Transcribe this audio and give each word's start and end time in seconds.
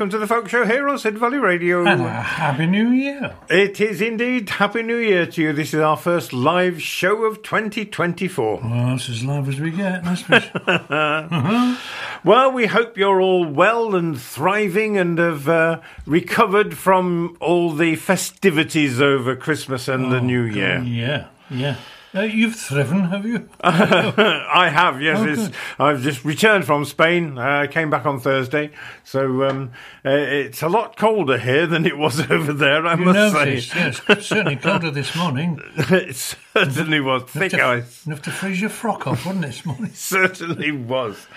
welcome 0.00 0.10
to 0.10 0.18
the 0.18 0.26
Folk 0.26 0.48
Show 0.48 0.64
here 0.64 0.88
on 0.88 0.98
Sid 0.98 1.18
Valley 1.18 1.36
Radio. 1.36 1.84
And 1.84 2.00
a 2.00 2.08
happy 2.08 2.64
new 2.64 2.88
year. 2.88 3.36
It 3.50 3.82
is 3.82 4.00
indeed 4.00 4.48
Happy 4.48 4.82
New 4.82 4.96
Year 4.96 5.26
to 5.26 5.42
you. 5.42 5.52
This 5.52 5.74
is 5.74 5.80
our 5.80 5.98
first 5.98 6.32
live 6.32 6.80
show 6.80 7.24
of 7.24 7.42
2024. 7.42 8.60
Well, 8.64 8.94
it's 8.94 9.10
as 9.10 9.22
live 9.22 9.46
as 9.46 9.60
we 9.60 9.70
get, 9.70 10.02
that's. 10.02 10.22
Well, 12.24 12.50
we 12.50 12.66
hope 12.66 12.96
you're 12.96 13.20
all 13.20 13.44
well 13.44 13.94
and 13.94 14.18
thriving 14.18 14.96
and 14.96 15.18
have 15.18 15.46
uh, 15.46 15.82
recovered 16.06 16.78
from 16.78 17.36
all 17.38 17.72
the 17.72 17.96
festivities 17.96 19.02
over 19.02 19.36
Christmas 19.36 19.86
and 19.86 20.10
the 20.10 20.22
New 20.22 20.44
Year. 20.44 20.82
Yeah, 20.82 21.26
yeah. 21.50 21.76
Uh, 22.12 22.22
you've 22.22 22.56
thriven, 22.56 23.04
have 23.04 23.24
you? 23.24 23.48
I 23.60 24.68
have, 24.68 25.00
yes. 25.00 25.18
Oh, 25.20 25.26
it's. 25.44 25.56
I've 25.78 26.00
just 26.02 26.24
returned 26.24 26.64
from 26.64 26.84
Spain. 26.84 27.38
I 27.38 27.68
came 27.68 27.88
back 27.88 28.04
on 28.04 28.18
Thursday. 28.18 28.70
So 29.04 29.44
um, 29.44 29.70
uh, 30.04 30.10
it's 30.10 30.60
a 30.60 30.68
lot 30.68 30.96
colder 30.96 31.38
here 31.38 31.68
than 31.68 31.86
it 31.86 31.96
was 31.96 32.20
over 32.30 32.52
there, 32.52 32.84
I 32.84 32.94
You 32.96 33.04
must 33.04 33.34
noticed, 33.34 33.70
say. 33.70 33.78
yes. 34.08 34.26
Certainly 34.26 34.56
colder 34.56 34.90
this 34.90 35.14
morning. 35.14 35.60
it 35.76 36.16
certainly 36.16 36.98
was. 36.98 37.22
Thick 37.30 37.52
Enough 37.52 37.60
to- 37.60 37.66
ice. 37.86 38.06
Enough 38.06 38.22
to 38.22 38.30
freeze 38.32 38.60
your 38.60 38.70
frock 38.70 39.06
off, 39.06 39.24
wasn't 39.24 39.44
it, 39.44 39.48
this 39.48 39.64
morning? 39.64 39.92
certainly 39.94 40.72
was. 40.72 41.28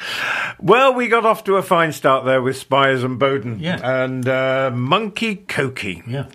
Well, 0.60 0.96
we 0.96 1.08
got 1.08 1.24
off 1.24 1.44
to 1.44 1.58
a 1.58 1.62
fine 1.62 1.92
start 1.92 2.26
there 2.26 2.42
with 2.42 2.58
Spiers 2.58 3.04
and 3.04 3.20
Boden 3.20 3.60
Yeah. 3.60 3.80
and 4.04 4.28
uh, 4.28 4.72
Monkey 4.74 5.36
Koki. 5.36 6.02
Yeah. 6.08 6.26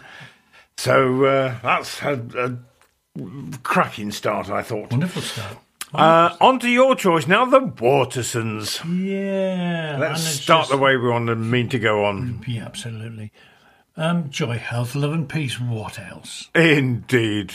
So 0.76 1.25
uh, 1.25 1.56
that's 1.61 2.00
a, 2.02 2.12
a 2.38 2.56
cracking 3.62 4.10
start, 4.10 4.50
I 4.50 4.62
thought. 4.62 4.90
Wonderful 4.90 5.22
start. 5.22 5.58
Uh, 5.94 6.36
on 6.40 6.58
to 6.60 6.68
your 6.68 6.94
choice 6.94 7.26
now, 7.26 7.46
the 7.46 7.60
Watersons. 7.60 8.80
Yeah. 8.84 9.96
Let's 9.98 10.22
start 10.22 10.62
just- 10.62 10.70
the 10.70 10.76
way 10.76 10.96
we 10.96 11.08
want 11.08 11.28
to 11.28 11.34
mean 11.36 11.68
to 11.70 11.78
go 11.78 12.04
on. 12.04 12.44
Yeah, 12.46 12.66
absolutely. 12.66 13.32
Um, 13.96 14.30
joy, 14.30 14.58
health, 14.58 14.94
love, 14.94 15.12
and 15.12 15.28
peace. 15.28 15.58
What 15.58 15.98
else? 15.98 16.48
Indeed. 16.54 17.54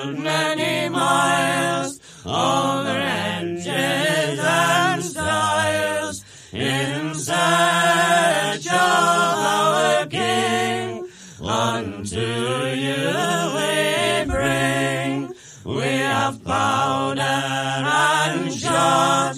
Powder 16.51 17.21
and 17.21 18.51
shot, 18.53 19.37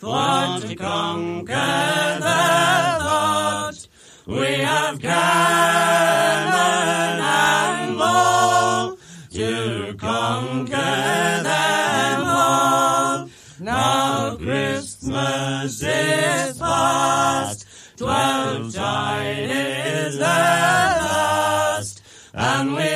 want 0.00 0.62
to 0.66 0.74
conquer 0.74 1.52
the 2.24 2.42
thought 3.04 3.86
we 4.24 4.46
have 4.68 4.98
cannon 4.98 6.50
and 7.20 7.98
ball 7.98 8.96
to 9.32 9.94
conquer 9.98 11.42
them 11.42 12.22
all. 12.24 13.28
Now 13.60 14.36
Christmas 14.36 15.82
is 15.82 16.56
past, 16.56 17.66
twelve 17.98 18.72
tide 18.72 19.50
is 19.50 20.16
the 20.16 20.22
last, 20.22 22.00
and 22.32 22.74
we 22.74 22.93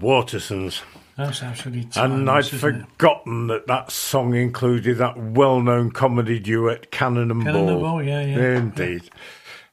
Watersons. 0.00 0.82
That's 1.16 1.42
absolutely 1.42 1.84
timeless, 1.84 2.20
And 2.20 2.30
I'd 2.30 2.46
forgotten 2.46 3.46
that 3.48 3.66
that 3.66 3.90
song 3.92 4.34
included 4.34 4.98
that 4.98 5.18
well 5.18 5.60
known 5.60 5.90
comedy 5.90 6.38
duet, 6.38 6.90
Cannon 6.90 7.30
and 7.30 7.42
Cannon 7.42 7.66
Ball. 7.66 7.70
and 7.70 7.80
Ball, 7.80 8.02
yeah, 8.02 8.22
yeah. 8.22 8.56
Indeed. 8.56 9.10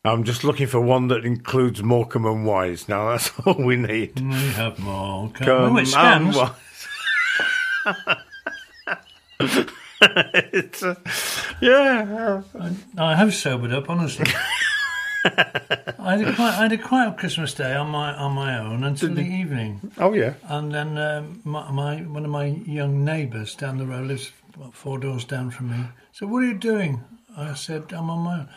I'm 0.03 0.23
just 0.23 0.43
looking 0.43 0.67
for 0.67 0.79
one 0.81 1.07
that 1.09 1.25
includes 1.25 1.81
Morecambe 1.83 2.25
and 2.25 2.45
Wise. 2.45 2.87
Now, 2.89 3.11
that's 3.11 3.31
all 3.45 3.55
we 3.55 3.75
need. 3.77 4.19
We 4.19 4.33
have 4.33 4.79
more. 4.79 5.29
Come, 5.31 5.45
Come 5.47 5.75
oh, 5.75 5.79
it 5.79 5.95
and 5.95 6.35
Wise. 6.35 6.51
it's, 10.53 10.83
yeah. 11.61 12.41
I 12.97 13.15
have 13.15 13.33
sobered 13.33 13.71
up, 13.73 13.89
honestly. 13.89 14.25
I 15.25 16.15
had 16.17 16.21
a 16.21 16.33
quite, 16.35 16.53
I 16.53 16.61
had 16.63 16.71
a 16.71 16.77
quiet 16.77 17.17
Christmas 17.17 17.53
day 17.53 17.73
on 17.75 17.89
my 17.89 18.13
on 18.13 18.31
my 18.33 18.57
own 18.59 18.83
until 18.83 19.13
the 19.13 19.21
evening, 19.25 19.91
Oh, 19.97 20.13
yeah. 20.13 20.35
and 20.47 20.73
then 20.73 20.97
um, 20.97 21.41
my, 21.43 21.69
my 21.71 21.97
one 22.03 22.23
of 22.23 22.31
my 22.31 22.45
young 22.45 23.03
neighbours 23.03 23.55
down 23.55 23.77
the 23.77 23.85
road 23.85 24.07
lives 24.07 24.31
what, 24.55 24.73
four 24.73 24.97
doors 24.99 25.25
down 25.25 25.51
from 25.51 25.71
me. 25.71 25.85
So 26.13 26.25
what 26.27 26.43
are 26.43 26.47
you 26.47 26.53
doing? 26.53 27.03
I 27.35 27.53
said 27.55 27.91
I'm 27.91 28.09
on 28.09 28.19
my 28.19 28.39
own. 28.39 28.49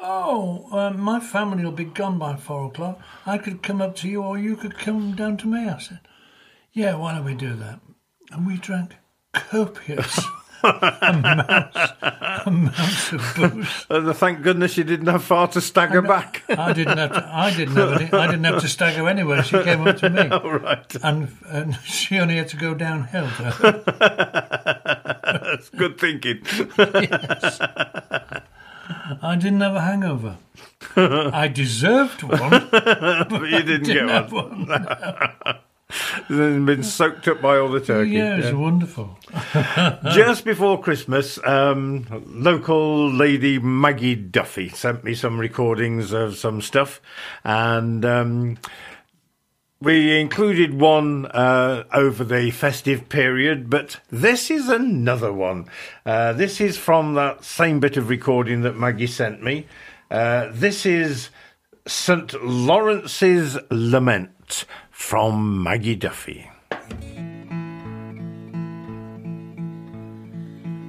Oh, 0.00 0.68
um, 0.72 1.00
my 1.00 1.18
family 1.18 1.64
will 1.64 1.72
be 1.72 1.84
gone 1.84 2.18
by 2.18 2.36
four 2.36 2.66
o'clock. 2.66 3.00
I 3.26 3.38
could 3.38 3.62
come 3.62 3.80
up 3.80 3.96
to 3.96 4.08
you, 4.08 4.22
or 4.22 4.36
you 4.38 4.54
could 4.56 4.78
come 4.78 5.14
down 5.16 5.36
to 5.38 5.46
me. 5.48 5.66
I 5.68 5.78
said, 5.78 6.00
Yeah, 6.72 6.94
why 6.96 7.14
don't 7.14 7.24
we 7.24 7.34
do 7.34 7.54
that? 7.54 7.80
And 8.30 8.46
we 8.46 8.58
drank 8.58 8.96
copious 9.32 10.20
amounts, 10.62 11.76
amounts 12.46 13.12
of 13.12 13.34
booze. 13.36 13.86
Thank 14.18 14.42
goodness 14.42 14.76
you 14.76 14.84
didn't 14.84 15.06
have 15.08 15.22
far 15.24 15.48
to 15.48 15.60
stagger 15.60 16.02
back. 16.02 16.42
I 16.48 16.72
didn't 16.72 16.98
have 16.98 17.12
to. 17.12 17.30
I 17.32 17.54
didn't 17.54 17.76
have. 17.76 17.92
Any, 18.00 18.12
I 18.12 18.26
didn't 18.26 18.44
have 18.44 18.60
to 18.62 18.68
stagger 18.68 19.08
anywhere. 19.08 19.42
She 19.42 19.62
came 19.62 19.86
up 19.86 19.96
to 19.98 20.10
me, 20.10 20.28
all 20.30 20.58
right. 20.58 20.96
and, 21.02 21.28
and 21.48 21.76
she 21.84 22.18
only 22.18 22.36
had 22.36 22.48
to 22.48 22.56
go 22.56 22.74
downhill. 22.74 23.28
That's 25.28 25.70
good 25.70 25.98
thinking. 25.98 26.42
I 29.22 29.36
didn't 29.36 29.60
have 29.60 29.74
a 29.74 29.80
hangover. 29.80 30.36
I 30.96 31.48
deserved 31.48 32.22
one. 32.22 32.50
but 32.70 33.30
you 33.50 33.62
didn't, 33.62 33.84
get 33.84 33.94
Didn't 33.94 34.08
have 34.08 34.32
one. 34.32 34.66
one. 34.66 35.58
Then 36.28 36.66
been 36.66 36.82
soaked 36.82 37.26
up 37.28 37.40
by 37.40 37.56
all 37.56 37.70
the 37.70 37.80
turkey. 37.80 38.10
Yeah, 38.10 38.36
it 38.36 38.44
was 38.44 38.54
wonderful. 38.54 39.18
Just 40.12 40.44
before 40.44 40.80
Christmas, 40.80 41.38
um, 41.46 42.06
local 42.26 43.10
lady 43.10 43.58
Maggie 43.58 44.14
Duffy 44.14 44.68
sent 44.68 45.02
me 45.02 45.14
some 45.14 45.38
recordings 45.38 46.12
of 46.12 46.36
some 46.36 46.60
stuff, 46.60 47.00
and 47.42 48.04
um, 48.04 48.58
we 49.80 50.20
included 50.20 50.78
one 50.78 51.24
uh, 51.26 51.84
over 51.92 52.22
the 52.22 52.50
festive 52.50 53.08
period, 53.08 53.70
but 53.70 54.00
this 54.10 54.50
is 54.50 54.68
another 54.68 55.32
one. 55.32 55.66
Uh, 56.04 56.34
this 56.34 56.60
is 56.60 56.76
from 56.76 57.14
that 57.14 57.44
same 57.44 57.80
bit 57.80 57.96
of 57.96 58.10
recording 58.10 58.60
that 58.62 58.76
Maggie 58.76 59.06
sent 59.06 59.42
me. 59.42 59.66
Uh, 60.10 60.48
this 60.52 60.84
is 60.84 61.30
St. 61.86 62.34
Lawrence's 62.44 63.56
Lament 63.70 64.66
from 64.98 65.62
Maggie 65.62 65.94
Duffy. 65.94 66.50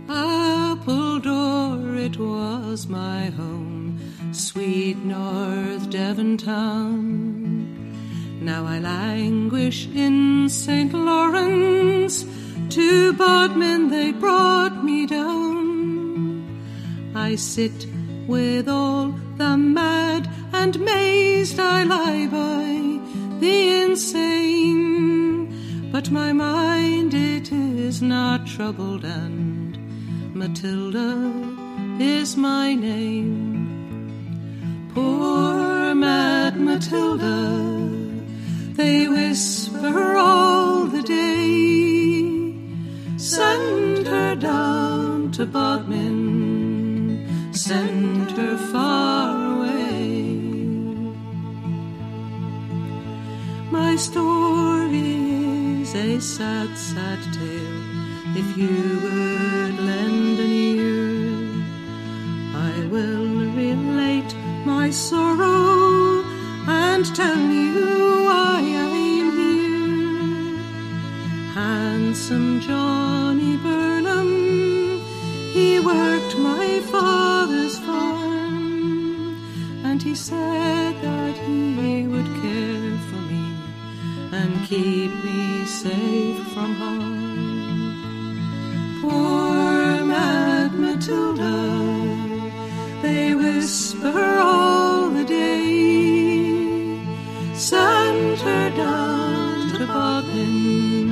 Apple 0.09 1.19
Appledore, 1.19 1.95
it 1.95 2.17
was 2.17 2.87
my 2.87 3.25
home, 3.27 3.97
sweet 4.33 4.97
North 4.97 5.89
Devon 5.91 6.37
town. 6.37 7.93
Now 8.41 8.65
I 8.65 8.79
languish 8.79 9.87
in 9.87 10.49
St. 10.49 10.91
Lawrence, 10.91 12.25
to 12.71 13.13
Bodmin 13.13 13.89
they 13.89 14.11
brought 14.11 14.83
me 14.83 15.05
down. 15.05 16.59
I 17.15 17.35
sit 17.35 17.85
with 18.27 18.67
all 18.67 19.13
the 19.37 19.55
mad 19.55 20.27
and 20.51 20.79
mazed 20.79 21.59
I 21.59 21.83
lie 21.83 22.27
by 22.27 22.98
the 23.39 23.83
insane, 23.83 25.47
but 25.91 26.11
my 26.11 26.33
mind 26.33 27.13
it 27.13 27.51
is 27.51 28.01
not 28.01 28.45
troubled, 28.45 29.05
and 29.05 29.77
Matilda 30.35 31.31
is 31.99 32.35
my 32.37 32.75
name. 32.75 33.57
Poor 34.93 35.95
mad 35.95 36.59
Matilda, 36.59 37.61
they 38.73 39.07
whisper 39.07 40.15
all 40.17 40.85
the 40.85 41.01
day. 41.01 42.49
Send 43.17 44.07
her 44.07 44.35
down 44.35 45.31
to 45.31 45.45
Bodmin, 45.45 47.27
send 47.53 48.31
her 48.31 48.57
far 48.71 49.38
My 53.71 53.95
story 53.97 55.81
is 55.81 55.93
a 55.93 56.19
sad, 56.19 56.75
sad 56.75 57.19
tale. 57.31 57.83
If 58.35 58.57
you 58.57 58.99
would 59.03 59.79
lend 59.85 60.39
an 60.39 60.51
ear, 60.51 61.63
I 62.55 62.87
will 62.87 63.51
relate 63.53 64.33
my 64.65 64.89
sorrow 64.89 66.23
and 66.67 67.05
tell 67.15 67.37
you 67.37 68.25
why 68.25 68.59
I'm 68.83 69.31
here. 69.37 70.57
Handsome 71.53 72.61
Johnny 72.61 73.55
Burnham, 73.57 74.99
he 75.53 75.79
worked 75.79 76.35
my 76.39 76.79
father's 76.91 77.77
farm, 77.77 79.37
and 79.83 80.01
he 80.01 80.15
said 80.15 80.99
that 81.03 81.37
he 81.37 82.07
would 82.07 82.38
and 84.31 84.67
keep 84.67 85.11
me 85.23 85.65
safe 85.65 86.37
from 86.53 86.75
harm. 86.75 87.19
Poor 89.01 90.05
mad 90.05 90.73
Matilda, 90.73 91.57
they 93.01 93.33
whisper 93.33 94.39
all 94.39 95.09
the 95.09 95.23
day. 95.25 95.59
Send 97.55 98.37
her 98.39 98.69
down 98.75 99.69
to 99.69 99.87
Bodmin, 99.87 101.09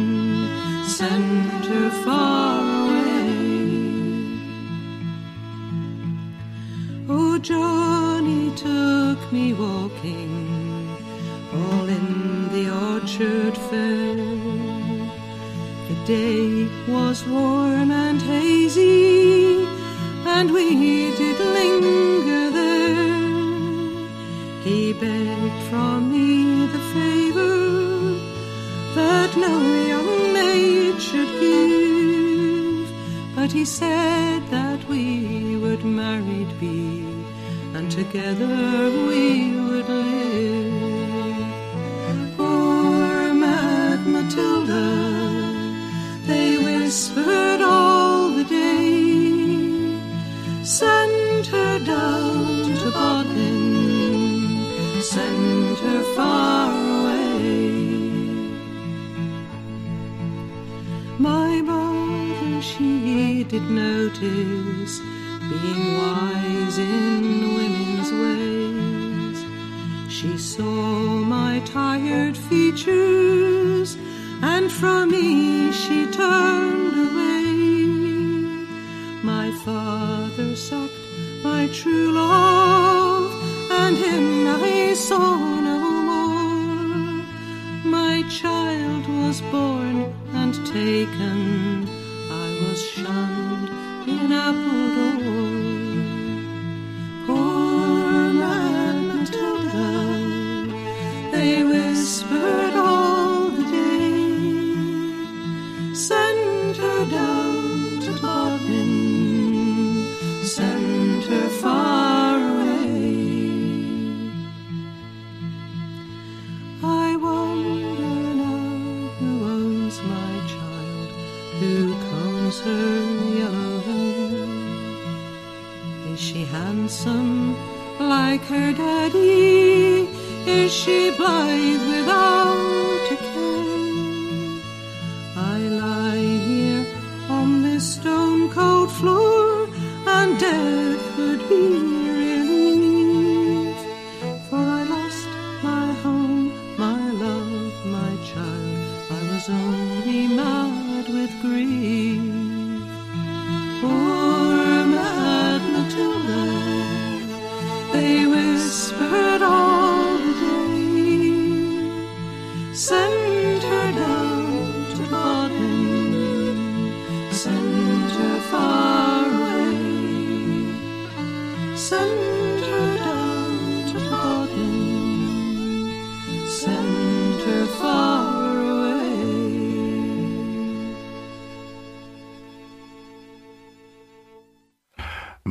send 0.86 1.66
her 1.66 1.90
far 2.04 2.62
away. 2.84 3.28
Oh, 7.10 7.38
Johnny 7.40 8.52
took 8.56 9.32
me 9.32 9.54
walking, 9.54 10.88
all 11.54 11.88
in 11.90 12.17
the 12.58 12.70
orchard 12.92 13.56
fair. 13.70 14.16
The 15.90 15.98
day 16.06 16.68
was 16.92 17.18
warm 17.26 17.92
and 17.92 18.20
hazy, 18.20 19.64
and 20.36 20.48
we 20.58 20.68
did 21.22 21.40
linger 21.58 22.46
there. 22.60 23.12
He 24.66 24.94
begged 24.94 25.60
from 25.70 26.00
me 26.14 26.66
the 26.76 26.84
favor 26.96 27.58
that 29.00 29.32
no 29.46 29.56
young 29.94 30.34
maid 30.34 30.96
should 31.00 31.32
give, 31.46 32.88
but 33.36 33.52
he 33.52 33.66
said 33.66 34.42
that 34.50 34.80
we 34.92 35.58
would 35.58 35.84
married 35.86 36.52
be, 36.60 37.06
and 37.76 37.92
together 37.92 38.56
we 39.10 39.52
would 39.68 39.90
live. 39.90 40.17
Notice 63.70 65.00
being 65.50 65.98
wise 65.98 66.78
in 66.78 67.17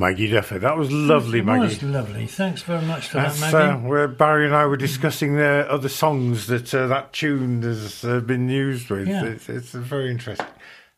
Maggie 0.06 0.28
Duffy. 0.28 0.58
That 0.58 0.76
was 0.76 0.92
lovely, 0.92 1.40
It 1.40 1.44
Maggie. 1.44 1.62
was 1.64 1.82
lovely. 1.82 2.26
Thanks 2.26 2.62
very 2.62 2.84
much 2.86 3.08
for 3.08 3.16
That's 3.16 3.40
that, 3.40 3.52
uh, 3.54 3.72
Maggie. 3.74 3.86
where 3.88 4.06
Barry 4.06 4.46
and 4.46 4.54
I 4.54 4.64
were 4.66 4.76
discussing 4.76 5.34
the 5.34 5.66
other 5.68 5.88
songs 5.88 6.46
that 6.46 6.72
uh, 6.72 6.86
that 6.86 7.12
tune 7.12 7.62
has 7.62 8.04
uh, 8.04 8.20
been 8.20 8.48
used 8.48 8.88
with. 8.88 9.08
Yeah. 9.08 9.24
It's, 9.24 9.48
it's 9.48 9.72
very 9.72 10.10
interesting. 10.12 10.46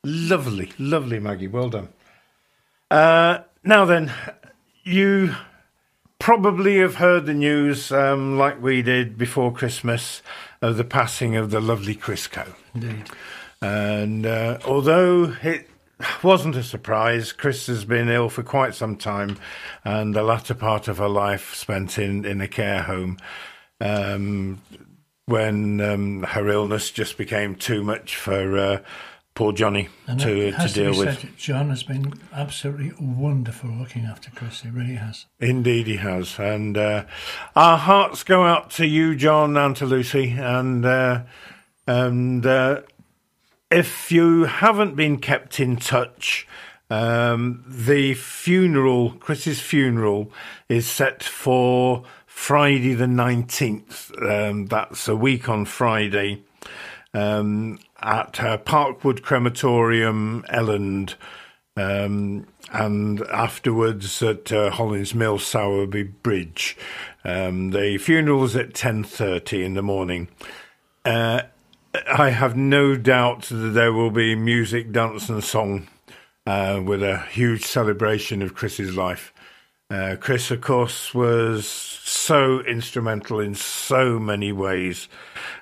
Lovely, 0.04 0.72
lovely, 0.78 1.20
Maggie. 1.20 1.48
Well 1.48 1.70
done. 1.70 1.88
Uh, 2.90 3.38
now 3.64 3.86
then, 3.86 4.12
you 4.84 5.34
probably 6.18 6.78
have 6.78 6.96
heard 6.96 7.24
the 7.24 7.32
news, 7.34 7.90
um, 7.90 8.36
like 8.36 8.60
we 8.62 8.82
did 8.82 9.16
before 9.16 9.52
Christmas, 9.52 10.22
of 10.60 10.76
the 10.76 10.84
passing 10.84 11.34
of 11.34 11.50
the 11.50 11.60
lovely 11.60 11.94
Chris 11.94 12.26
Coe. 12.26 12.54
Indeed. 12.74 13.04
And 13.62 14.26
uh, 14.26 14.58
although 14.66 15.34
it 15.42 15.68
wasn't 16.22 16.56
a 16.56 16.62
surprise, 16.62 17.32
Chris 17.32 17.66
has 17.66 17.84
been 17.84 18.08
ill 18.08 18.28
for 18.28 18.42
quite 18.42 18.74
some 18.74 18.96
time, 18.96 19.38
and 19.84 20.14
the 20.14 20.22
latter 20.22 20.54
part 20.54 20.88
of 20.88 20.98
her 20.98 21.08
life 21.08 21.54
spent 21.54 21.98
in, 21.98 22.24
in 22.24 22.40
a 22.40 22.48
care 22.48 22.82
home. 22.82 23.18
Um, 23.80 24.60
when 25.26 25.80
um, 25.82 26.22
her 26.22 26.48
illness 26.48 26.90
just 26.90 27.18
became 27.18 27.54
too 27.54 27.84
much 27.84 28.16
for 28.16 28.58
uh, 28.58 28.78
poor 29.34 29.52
Johnny 29.52 29.88
And 30.06 30.18
to, 30.20 30.50
to 30.52 30.68
deal 30.72 30.92
be 30.92 30.98
with. 30.98 31.36
John 31.36 31.68
has 31.68 31.82
been 31.82 32.14
absolutely 32.32 32.92
wonderful 32.98 33.70
looking 33.70 34.04
after 34.04 34.30
Chris. 34.30 34.62
He 34.62 34.70
really 34.70 34.94
has. 34.94 35.26
Indeed, 35.38 35.86
he 35.86 35.96
has. 35.96 36.38
And 36.38 36.78
uh, 36.78 37.04
our 37.54 37.76
hearts 37.76 38.24
go 38.24 38.44
out 38.44 38.70
to 38.72 38.86
you, 38.86 39.14
John, 39.14 39.56
and 39.56 39.76
to 39.76 39.86
Lucy. 39.86 40.30
And 40.30 40.84
uh, 40.84 41.22
and 41.86 42.44
uh, 42.44 42.80
if 43.70 44.10
you 44.10 44.44
haven't 44.44 44.96
been 44.96 45.18
kept 45.18 45.60
in 45.60 45.76
touch, 45.76 46.46
um, 46.90 47.64
the 47.66 48.14
funeral, 48.14 49.12
Chris's 49.12 49.60
funeral, 49.60 50.32
is 50.68 50.87
set 50.87 51.22
for 51.22 52.04
Friday 52.26 52.94
the 52.94 53.06
19th. 53.06 54.10
Um, 54.22 54.66
that's 54.66 55.06
a 55.08 55.16
week 55.16 55.48
on 55.48 55.64
Friday 55.64 56.42
um, 57.12 57.78
at 58.00 58.40
uh, 58.40 58.58
Parkwood 58.58 59.22
Crematorium, 59.22 60.44
Elland. 60.48 61.14
Um, 61.76 62.46
and 62.72 63.22
afterwards 63.22 64.22
at 64.22 64.52
uh, 64.52 64.70
Hollins 64.70 65.14
Mill, 65.14 65.38
Sowerby 65.38 66.02
Bridge. 66.02 66.76
Um, 67.25 67.70
the 67.70 67.96
is 67.96 68.56
at 68.56 68.75
10.30 68.75 69.64
in 69.64 69.75
the 69.75 69.82
morning. 69.82 70.28
Uh, 71.04 71.42
I 71.95 72.30
have 72.30 72.57
no 72.57 72.97
doubt 72.97 73.42
that 73.45 73.54
there 73.54 73.92
will 73.92 74.11
be 74.11 74.35
music, 74.35 74.92
dance, 74.92 75.28
and 75.28 75.42
song 75.42 75.88
uh, 76.47 76.80
with 76.85 77.02
a 77.02 77.18
huge 77.30 77.64
celebration 77.64 78.42
of 78.42 78.54
Chris's 78.54 78.97
life. 78.97 79.33
Uh, 79.90 80.16
Chris, 80.21 80.50
of 80.50 80.61
course, 80.61 81.14
was 81.14 81.66
so 81.66 82.61
instrumental 82.61 83.40
in 83.40 83.54
so 83.54 84.18
many 84.18 84.52
ways 84.52 85.09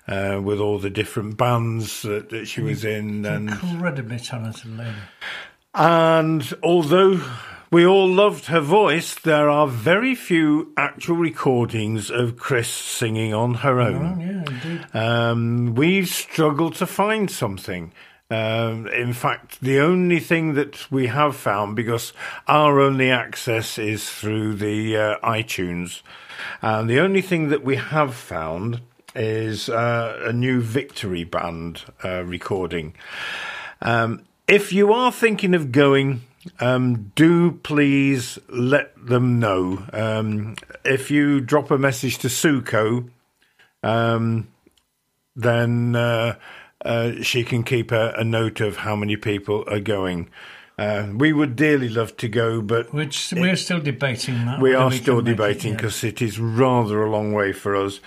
uh, 0.09 0.40
with 0.42 0.59
all 0.59 0.78
the 0.80 0.90
different 0.90 1.37
bands 1.37 2.02
that, 2.02 2.30
that 2.30 2.47
she 2.47 2.61
was 2.61 2.85
in. 2.85 3.25
And, 3.25 3.50
Incredibly 3.50 4.18
talented 4.18 4.76
lady. 4.76 4.97
and 5.75 6.52
although 6.64 7.21
we 7.70 7.87
all 7.87 8.08
loved 8.08 8.46
her 8.46 8.61
voice, 8.61 9.14
there 9.14 9.49
are 9.49 9.66
very 9.66 10.14
few 10.14 10.73
actual 10.76 11.16
recordings 11.16 12.11
of 12.11 12.37
Chris 12.37 12.68
singing 12.68 13.35
on 13.35 13.54
her 13.54 13.80
own. 13.80 14.04
Oh, 14.04 14.20
yeah, 14.20 14.44
indeed. 14.49 14.87
Um, 14.94 15.75
we've 15.75 16.08
struggled 16.08 16.75
to 16.76 16.87
find 16.87 17.30
something. 17.30 17.92
Um, 18.28 18.88
in 18.88 19.12
fact, 19.12 19.61
the 19.61 19.78
only 19.78 20.18
thing 20.18 20.54
that 20.54 20.90
we 20.90 21.06
have 21.06 21.37
found, 21.37 21.76
because 21.76 22.12
our 22.49 22.80
only 22.80 23.11
access 23.11 23.78
is 23.78 24.11
through 24.11 24.54
the 24.54 24.96
uh, 24.96 25.18
iTunes, 25.20 26.02
and 26.61 26.90
the 26.90 27.00
only 27.00 27.23
thing 27.23 27.50
that 27.50 27.64
we 27.64 27.76
have 27.76 28.14
found 28.14 28.80
is 29.14 29.68
uh, 29.68 30.23
a 30.25 30.32
new 30.32 30.61
Victory 30.61 31.25
Band 31.25 31.85
uh, 32.04 32.25
recording. 32.25 32.94
Um, 33.80 34.25
if 34.49 34.73
you 34.73 34.92
are 34.92 35.12
thinking 35.12 35.54
of 35.54 35.73
going, 35.73 36.23
um, 36.60 37.12
do 37.14 37.52
please 37.52 38.38
let 38.48 38.92
them 39.04 39.38
know. 39.38 39.84
Um, 39.92 40.56
if 40.84 41.10
you 41.10 41.40
drop 41.40 41.70
a 41.70 41.78
message 41.78 42.18
to 42.18 42.28
Suko, 42.28 43.08
um, 43.82 44.48
then 45.34 45.94
uh, 45.96 46.36
uh, 46.84 47.12
she 47.22 47.44
can 47.44 47.62
keep 47.62 47.92
a, 47.92 48.12
a 48.16 48.24
note 48.24 48.60
of 48.60 48.78
how 48.78 48.96
many 48.96 49.16
people 49.16 49.64
are 49.68 49.80
going. 49.80 50.28
Uh, 50.78 51.08
we 51.14 51.32
would 51.32 51.56
dearly 51.56 51.88
love 51.88 52.16
to 52.18 52.28
go, 52.28 52.60
but 52.60 52.92
Which 52.92 53.32
we're 53.34 53.56
still 53.56 53.80
debating 53.80 54.44
that. 54.44 54.60
we 54.60 54.74
are 54.74 54.90
can 54.90 55.00
still 55.00 55.16
make 55.16 55.28
it, 55.28 55.30
debating 55.36 55.70
yeah. 55.70 55.76
because 55.76 56.04
it 56.04 56.20
is 56.20 56.38
rather 56.38 57.02
a 57.02 57.10
long 57.10 57.32
way 57.32 57.52
for 57.52 57.74
us. 57.74 58.00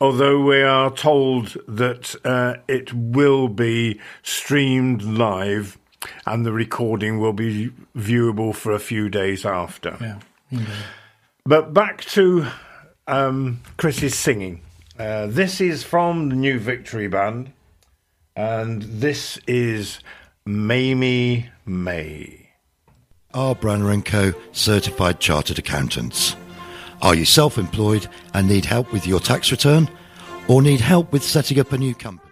Although 0.00 0.42
we 0.42 0.60
are 0.60 0.90
told 0.90 1.56
that 1.68 2.14
uh, 2.24 2.56
it 2.68 2.92
will 2.92 3.48
be 3.48 4.00
streamed 4.22 5.02
live 5.02 5.78
and 6.24 6.44
the 6.44 6.52
recording 6.52 7.18
will 7.18 7.32
be 7.32 7.70
viewable 7.96 8.54
for 8.54 8.72
a 8.72 8.78
few 8.78 9.08
days 9.08 9.44
after. 9.44 9.96
Yeah, 10.00 10.18
indeed. 10.50 10.68
But 11.44 11.72
back 11.72 12.04
to 12.06 12.46
um, 13.06 13.60
Chris's 13.76 14.14
singing. 14.14 14.62
Uh, 14.98 15.26
this 15.26 15.60
is 15.60 15.84
from 15.84 16.28
the 16.30 16.36
new 16.36 16.58
Victory 16.58 17.06
Band, 17.06 17.52
and 18.34 18.82
this 18.82 19.38
is 19.46 20.00
Mamie 20.44 21.50
May. 21.64 22.50
are 23.34 23.54
Branner 23.54 24.02
& 24.04 24.04
Co. 24.04 24.32
certified 24.52 25.20
chartered 25.20 25.58
accountants. 25.58 26.34
Are 27.02 27.14
you 27.14 27.26
self-employed 27.26 28.08
and 28.32 28.48
need 28.48 28.64
help 28.64 28.92
with 28.92 29.06
your 29.06 29.20
tax 29.20 29.50
return 29.50 29.88
or 30.48 30.62
need 30.62 30.80
help 30.80 31.12
with 31.12 31.22
setting 31.22 31.60
up 31.60 31.72
a 31.72 31.78
new 31.78 31.94
company? 31.94 32.25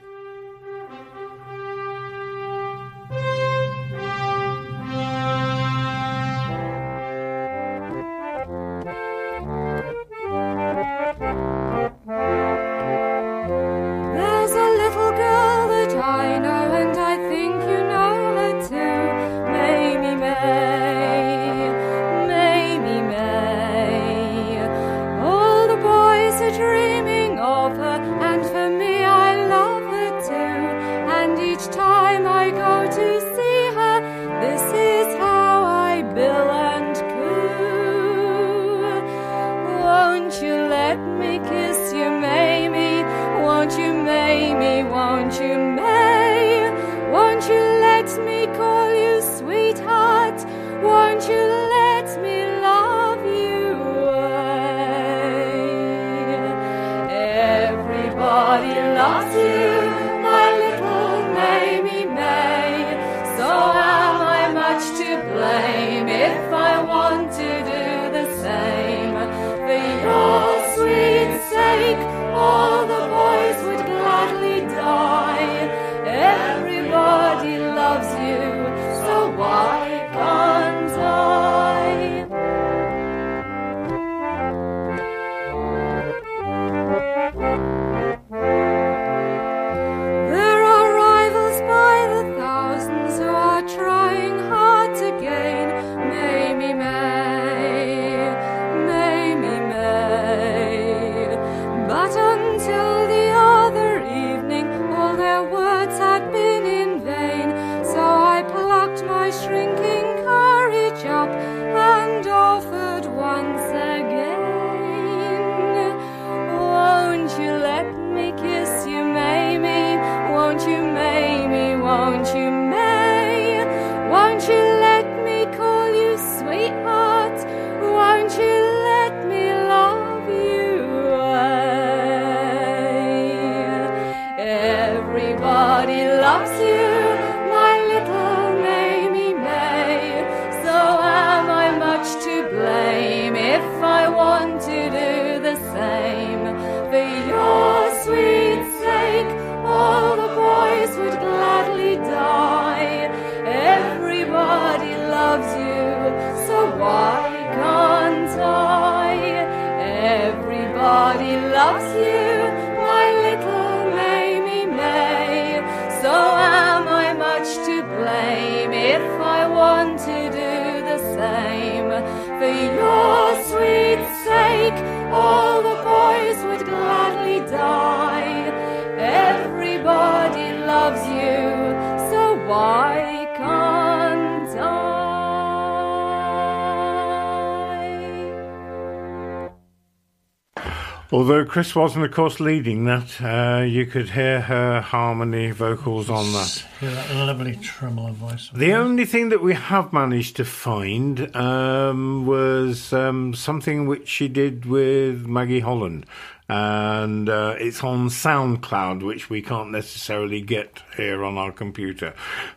Although 191.14 191.44
Chris 191.44 191.76
wasn't, 191.76 192.04
of 192.04 192.10
course, 192.10 192.40
leading 192.40 192.86
that, 192.86 193.20
uh, 193.22 193.62
you 193.62 193.86
could 193.86 194.10
hear 194.10 194.40
her 194.40 194.80
harmony 194.80 195.52
vocals 195.52 196.10
on 196.10 196.32
that. 196.32 196.64
Hear 196.80 196.90
that 196.90 197.14
lovely 197.14 197.54
tremolo 197.54 198.10
voice. 198.10 198.50
The 198.52 198.72
only 198.72 199.04
thing 199.04 199.28
that 199.28 199.40
we 199.40 199.54
have 199.54 199.92
managed 199.92 200.34
to 200.38 200.44
find 200.44 201.34
um, 201.36 202.26
was 202.26 202.92
um, 202.92 203.32
something 203.32 203.86
which 203.86 204.08
she 204.08 204.26
did 204.26 204.66
with 204.66 205.24
Maggie 205.24 205.60
Holland. 205.60 206.04
And 206.46 207.28
uh, 207.28 207.56
it's 207.58 207.82
on 207.82 208.08
SoundCloud, 208.08 209.02
which 209.02 209.30
we 209.30 209.40
can't 209.40 209.70
necessarily 209.70 210.42
get 210.42 210.82
here 210.96 211.24
on 211.24 211.38
our 211.38 211.50
computer. 211.52 212.12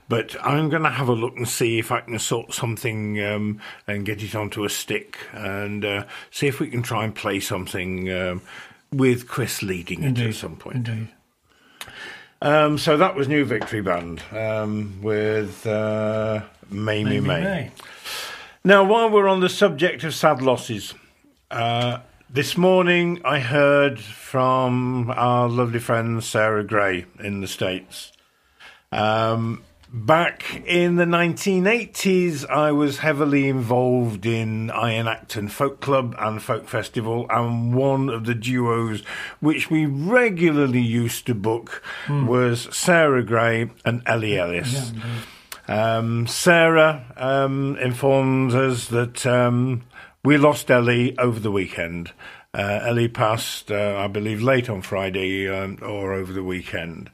But 0.09 0.35
I'm 0.43 0.69
going 0.69 0.83
to 0.83 0.89
have 0.89 1.07
a 1.07 1.13
look 1.13 1.37
and 1.37 1.47
see 1.47 1.79
if 1.79 1.91
I 1.91 2.01
can 2.01 2.19
sort 2.19 2.53
something 2.53 3.23
um, 3.23 3.61
and 3.87 4.05
get 4.05 4.21
it 4.21 4.35
onto 4.35 4.65
a 4.65 4.69
stick 4.69 5.17
and 5.31 5.85
uh, 5.85 6.05
see 6.31 6.47
if 6.47 6.59
we 6.59 6.67
can 6.67 6.81
try 6.81 7.05
and 7.05 7.15
play 7.15 7.39
something 7.39 8.11
um, 8.11 8.41
with 8.91 9.27
Chris 9.27 9.61
leading 9.61 10.03
it 10.03 10.19
at 10.19 10.35
some 10.35 10.57
point. 10.57 10.87
Indeed. 10.87 11.07
Um, 12.41 12.77
so 12.77 12.97
that 12.97 13.15
was 13.15 13.27
New 13.27 13.45
Victory 13.45 13.81
Band 13.81 14.21
um, 14.31 14.99
with 15.01 15.65
uh, 15.65 16.41
Mamie 16.69 17.19
May. 17.19 17.41
May. 17.41 17.71
Now, 18.63 18.83
while 18.83 19.09
we're 19.09 19.27
on 19.27 19.39
the 19.39 19.49
subject 19.49 20.03
of 20.03 20.13
sad 20.13 20.41
losses, 20.41 20.93
uh, 21.49 21.99
this 22.29 22.57
morning 22.57 23.21
I 23.23 23.39
heard 23.39 23.99
from 23.99 25.11
our 25.15 25.47
lovely 25.47 25.79
friend 25.79 26.23
Sara 26.23 26.63
Grey 26.63 27.05
in 27.19 27.41
the 27.41 27.47
States. 27.47 28.11
Um, 28.91 29.63
back 29.91 30.61
in 30.65 30.97
the 30.97 31.05
1980s, 31.05 32.49
I 32.49 32.71
was 32.71 32.99
heavily 32.99 33.47
involved 33.47 34.25
in 34.25 34.69
Iron 34.71 35.07
Acton 35.07 35.47
Folk 35.47 35.79
Club 35.79 36.15
and 36.19 36.41
Folk 36.41 36.67
Festival, 36.67 37.25
and 37.29 37.73
one 37.73 38.09
of 38.09 38.25
the 38.25 38.35
duos 38.35 39.01
which 39.39 39.69
we 39.69 39.85
regularly 39.85 40.81
used 40.81 41.25
to 41.27 41.35
book 41.35 41.81
was 42.27 42.67
Sara 42.75 43.23
Grey 43.23 43.69
and 43.85 44.01
Ellie 44.05 44.37
Ellis. 44.37 44.91
Um, 45.69 46.27
Sara 46.27 47.05
um, 47.17 47.77
informs 47.81 48.55
us 48.55 48.87
that 48.87 49.25
um, 49.25 49.83
we 50.27 50.37
lost 50.37 50.69
Ellie 50.69 51.17
over 51.17 51.39
the 51.39 51.51
weekend. 51.51 52.11
Uh, 52.53 52.81
Ellie 52.83 53.07
passed, 53.07 53.71
uh, 53.71 53.95
I 53.97 54.07
believe, 54.07 54.41
late 54.41 54.69
on 54.69 54.81
Friday 54.81 55.47
um, 55.47 55.79
or 55.81 56.11
over 56.11 56.33
the 56.33 56.43
weekend. 56.43 57.09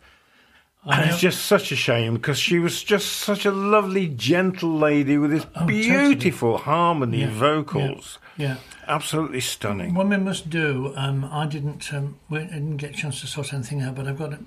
And 0.83 1.11
it's 1.11 1.19
just 1.19 1.45
such 1.45 1.71
a 1.71 1.75
shame 1.75 2.15
because 2.15 2.39
she 2.39 2.57
was 2.57 2.83
just 2.83 3.13
such 3.17 3.45
a 3.45 3.51
lovely, 3.51 4.07
gentle 4.07 4.75
lady 4.79 5.19
with 5.19 5.29
this 5.29 5.45
Oh, 5.55 5.59
totally. 5.59 5.83
beautiful 5.83 6.57
harmony 6.57 7.21
Yeah, 7.21 7.29
vocals. 7.29 8.17
Yeah. 8.35 8.57
Absolutely 8.87 9.41
stunning. 9.41 9.93
Women 9.93 10.23
must 10.23 10.49
do, 10.49 10.91
um, 10.95 11.23
I 11.23 11.45
didn't, 11.45 11.93
um, 11.93 12.17
didn't 12.31 12.77
get 12.77 12.95
a 12.95 12.97
chance 12.97 13.21
to 13.21 13.27
sort 13.27 13.53
anything 13.53 13.83
out, 13.83 13.93
but 13.93 14.07
I've 14.07 14.17
got 14.17 14.33
a, 14.33 14.39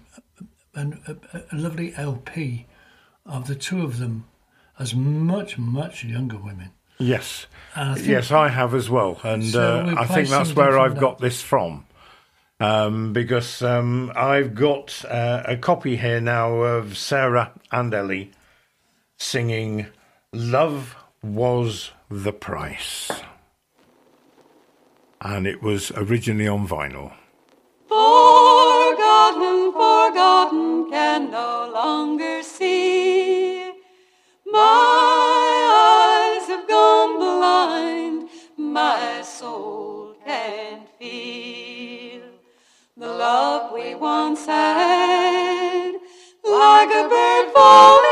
a, 0.74 0.80
a, 1.06 1.42
a 1.52 1.56
lovely 1.56 1.94
LP 1.96 2.66
of 3.24 3.46
the 3.46 3.54
two 3.54 3.82
of 3.82 3.98
them 3.98 4.24
as 4.76 4.92
much, 4.92 5.56
much 5.56 6.02
younger 6.02 6.36
women. 6.36 6.70
Yes. 6.98 7.46
And 7.74 7.98
I 7.98 8.02
yes, 8.02 8.30
I 8.30 8.48
have 8.48 8.74
as 8.74 8.88
well. 8.88 9.20
And 9.22 9.44
So 9.44 9.80
uh, 9.80 9.94
I 9.98 10.06
think 10.06 10.28
that's 10.28 10.54
where 10.54 10.78
I've 10.78 10.94
that. 10.94 11.00
got 11.00 11.18
this 11.18 11.42
from. 11.42 11.84
Um, 12.58 13.12
because 13.12 13.60
um, 13.60 14.10
I've 14.16 14.54
got 14.54 15.04
uh, 15.04 15.42
a 15.44 15.58
copy 15.58 15.96
here 15.96 16.22
now 16.22 16.54
of 16.54 16.96
Sara 16.96 17.52
and 17.70 17.92
Ellie 17.92 18.30
singing 19.18 19.86
Love 20.32 20.96
Was 21.22 21.90
the 22.10 22.32
Price. 22.32 23.10
And 25.20 25.46
it 25.46 25.62
was 25.62 25.90
originally 25.92 26.48
on 26.48 26.66
vinyl. 26.66 27.12
Forgotten, 27.88 29.72
forgotten, 29.72 30.90
can 30.90 31.30
no 31.30 31.70
longer 31.74 32.42
see. 32.42 33.70
My 34.46 35.15
soul 39.38 40.14
can't 40.24 40.88
feel 40.98 42.22
the 42.96 43.06
love 43.06 43.70
we 43.70 43.94
once 43.94 44.46
had, 44.46 45.92
like 46.42 46.88
a 46.88 47.06
bird 47.06 47.52
falling 47.52 48.05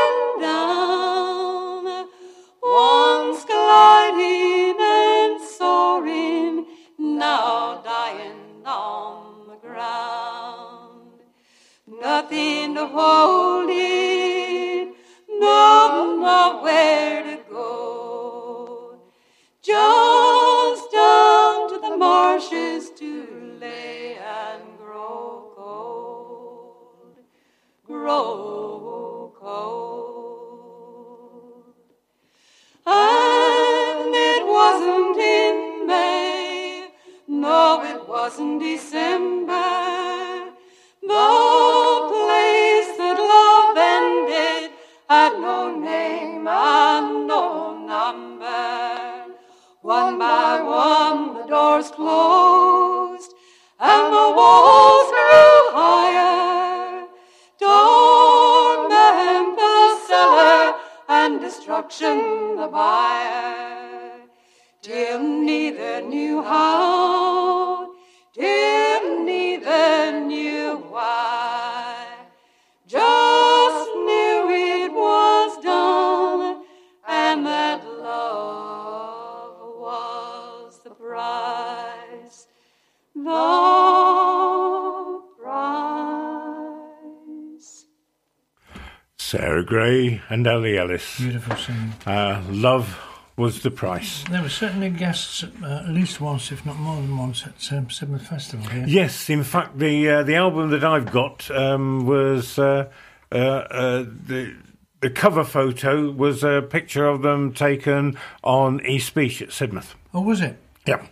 and 90.29 90.45
Ellie 90.47 90.77
Ellis. 90.77 91.17
Beautiful 91.19 91.55
singing. 91.55 91.93
Uh, 92.05 92.41
love 92.49 92.97
was 93.37 93.61
the 93.63 93.71
price. 93.71 94.23
There 94.29 94.41
were 94.41 94.49
certainly 94.49 94.89
guests 94.89 95.43
uh, 95.43 95.83
at 95.85 95.89
least 95.89 96.21
once, 96.21 96.51
if 96.51 96.65
not 96.65 96.77
more 96.77 96.95
than 97.01 97.17
once, 97.17 97.43
at 97.45 97.73
um, 97.77 97.87
Sidmouth 97.87 98.21
Festival 98.21 98.65
here. 98.69 98.85
Yes, 98.87 99.29
in 99.29 99.43
fact, 99.43 99.77
the 99.77 100.09
uh, 100.09 100.23
the 100.23 100.35
album 100.35 100.69
that 100.71 100.83
I've 100.83 101.11
got 101.11 101.49
um, 101.51 102.05
was 102.05 102.57
uh, 102.57 102.89
uh, 103.31 103.35
uh, 103.35 104.03
the 104.27 104.55
the 105.01 105.09
cover 105.09 105.43
photo 105.43 106.09
was 106.11 106.43
a 106.43 106.61
picture 106.61 107.05
of 107.05 107.21
them 107.21 107.53
taken 107.53 108.17
on 108.43 108.83
East 108.85 109.13
Beach 109.13 109.41
at 109.41 109.49
Sidmouth. 109.49 109.93
Oh, 110.13 110.21
was 110.21 110.39
it? 110.41 110.57
Yeah, 110.87 111.05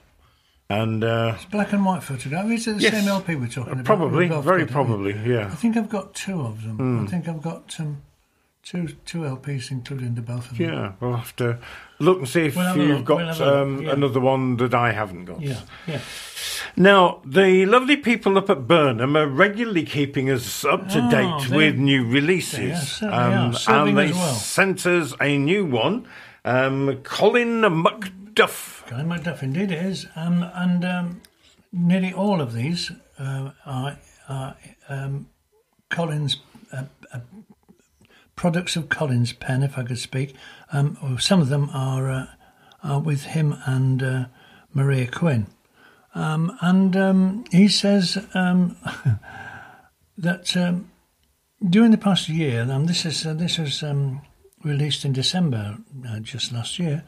and 0.69 1.04
uh, 1.04 1.34
It's 1.36 1.45
black 1.45 1.73
and 1.73 1.84
white 1.86 2.04
photograph. 2.04 2.49
Is 2.49 2.67
it 2.67 2.78
the 2.78 2.82
Yes. 2.84 2.93
same 2.93 3.08
LP 3.10 3.36
we're 3.36 3.47
talking 3.47 3.73
about? 3.73 3.86
probably, 3.86 4.28
very 4.30 4.65
probably, 4.65 5.13
yeah. 5.26 5.47
I 5.47 5.56
think 5.56 5.76
I've 5.76 5.89
got 5.89 6.13
two 6.15 6.39
of 6.41 6.63
them. 6.63 7.04
I 7.06 7.10
think 7.10 7.28
I've 7.28 7.41
got 7.41 7.76
um, 7.80 8.02
two 8.63 8.88
two 9.06 9.19
LPs, 9.19 9.71
including 9.71 10.15
the 10.15 10.21
both 10.21 10.52
of 10.52 10.58
them. 10.58 10.69
Yeah, 10.69 10.91
we'll 10.99 11.15
have 11.17 11.36
to 11.38 11.60
look 11.99 12.19
and 12.19 12.28
see 12.30 12.45
if 12.47 12.56
We'll 12.56 12.78
you've 12.78 12.97
look, 12.97 13.06
got 13.06 13.17
we'll 13.17 13.26
have 13.28 13.41
a 13.41 13.45
look, 13.45 13.56
um, 13.56 13.82
yeah. 13.84 13.91
another 13.91 14.19
one 14.19 14.58
that 14.58 14.73
I 14.73 14.91
haven't 14.91 15.26
got. 15.26 15.41
Yeah, 15.41 15.60
yeah. 15.88 15.99
Now, 16.76 17.21
the 17.26 17.65
lovely 17.65 17.97
people 17.97 18.38
up 18.38 18.49
at 18.49 18.67
Burnham 18.67 19.15
are 19.15 19.28
regularly 19.28 19.84
keeping 19.86 20.30
us 20.30 20.65
up 20.65 20.89
to 20.89 20.99
Oh, 21.06 21.12
date 21.12 21.49
they- 21.49 21.56
with 21.56 21.76
new 21.78 22.04
they 22.06 22.13
releases. 22.13 22.91
certainly 22.93 23.15
are. 23.67 23.88
And 23.88 23.97
they 23.97 24.12
well. 24.12 24.34
sent 24.34 24.86
us 24.86 25.13
a 25.21 25.38
new 25.38 25.65
one. 25.65 26.08
Um, 26.45 26.99
Colin 27.04 27.62
Muck 27.62 28.10
Macduff. 28.34 28.86
Colin 28.88 29.08
Macduff, 29.08 29.43
indeed 29.43 29.71
it 29.71 29.86
is. 29.86 30.08
Um, 30.15 30.43
and 30.56 30.84
um, 30.84 31.21
nearly 31.71 32.12
all 32.13 32.41
of 32.41 32.54
these 32.54 32.91
uh, 33.19 33.52
are, 33.65 33.97
are 34.28 34.56
um, 34.89 35.28
Collins, 35.89 36.38
uh, 36.71 36.84
uh, 37.13 37.19
products 38.36 38.76
of 38.76 38.89
Collins' 38.89 39.34
pen, 39.34 39.63
if 39.63 39.78
I 39.78 39.84
could 39.84 40.00
speak. 40.00 40.36
Um, 40.72 41.17
some 41.19 41.41
of 41.41 41.50
them 41.50 41.69
are, 41.74 42.10
uh, 42.10 42.26
are 42.84 43.00
with 43.00 43.24
him 43.24 43.56
and 43.65 44.04
uh, 44.04 44.26
Maria 44.74 45.08
Quinn. 45.08 45.48
Um, 46.15 46.58
and 46.62 46.96
um, 46.96 47.46
he 47.52 47.67
says 47.67 48.24
um, 48.34 48.78
that 50.17 50.56
um, 50.56 50.91
during 51.67 51.91
the 51.91 51.98
past 51.98 52.30
year, 52.30 52.62
and 52.62 52.88
this 52.88 53.06
is 53.06 53.26
uh, 53.26 53.34
this 53.34 53.58
was 53.58 53.84
released 54.63 55.06
in 55.06 55.13
December 55.13 55.78
uh, 56.08 56.19
just 56.19 56.52
last 56.52 56.80
year. 56.80 57.04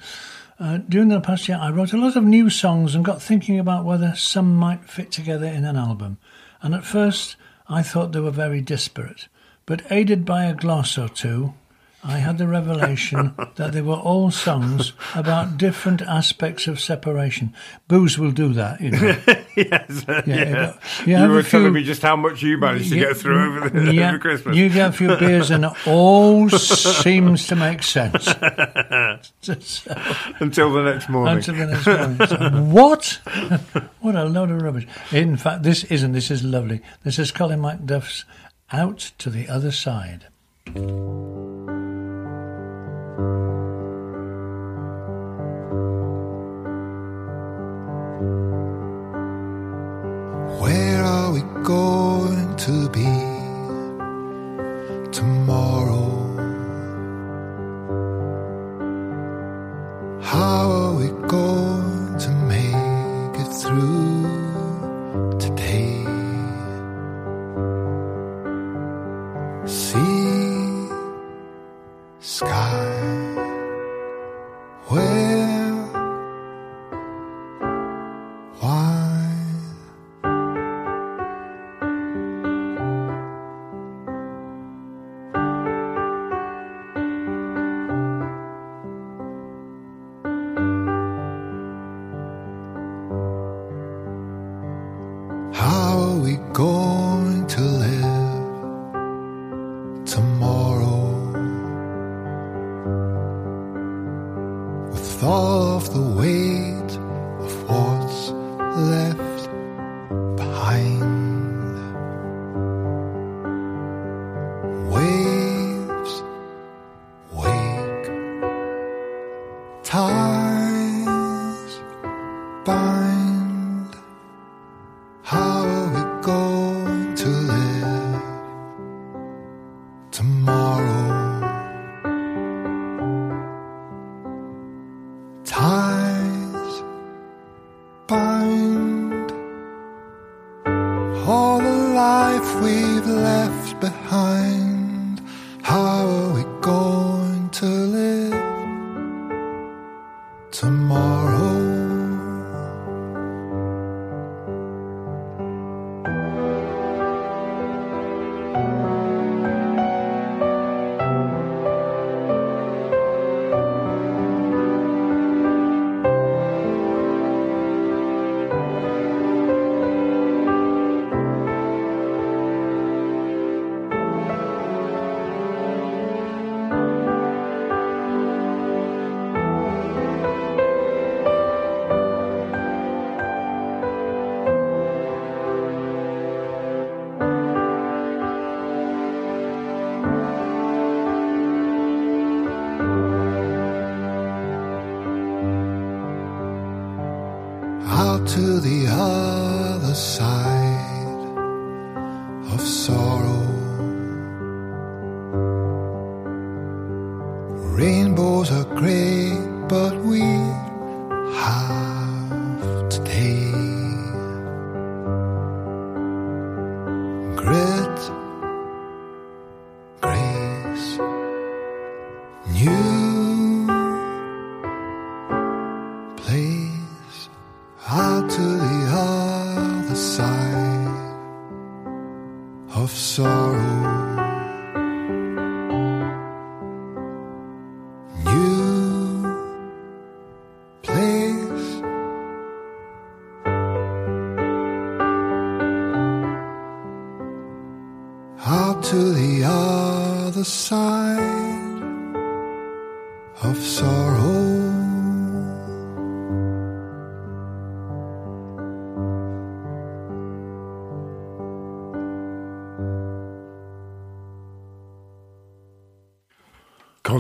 Uh, 0.60 0.78
during 0.78 1.10
the 1.10 1.20
past 1.20 1.48
year, 1.48 1.58
I 1.60 1.70
wrote 1.70 1.94
a 1.94 1.98
lot 1.98 2.16
of 2.16 2.24
new 2.24 2.50
songs 2.50 2.96
and 2.96 3.04
got 3.04 3.22
thinking 3.22 3.60
about 3.60 3.84
whether 3.84 4.14
some 4.16 4.56
might 4.56 4.90
fit 4.90 5.12
together 5.12 5.48
in 5.48 5.66
an 5.66 5.76
album. 5.76 6.18
And 6.62 6.74
at 6.74 6.86
first, 6.86 7.36
I 7.68 7.84
thought 7.84 8.14
they 8.14 8.22
were 8.22 8.32
very 8.32 8.62
disparate. 8.62 9.28
But 9.66 9.82
aided 9.92 10.26
by 10.26 10.46
a 10.46 10.54
gloss 10.54 10.98
or 10.98 11.10
two, 11.10 11.54
I 12.04 12.20
had 12.20 12.38
the 12.38 12.46
revelation 12.48 13.34
that 13.56 13.72
they 13.74 13.82
were 13.82 13.96
all 13.96 14.30
songs 14.30 14.94
about 15.16 15.58
different 15.58 16.04
aspects 16.04 16.68
of 16.68 16.80
separation. 16.80 17.52
Booze 17.88 18.20
will 18.20 18.30
do 18.30 18.54
that, 18.54 18.80
you 18.80 18.92
know. 18.92 19.18
yes, 19.58 20.08
uh, 20.08 20.22
yeah. 20.28 20.78
you 21.04 21.18
You, 21.18 21.24
a 21.24 21.28
were 21.28 21.42
telling 21.42 21.74
me 21.74 21.84
just 21.84 22.04
how 22.04 22.16
much 22.16 22.44
you 22.44 22.60
managed 22.60 22.90
to 22.92 23.00
get 23.00 23.18
through 23.18 23.58
over, 23.58 23.70
the, 23.70 23.92
yeah, 23.92 24.10
over 24.10 24.20
Christmas. 24.20 24.56
You 24.56 24.70
get 24.70 24.90
a 24.90 24.94
few 24.94 25.08
beers 25.18 25.50
and 25.50 25.66
it 25.66 25.88
all 25.88 26.48
seems 26.50 27.48
to 27.48 27.56
make 27.56 27.82
sense. 27.82 28.26
So- 29.42 29.96
Until 30.40 30.74
the 30.74 30.84
next 30.84 31.10
morning. 31.10 31.38
until 31.38 31.56
the 31.56 31.66
next 31.66 32.30
morning. 32.30 32.72
What? 32.72 33.20
what 34.02 34.16
a 34.16 34.26
load 34.26 34.52
of 34.52 34.62
rubbish. 34.62 34.86
In 35.12 35.38
fact, 35.38 35.64
this 35.64 35.84
isn't. 35.86 36.12
This 36.12 36.30
is 36.30 36.44
lovely. 36.44 36.82
This 37.04 37.18
is 37.18 37.32
Colin 37.32 37.62
Macduff's 37.62 38.26
Out 38.74 39.12
to 39.20 39.30
the 39.30 39.48
Other 39.48 39.72
Side. 39.72 40.26
Where 50.60 51.04
are 51.04 51.32
we 51.32 51.42
going 51.64 52.56
to 52.56 52.90
be 52.90 53.06
tomorrow? 55.12 56.10
How 60.24 60.72
are 60.72 60.94
we 60.96 61.10
going 61.28 61.65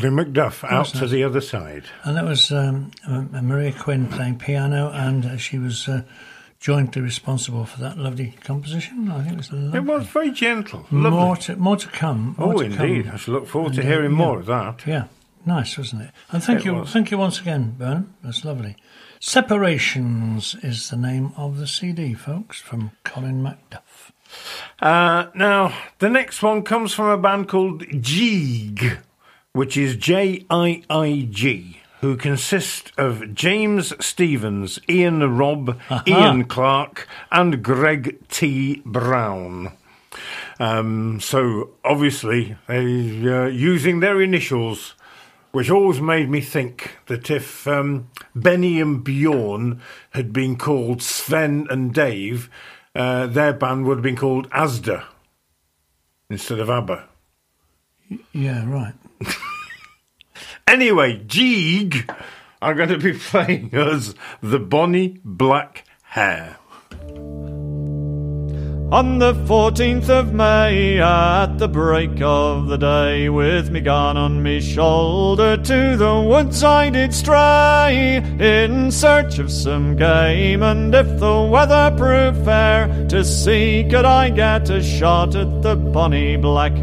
Colin 0.06 0.34
Macduff 0.34 0.64
out 0.70 0.88
to 0.88 1.08
the 1.08 1.24
other 1.24 1.42
side. 1.42 1.86
And 2.04 2.18
that 2.18 2.26
was 2.26 2.52
um, 2.52 2.92
uh, 3.08 3.22
Maria 3.42 3.72
Quinn 3.72 4.08
playing 4.08 4.38
piano, 4.38 4.92
and 4.94 5.26
uh, 5.26 5.38
she 5.38 5.58
was 5.58 5.88
uh, 5.88 6.04
jointly 6.60 7.02
responsible 7.02 7.66
for 7.66 7.80
that 7.80 7.98
lovely 7.98 8.36
composition. 8.44 9.10
I 9.10 9.22
think 9.22 9.34
it 9.34 9.38
was 9.38 9.52
lovely. 9.52 9.80
It 9.80 9.84
was 9.84 10.08
very 10.08 10.32
gentle. 10.32 10.86
Lovely. 10.92 11.10
More 11.10 11.36
to, 11.38 11.56
more 11.56 11.78
to 11.78 11.88
come. 11.88 12.36
More 12.38 12.54
oh, 12.54 12.58
to 12.60 12.70
come. 12.70 12.86
indeed. 12.86 13.08
I 13.12 13.18
shall 13.18 13.34
look 13.34 13.48
forward 13.48 13.74
to 13.74 13.82
Indeed, 13.82 13.92
hearing 13.92 14.12
yeah. 14.12 14.18
more 14.18 14.40
of 14.40 14.46
that. 14.46 14.86
Yeah, 14.86 15.06
nice, 15.46 15.78
wasn't 15.78 16.04
it? 16.04 16.12
And 16.32 16.44
thank 16.44 16.60
It 16.60 16.66
you, 16.66 16.76
was. 16.76 16.92
thank 16.92 17.10
you 17.10 17.18
once 17.18 17.40
again, 17.40 17.76
Burnham. 17.78 18.14
That's 18.24 18.46
lovely. 18.46 18.76
Separations 19.20 20.56
is 20.62 20.90
the 20.90 20.98
name 20.98 21.32
of 21.36 21.58
the 21.58 21.66
CD, 21.66 22.14
folks, 22.14 22.60
from 22.60 22.92
Colin 23.04 23.42
Macduff. 23.42 24.12
Uh, 24.80 25.28
now, 25.34 25.74
the 26.00 26.10
next 26.10 26.44
one 26.44 26.62
comes 26.64 26.94
from 26.94 27.06
a 27.08 27.18
band 27.18 27.48
called 27.48 27.84
Jeeg, 27.86 29.00
which 29.56 29.78
is 29.78 29.96
J 29.96 30.46
I 30.50 30.84
I 30.90 31.30
G, 31.32 31.80
who 32.02 32.18
consist 32.18 32.92
of 32.98 33.34
James 33.34 33.94
Stevens, 34.06 34.80
Ian 34.90 35.38
Robb, 35.38 35.80
Ian 36.06 36.44
Clark, 36.44 37.08
and 37.32 37.64
Greg 37.64 38.20
T. 38.28 38.82
Brown. 38.86 39.72
Um, 40.60 41.22
so, 41.22 41.70
obviously, 41.86 42.58
they're 42.68 43.46
uh, 43.46 43.48
using 43.48 44.02
their 44.02 44.22
initials, 44.22 44.94
which 45.54 45.70
always 45.70 46.02
made 46.02 46.30
me 46.30 46.42
think 46.42 46.98
that 47.06 47.32
if 47.32 47.66
um, 47.66 48.10
Benny 48.36 48.82
and 48.82 49.06
Bjorn 49.06 49.82
had 50.10 50.34
been 50.34 50.58
called 50.58 51.02
Sven 51.02 51.66
and 51.70 51.94
Dave, 51.94 52.50
uh, 52.94 53.28
their 53.28 53.54
band 53.54 53.86
would 53.86 54.00
have 54.00 54.04
been 54.04 54.18
called 54.18 54.50
Asda 54.50 55.06
instead 56.30 56.60
of 56.60 56.70
ABBA. 56.70 57.08
Yeah, 58.34 58.70
right. 58.70 58.94
Anyway, 60.68 61.24
JIIG 61.28 62.10
are 62.60 62.74
going 62.74 62.90
to 62.90 62.98
be 62.98 63.14
playing 63.18 63.70
us 63.76 64.16
the 64.42 64.60
Bonnie 64.60 65.20
Black 65.24 65.86
Hare. 66.04 66.58
On 68.92 69.18
the 69.20 69.34
14th 69.34 70.10
of 70.10 70.34
May, 70.34 71.00
at 71.00 71.58
the 71.58 71.68
break 71.68 72.22
of 72.22 72.68
the 72.68 72.78
day, 72.78 73.30
with 73.30 73.70
me 73.72 73.82
gun 73.82 74.16
on 74.18 74.42
me 74.44 74.60
shoulder, 74.60 75.58
to 75.58 75.98
the 75.98 76.22
woods 76.22 76.64
I 76.64 76.90
did 76.90 77.14
stray, 77.14 78.18
in 78.40 78.92
search 78.92 79.40
of 79.40 79.52
some 79.52 79.96
game, 79.96 80.62
and 80.64 80.94
if 80.94 81.20
the 81.20 81.42
weather 81.42 81.94
proved 81.98 82.46
fair, 82.46 83.08
to 83.10 83.24
see 83.24 83.88
could 83.90 84.06
I 84.06 84.30
get 84.30 84.70
a 84.70 84.84
shot 84.84 85.36
at 85.36 85.62
the 85.62 85.76
bonny 85.76 86.38
black 86.38 86.76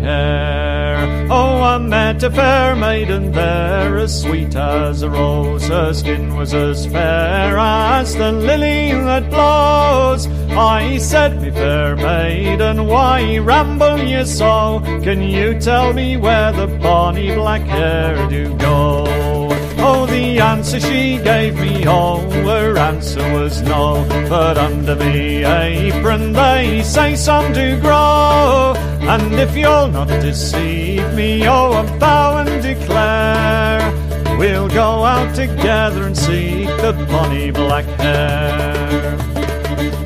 Oh, 1.30 1.62
I 1.62 1.78
met 1.78 2.22
a 2.22 2.30
fair 2.30 2.76
maiden 2.76 3.32
there, 3.32 3.96
as 3.96 4.22
sweet 4.22 4.54
as 4.54 5.02
a 5.02 5.10
rose, 5.10 5.66
her 5.68 5.92
skin 5.94 6.36
was 6.36 6.54
as 6.54 6.86
fair 6.86 7.58
as 7.58 8.14
the 8.14 8.32
lily 8.32 8.92
that 8.92 9.30
blows. 9.30 10.26
I 10.50 10.98
said, 10.98 11.40
me 11.40 11.50
fair 11.50 11.96
maiden, 11.96 12.86
why 12.86 13.38
ramble 13.38 13.98
ye 13.98 14.24
so? 14.24 14.80
Can 15.02 15.22
you 15.22 15.58
tell 15.58 15.92
me 15.92 16.16
where 16.16 16.52
the 16.52 16.66
bonny 16.66 17.34
black 17.34 17.62
hare 17.62 18.28
do 18.28 18.54
go? 18.56 19.31
Oh, 19.78 20.06
the 20.06 20.40
answer 20.40 20.80
she 20.80 21.18
gave 21.18 21.54
me, 21.56 21.84
oh, 21.86 22.20
her 22.44 22.78
answer 22.78 23.22
was 23.32 23.62
no. 23.62 24.06
But 24.28 24.58
under 24.58 24.96
me 24.96 25.44
apron 25.44 26.32
they 26.32 26.82
say 26.82 27.16
some 27.16 27.52
do 27.52 27.80
grow. 27.80 28.74
And 29.02 29.34
if 29.34 29.56
you'll 29.56 29.88
not 29.88 30.08
deceive 30.08 31.12
me, 31.14 31.46
oh, 31.48 31.72
I 31.72 31.98
bow 31.98 32.38
and 32.38 32.62
declare, 32.62 34.38
we'll 34.38 34.68
go 34.68 35.04
out 35.04 35.34
together 35.34 36.04
and 36.04 36.16
seek 36.16 36.68
the 36.68 36.92
bonny 37.10 37.50
black 37.50 37.84
hare. 38.00 38.81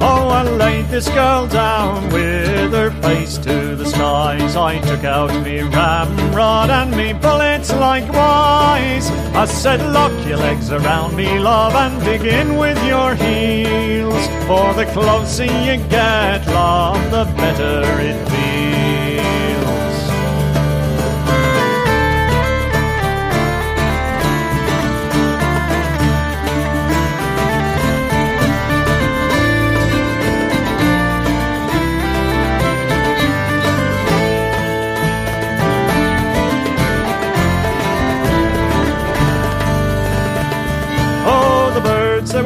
Oh, 0.01 0.29
I 0.29 0.43
laid 0.43 0.87
this 0.87 1.09
girl 1.09 1.47
down 1.47 2.09
with 2.11 2.73
her 2.73 2.91
face 3.03 3.39
to 3.39 3.77
the 3.77 3.87
skies. 3.87 4.57
I 4.57 4.79
took 4.81 5.05
out 5.05 5.33
me 5.45 5.63
ramrod 5.63 6.71
and 6.71 6.91
me 6.97 7.13
bullets 7.13 7.73
likewise. 7.73 9.11
I 9.35 9.47
said, 9.47 9.81
lock 9.93 10.13
your 10.27 10.39
legs 10.39 10.71
around 10.71 11.17
me, 11.17 11.39
love, 11.39 11.75
and 11.75 11.99
begin 12.05 12.57
with 12.57 12.83
your 12.85 13.15
heels. 13.15 14.27
For 14.47 14.75
the 14.75 14.87
closer 14.93 15.45
you 15.45 15.77
get, 15.89 16.47
love, 16.47 17.11
the 17.11 17.25
better 17.37 17.83
it 18.01 18.29
feels. 18.29 18.46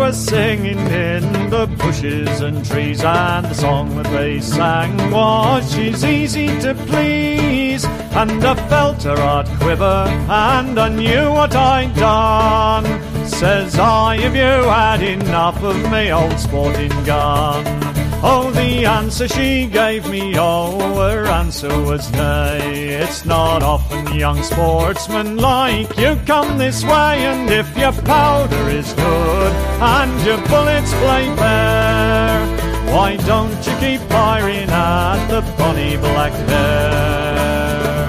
Were 0.01 0.13
singing 0.13 0.79
in 0.79 1.51
the 1.51 1.67
bushes 1.79 2.41
and 2.41 2.65
trees, 2.65 3.05
and 3.05 3.45
the 3.45 3.55
song 3.55 3.95
that 3.97 4.07
they 4.07 4.41
sang 4.41 4.97
was 5.11 5.71
she's 5.75 6.03
easy 6.05 6.47
to 6.61 6.75
please. 6.87 7.85
And 8.21 8.43
I 8.43 8.55
felt 8.71 9.03
her 9.03 9.21
heart 9.21 9.47
quiver, 9.61 10.07
and 10.29 10.81
I 10.81 10.89
knew 10.89 11.31
what 11.31 11.55
I'd 11.55 11.95
done. 11.95 12.87
Says 13.27 13.79
I, 13.79 14.17
have 14.17 14.35
you 14.35 14.71
had 14.71 15.03
enough 15.03 15.63
of 15.63 15.77
me 15.93 16.11
old 16.11 16.39
sporting 16.39 16.97
gun? 17.05 18.00
Oh, 18.23 18.51
the 18.51 18.85
answer 18.85 19.27
she 19.27 19.67
gave 19.67 20.09
me, 20.11 20.35
oh, 20.37 20.79
her 20.97 21.25
answer 21.27 21.81
was 21.81 22.13
nay. 22.13 22.91
It's 22.91 23.25
not 23.25 23.63
often 23.63 24.15
young 24.15 24.43
sportsmen 24.43 25.39
like 25.39 25.97
you 25.97 26.21
come 26.27 26.59
this 26.59 26.85
way, 26.85 27.25
and 27.25 27.49
if 27.49 27.79
your 27.79 27.93
powder 27.93 28.69
is 28.69 28.93
good 28.93 29.53
and 29.81 30.27
your 30.27 30.37
bullets 30.49 30.93
play 31.01 31.35
fair, 31.37 32.47
why 32.95 33.17
don't 33.17 33.67
you 33.67 33.75
keep 33.79 34.01
firing 34.11 34.69
at 34.69 35.27
the 35.29 35.41
bonny 35.57 35.97
black 35.97 36.33
hare? 36.51 38.09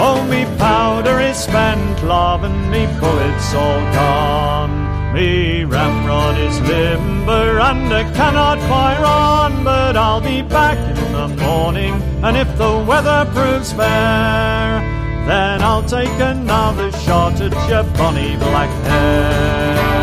Oh, 0.00 0.24
me 0.30 0.44
powder 0.56 1.18
is 1.18 1.36
spent, 1.36 2.04
love, 2.04 2.44
and 2.44 2.70
me 2.70 2.86
bullets 3.00 3.54
all 3.54 3.80
gone. 3.92 4.97
Me 5.14 5.64
ramrod 5.64 6.38
is 6.38 6.60
limber, 6.60 7.58
and 7.60 7.92
I 7.92 8.04
cannot 8.12 8.58
fire 8.68 9.04
on, 9.04 9.64
but 9.64 9.96
I'll 9.96 10.20
be 10.20 10.42
back 10.42 10.76
in 10.76 11.12
the 11.12 11.28
morning, 11.42 11.94
and 12.22 12.36
if 12.36 12.48
the 12.58 12.84
weather 12.86 13.28
proves 13.32 13.72
fair, 13.72 14.80
then 15.26 15.62
I'll 15.62 15.84
take 15.84 16.20
another 16.20 16.92
shot 16.92 17.40
at 17.40 17.52
your 17.70 17.84
bonny 17.96 18.36
black 18.36 18.70
hare. 18.84 19.97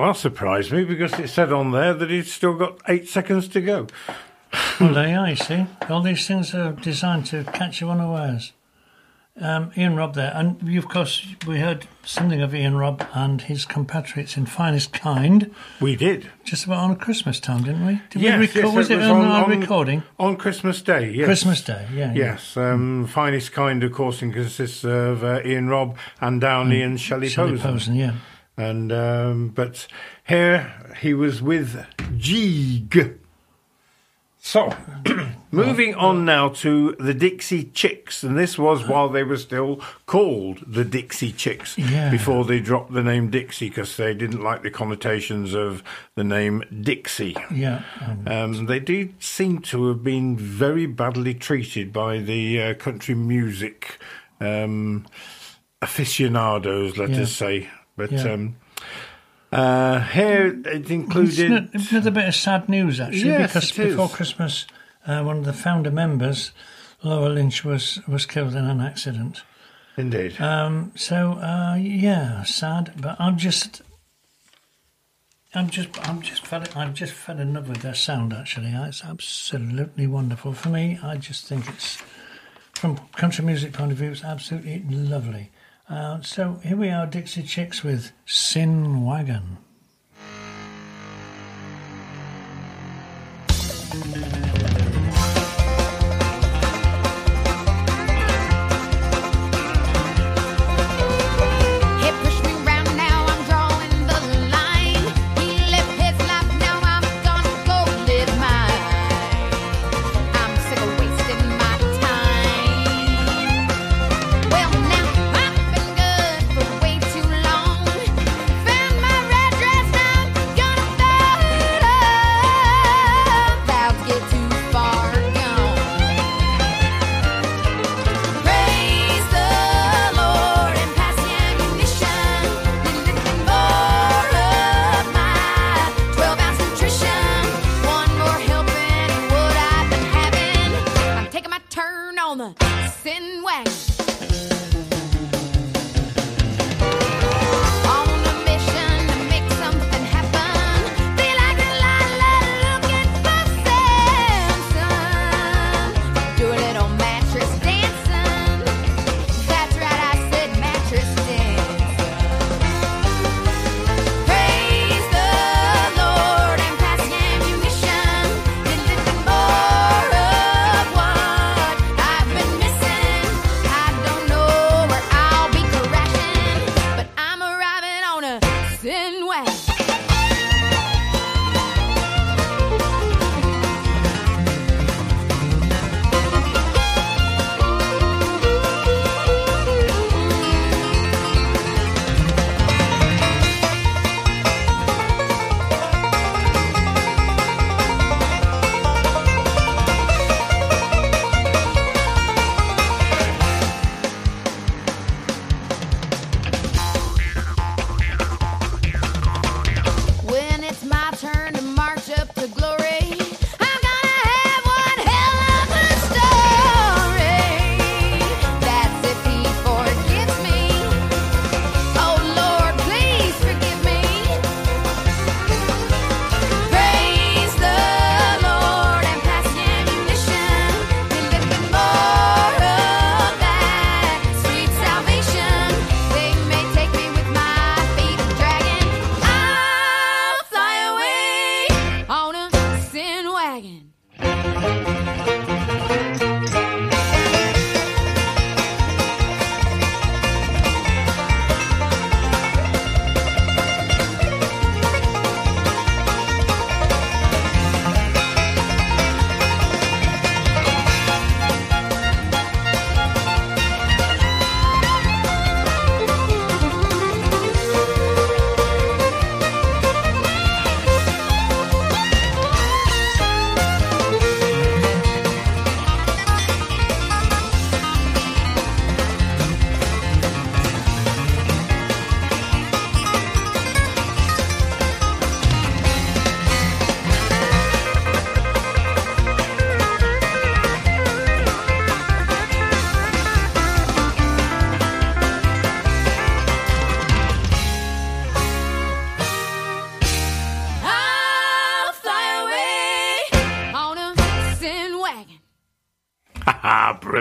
Well, 0.00 0.12
that 0.12 0.18
surprised 0.18 0.72
me 0.72 0.84
because 0.84 1.12
it 1.20 1.28
said 1.28 1.52
on 1.52 1.70
there 1.70 1.94
that 1.94 2.10
he'd 2.10 2.26
still 2.26 2.54
got 2.54 2.78
eight 2.88 3.08
seconds 3.08 3.46
to 3.48 3.60
go. 3.60 3.86
Well, 4.80 4.92
there 4.94 5.08
you 5.08 5.16
are, 5.16 5.28
you 5.30 5.36
see. 5.36 5.66
All 5.88 6.02
these 6.02 6.26
things 6.26 6.54
are 6.54 6.72
designed 6.72 7.26
to 7.26 7.44
catch 7.44 7.80
you 7.80 7.90
unawares. 7.90 8.52
um, 9.40 9.72
Ian 9.76 9.96
Robb 9.96 10.14
there, 10.14 10.30
and 10.34 10.62
we, 10.62 10.76
of 10.76 10.88
course 10.88 11.26
we 11.46 11.58
heard 11.58 11.86
something 12.04 12.40
of 12.40 12.54
Ian 12.54 12.76
Robb 12.76 13.04
and 13.14 13.40
his 13.42 13.64
compatriots 13.64 14.36
in 14.36 14.46
Finest 14.46 14.92
Kind 14.92 15.52
We 15.80 15.96
did. 15.96 16.30
just 16.44 16.66
about 16.66 16.78
on 16.78 16.94
Christmas 16.96 17.40
time, 17.40 17.64
didn't 17.64 17.84
we? 17.84 18.00
Did 18.10 18.22
Yes, 18.22 18.38
we 18.38 18.46
record? 18.46 18.64
yes, 18.66 18.74
was 18.76 18.90
it 18.90 18.98
was 18.98 19.06
on, 19.08 19.24
our 19.24 19.44
on- 19.44 19.60
recording? 19.60 20.02
On 20.20 20.36
Christmas 20.36 20.82
Day, 20.82 21.10
yes. 21.10 21.26
Christmas 21.26 21.62
Day, 21.62 21.86
yeah. 21.92 22.12
yeah. 22.12 22.14
Yes, 22.32 22.56
um, 22.56 23.06
finest 23.08 23.50
kind, 23.52 23.82
of 23.82 23.92
course, 23.92 24.22
and 24.22 24.32
consists 24.32 24.84
of 24.84 25.24
uh, 25.24 25.40
Ian 25.44 25.68
Robb 25.68 25.96
and 26.20 26.40
Downey 26.40 26.80
and 26.82 27.00
Shelley 27.00 27.28
Shelley 27.28 27.52
Posen. 27.58 27.72
Posen, 27.72 27.94
yeah. 27.96 28.12
And 28.56 28.92
um, 28.92 29.48
but 29.48 29.86
here 30.26 30.72
he 31.00 31.12
was 31.14 31.42
with 31.42 31.84
JIIG. 32.16 33.18
So, 34.38 34.76
moving 35.50 35.94
on 35.94 36.26
now 36.26 36.50
to 36.50 36.92
the 37.00 37.14
Dixie 37.14 37.64
Chicks, 37.64 38.22
and 38.22 38.36
this 38.38 38.58
was 38.58 38.86
while 38.86 39.08
they 39.08 39.22
were 39.22 39.38
still 39.38 39.80
called 40.04 40.62
the 40.66 40.84
Dixie 40.84 41.32
Chicks 41.32 41.78
Yeah. 41.78 42.10
before 42.10 42.44
they 42.44 42.60
dropped 42.60 42.92
the 42.92 43.02
name 43.02 43.30
Dixie 43.30 43.70
because 43.70 43.96
they 43.96 44.12
didn't 44.12 44.42
like 44.42 44.62
the 44.62 44.70
connotations 44.70 45.54
of 45.54 45.82
the 46.14 46.24
name 46.24 46.62
Dixie. 46.82 47.34
Yeah. 47.50 47.84
Um, 48.26 48.66
they 48.66 48.80
did 48.80 49.14
seem 49.22 49.60
to 49.62 49.88
have 49.88 50.04
been 50.04 50.36
very 50.36 50.84
badly 50.84 51.32
treated 51.32 51.90
by 51.90 52.18
the 52.18 52.60
uh, 52.62 52.74
country 52.74 53.14
music 53.14 53.98
um, 54.40 55.06
aficionados, 55.80 56.98
let 56.98 57.10
Yeah. 57.10 57.22
us 57.22 57.32
say. 57.32 57.70
But 57.96 58.12
Yeah. 58.12 58.32
um, 58.32 58.56
uh, 59.52 60.00
here 60.00 60.46
it 60.48 60.66
it's 60.66 60.90
included. 60.90 61.50
ano- 61.52 61.68
another 61.90 62.10
bit 62.10 62.28
of 62.28 62.34
sad 62.34 62.68
news, 62.68 63.00
actually, 63.00 63.28
Yes, 63.28 63.52
because 63.52 63.70
it 63.70 63.78
is. 63.78 63.90
before 63.90 64.08
Christmas, 64.08 64.66
uh, 65.06 65.22
one 65.22 65.38
of 65.38 65.44
the 65.44 65.52
founder 65.52 65.90
members, 65.90 66.52
Laura 67.02 67.28
Lynch, 67.28 67.64
was, 67.64 68.00
was 68.08 68.26
killed 68.26 68.54
in 68.54 68.64
an 68.64 68.80
accident. 68.80 69.42
Indeed. 69.96 70.40
Um, 70.40 70.90
so 70.96 71.34
uh, 71.34 71.76
yeah, 71.76 72.42
sad. 72.42 72.94
But 73.00 73.16
I'm 73.20 73.36
just, 73.38 73.82
I'm 75.54 75.70
just, 75.70 76.08
I'm 76.08 76.20
just 76.20 76.44
fell, 76.44 76.64
I've 76.74 76.94
just 76.94 77.12
fell 77.12 77.38
in 77.38 77.54
love 77.54 77.68
with 77.68 77.82
their 77.82 77.94
sound. 77.94 78.32
Actually, 78.32 78.70
it's 78.72 79.04
absolutely 79.04 80.08
wonderful 80.08 80.52
for 80.52 80.68
me. 80.68 80.98
I 81.00 81.16
just 81.16 81.46
think 81.46 81.68
it's, 81.68 81.98
from 82.72 82.98
country 83.14 83.44
music 83.44 83.72
point 83.72 83.92
of 83.92 83.98
view, 83.98 84.10
it's 84.10 84.24
absolutely 84.24 84.82
lovely. 84.88 85.50
Uh, 85.88 86.22
so 86.22 86.60
here 86.64 86.76
we 86.76 86.88
are, 86.88 87.06
Dixie 87.06 87.42
Chicks 87.42 87.82
with 87.82 88.12
Sin 88.24 89.04
Wagon. 89.04 89.58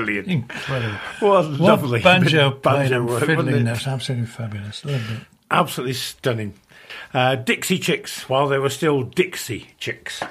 Brilliant. 0.03 0.27
Incredible. 0.27 0.97
What 1.19 1.45
lovely 1.51 2.01
banjo 2.01 2.51
banjo 2.51 3.03
work, 3.05 3.23
fiddling. 3.25 3.65
That's 3.65 3.87
absolutely 3.87 4.27
fabulous. 4.27 4.83
Loved 4.85 5.11
it. 5.11 5.19
Absolutely 5.51 5.93
stunning. 5.93 6.53
Uh, 7.13 7.35
Dixie 7.35 7.79
Chicks, 7.79 8.27
while 8.27 8.47
they 8.47 8.57
were 8.57 8.69
still 8.69 9.03
Dixie 9.03 9.69
Chicks. 9.77 10.21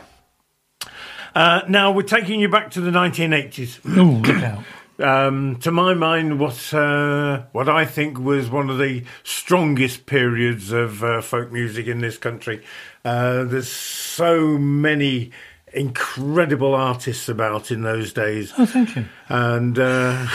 Uh, 1.35 1.63
now 1.69 1.91
we're 1.91 2.03
taking 2.03 2.41
you 2.41 2.49
back 2.49 2.71
to 2.73 2.81
the 2.81 2.91
1980s. 2.91 3.81
Oh, 3.97 4.21
look 4.27 4.43
out. 4.43 4.65
Um, 4.99 5.57
to 5.61 5.73
my 5.73 5.95
mind, 5.95 6.39
what 6.39 6.73
uh, 6.73 7.45
what 7.53 7.69
I 7.69 7.87
think 7.87 8.21
was 8.21 8.51
one 8.51 8.71
of 8.71 8.79
the 8.79 9.05
strongest 9.25 10.07
periods 10.07 10.71
of 10.71 11.03
uh, 11.03 11.23
folk 11.23 11.51
music 11.51 11.89
in 11.89 12.01
this 12.01 12.19
country. 12.19 12.63
Uh, 13.05 13.43
there's 13.43 13.71
so 13.73 14.59
many 14.59 15.33
incredible 15.75 16.75
artists 16.75 17.29
about 17.29 17.71
in 17.71 17.83
those 17.83 18.13
days, 18.13 18.53
Oh, 18.59 18.67
thank 18.67 18.95
you. 18.97 19.05
and 19.29 19.79
uh, 19.79 20.27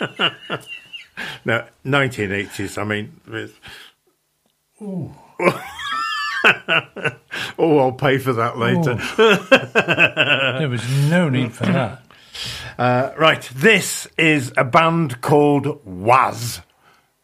no, 1.44 1.64
1980s. 1.84 2.78
I 2.78 2.84
mean, 2.84 3.20
with- 3.26 3.58
oh, 7.58 7.78
I'll 7.78 7.92
pay 7.92 8.18
for 8.18 8.32
that 8.34 8.58
later. 8.58 8.96
There 10.58 10.68
was 10.68 10.88
no 11.08 11.28
need 11.28 11.52
for 11.52 11.66
that. 11.66 12.02
Uh, 12.78 13.12
right, 13.18 13.42
this 13.54 14.06
is 14.18 14.52
a 14.56 14.64
band 14.64 15.20
called 15.22 15.80
Waz, 15.86 16.60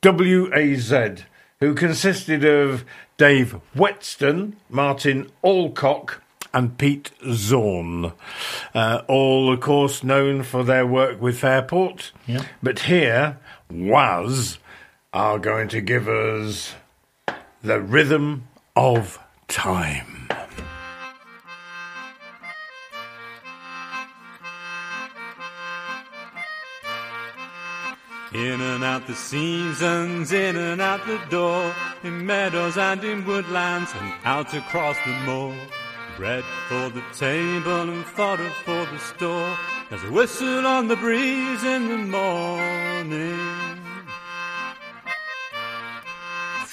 W 0.01 0.51
A 0.55 0.75
Z, 0.77 1.25
who 1.61 1.75
consisted 1.75 2.45
of 2.45 2.85
Dave 3.19 3.53
Whetstone, 3.75 4.57
Martin 4.71 5.31
Allcock, 5.45 6.22
and 6.55 6.77
Pete 6.79 7.11
Zorn. 7.31 8.13
Uh, 8.75 9.03
all, 9.09 9.53
of 9.53 9.61
course, 9.61 10.03
known 10.03 10.43
for 10.43 10.65
their 10.65 10.87
work 10.87 11.21
with 11.21 11.39
Fairport. 11.39 12.13
Yeah. 12.27 12.45
But 12.63 12.81
here, 12.81 13.39
Waz 13.71 14.59
are 15.13 15.39
going 15.39 15.69
to 15.69 15.81
give 15.81 16.09
us 16.09 16.75
the 17.63 17.81
rhythm 17.81 18.49
of 18.77 19.19
time. 19.49 20.29
In 28.35 28.63
and 28.63 28.83
out 28.83 29.07
the 29.07 29.15
seasons, 29.15 30.33
in 30.33 30.57
and 30.57 30.81
out 30.81 31.07
the 31.07 31.21
door, 31.29 31.75
in 32.03 32.25
meadows 32.25 32.79
and 32.79 33.05
in 33.05 33.27
woodlands, 33.27 33.93
and 33.95 34.13
out 34.25 34.55
across 34.55 34.97
the 35.05 35.13
moor. 35.27 35.55
Bread 36.23 36.45
for 36.69 36.89
the 36.89 37.03
table 37.19 37.91
and 37.91 38.05
fodder 38.05 38.49
for 38.65 38.87
the 38.87 38.99
store. 38.99 39.59
There's 39.91 40.05
a 40.05 40.13
whistle 40.13 40.65
on 40.69 40.87
the 40.87 40.95
breeze 40.95 41.65
in 41.65 41.89
the 41.89 41.99
morning. 41.99 43.41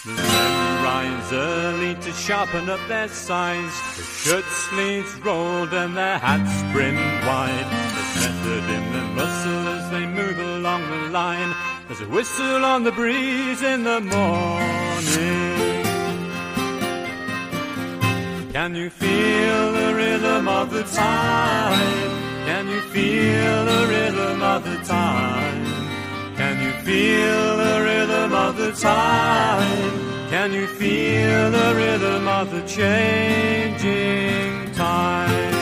The 0.05 0.11
men 0.11 0.83
rise 0.83 1.33
early 1.33 1.95
to 1.95 2.11
sharpen 2.11 2.69
up 2.69 2.79
their 2.87 3.07
sides. 3.07 3.73
Their 3.95 4.05
shirt 4.05 4.45
sleeves 4.45 5.15
rolled 5.25 5.73
and 5.73 5.97
their 5.97 6.19
hats 6.19 6.61
brimmed 6.71 7.25
wide. 7.25 7.69
There's 7.95 8.15
method 8.21 8.63
in 8.69 8.93
their 8.93 9.09
muscle 9.15 9.67
as 9.67 9.89
they 9.89 10.05
move 10.05 10.37
along 10.37 10.87
the 10.91 11.09
line. 11.09 11.55
There's 11.87 12.01
a 12.01 12.07
whistle 12.07 12.63
on 12.63 12.83
the 12.83 12.91
breeze 12.91 13.63
in 13.63 13.83
the 13.83 13.99
morning. 13.99 15.78
Can 18.51 18.73
you 18.73 18.89
feel 18.89 19.73
the 19.73 19.93
rhythm 19.93 20.47
of 20.47 20.71
the 20.71 20.81
time? 20.81 21.77
Can 22.47 22.67
you 22.67 22.81
feel 22.81 23.65
the 23.65 23.85
rhythm 23.87 24.41
of 24.41 24.63
the 24.63 24.77
time? 24.83 25.65
Can 26.35 26.59
you 26.63 26.71
feel 26.81 27.57
the 27.57 27.79
rhythm 27.83 28.33
of 28.33 28.57
the 28.57 28.71
time? 28.71 30.29
Can 30.31 30.51
you 30.51 30.65
feel 30.65 31.51
the 31.51 31.75
rhythm 31.75 32.27
of 32.27 32.49
the 32.49 32.61
changing 32.61 33.91
time? 34.73 35.53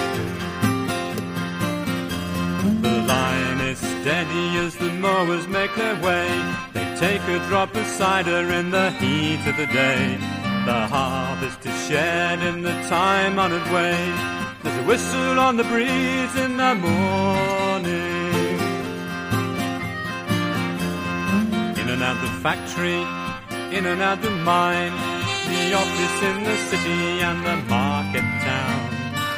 The 2.82 3.02
line 3.06 3.60
is 3.60 3.80
steady 3.80 4.60
as 4.60 4.78
the 4.78 4.94
mowers 4.94 5.46
make 5.50 5.76
their 5.76 6.02
way. 6.02 6.30
They 6.72 6.96
take 6.96 7.22
a 7.24 7.40
drop 7.50 7.76
of 7.76 7.86
cider 7.86 8.50
in 8.54 8.72
the 8.72 8.92
heat 8.92 9.46
of 9.46 9.58
the 9.58 9.68
day. 9.68 10.37
The 10.68 10.86
harvest 10.88 11.65
is 11.65 11.88
shed 11.88 12.39
in 12.41 12.61
the 12.61 12.74
time 12.89 13.39
honored 13.39 13.65
way. 13.72 13.95
There's 14.61 14.78
a 14.78 14.84
whistle 14.84 15.39
on 15.39 15.55
the 15.55 15.63
breeze 15.63 16.36
in 16.36 16.57
the 16.57 16.76
morning. 16.76 18.59
In 21.80 21.88
and 21.88 22.03
out 22.03 22.20
the 22.20 22.34
factory, 22.43 22.99
in 23.78 23.86
and 23.86 24.01
out 24.01 24.22
the 24.22 24.30
mine, 24.30 24.91
the 25.47 25.74
office 25.74 26.18
in 26.32 26.43
the 26.43 26.57
city 26.70 27.03
and 27.28 27.45
the 27.45 27.55
market 27.70 28.28
town. 28.43 28.89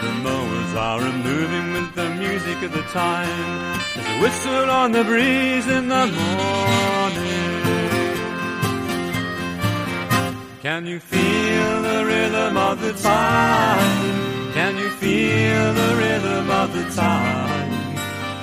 The 0.01 0.11
mowers 0.25 0.73
are 0.73 0.99
moving 1.29 1.73
with 1.73 1.93
the 1.93 2.09
music 2.15 2.63
of 2.63 2.71
the 2.71 2.85
time. 2.89 3.79
There's 3.93 4.07
a 4.07 4.21
whistle 4.23 4.69
on 4.71 4.93
the 4.93 5.03
breeze 5.03 5.67
in 5.67 5.89
the 5.89 6.07
morning. 6.07 7.58
Can 10.61 10.85
you 10.85 10.99
feel 10.99 11.81
the 11.81 12.03
rhythm 12.05 12.57
of 12.57 12.81
the 12.81 12.91
time? 12.91 14.51
Can 14.51 14.77
you 14.77 14.89
feel 14.89 15.73
the 15.73 15.95
rhythm 15.95 16.51
of 16.51 16.73
the 16.73 16.83
time? 16.93 17.71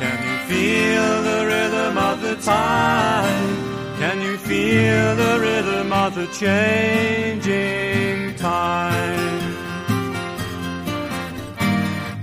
Can 0.01 0.19
you 0.27 0.39
feel 0.49 1.23
the 1.23 1.45
rhythm 1.45 1.99
of 1.99 2.23
the 2.23 2.37
time? 2.37 3.99
Can 3.99 4.23
you 4.23 4.39
feel 4.39 5.15
the 5.15 5.39
rhythm 5.41 5.93
of 5.93 6.15
the 6.15 6.27
changing 6.29 7.55
time? 8.37 9.55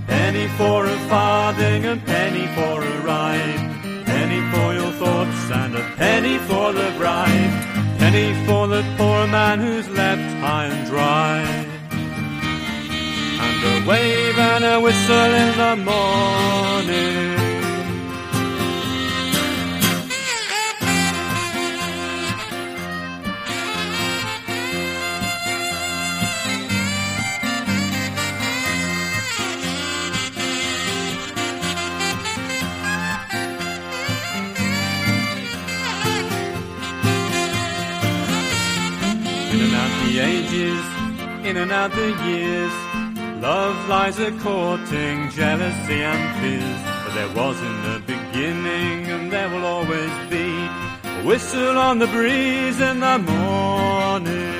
Penny 0.08 0.48
for 0.58 0.86
a 0.86 0.98
farthing, 1.08 1.86
a 1.86 1.96
penny 1.98 2.48
for 2.56 2.82
a 2.82 3.00
ride. 3.02 4.04
Penny 4.06 4.40
for 4.50 4.74
your 4.74 4.90
thoughts 4.90 5.50
and 5.52 5.76
a 5.76 5.82
penny 5.96 6.38
for 6.38 6.72
the 6.72 6.92
bride. 6.98 7.73
For 8.14 8.68
the 8.68 8.84
poor 8.96 9.26
man 9.26 9.58
who's 9.58 9.88
left 9.90 10.22
high 10.40 10.66
and 10.66 10.86
dry. 10.86 11.40
And 13.40 13.84
a 13.84 13.88
wave 13.88 14.38
and 14.38 14.64
a 14.64 14.80
whistle 14.80 15.34
in 15.42 15.58
the 15.58 15.74
morning. 15.90 17.53
The 40.14 40.20
ages, 40.20 40.84
in 41.44 41.56
and 41.56 41.72
out 41.72 41.90
the 41.90 42.10
years. 42.28 42.72
Love 43.42 43.76
lies 43.88 44.18
a 44.20 44.30
courting, 44.38 45.28
jealousy 45.30 46.02
and 46.02 46.24
fears. 46.40 46.80
But 47.04 47.14
there 47.14 47.32
was 47.34 47.56
in 47.60 47.76
the 47.82 47.98
beginning, 48.06 49.06
and 49.10 49.32
there 49.32 49.50
will 49.50 49.64
always 49.64 50.12
be 50.30 50.48
a 51.04 51.22
whistle 51.24 51.78
on 51.78 51.98
the 51.98 52.06
breeze 52.06 52.80
in 52.80 53.00
the 53.00 53.18
morning. 53.18 54.54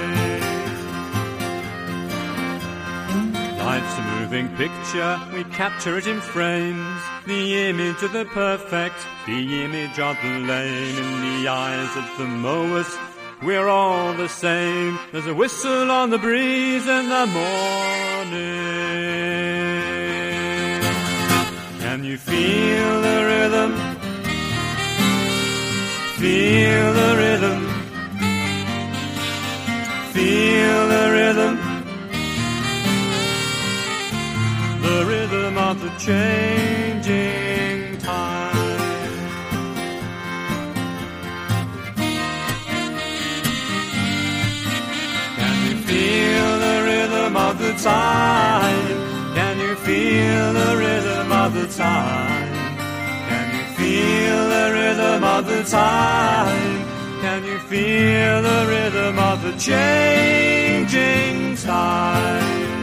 Life's 3.59 3.99
a 3.99 4.03
moving 4.19 4.49
picture, 4.57 5.21
we 5.33 5.45
capture 5.45 5.97
it 5.99 6.09
in 6.09 6.21
frames. 6.21 7.01
The 7.27 7.69
image 7.69 8.03
of 8.03 8.13
the 8.13 8.25
perfect, 8.25 8.97
the 9.27 9.65
image 9.65 10.01
of 10.01 10.17
the 10.21 10.35
lame. 10.51 10.99
In 10.99 11.43
the 11.43 11.49
eyes 11.49 11.97
of 11.97 12.19
the 12.19 12.27
mowers, 12.27 12.99
we're 13.45 13.69
all 13.69 14.15
the 14.15 14.29
same. 14.29 14.99
There's 15.13 15.27
a 15.27 15.35
whistle 15.35 15.91
on 15.91 16.11
the 16.11 16.19
breeze 16.19 16.87
in 16.87 17.09
the 17.09 17.27
morning. 17.27 18.45
Can 21.81 22.05
you 22.05 22.17
feel 22.17 23.03
the 23.03 23.19
rhythm? 23.31 23.73
Feel 26.19 26.93
the 27.01 27.17
rhythm. 27.23 27.61
Feel 30.15 30.89
the 30.95 31.07
rhythm. 31.19 31.55
The 34.83 35.05
rhythm 35.07 35.59
of 35.59 35.81
the 35.83 35.91
changing 35.99 37.54
time? 47.77 49.35
Can 49.35 49.59
you 49.59 49.75
feel 49.77 50.53
the 50.53 50.77
rhythm 50.77 51.33
of 51.33 51.55
the 51.55 51.67
time? 51.67 52.55
Can 53.29 53.47
you 53.57 53.65
feel 53.77 54.49
the 54.49 54.71
rhythm 54.73 55.25
of 55.25 55.47
the 55.47 55.63
time? 55.65 56.85
Can 57.21 57.45
you 57.45 57.59
feel 57.59 58.43
the 58.43 58.67
rhythm 58.69 59.19
of 59.19 59.43
the 59.43 59.53
changing 59.59 61.57
tide? 61.57 62.74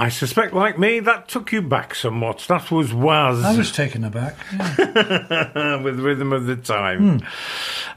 I 0.00 0.08
suspect, 0.08 0.54
like 0.54 0.78
me, 0.78 1.00
that 1.00 1.28
took 1.28 1.52
you 1.52 1.60
back 1.60 1.94
somewhat. 1.94 2.46
That 2.48 2.70
was 2.70 2.94
was, 2.94 3.44
I 3.44 3.56
was 3.56 3.70
taken 3.70 4.02
aback. 4.02 4.34
Yeah. 4.52 5.82
with 5.82 6.00
Rhythm 6.00 6.32
of 6.32 6.46
the 6.46 6.56
Time. 6.56 7.20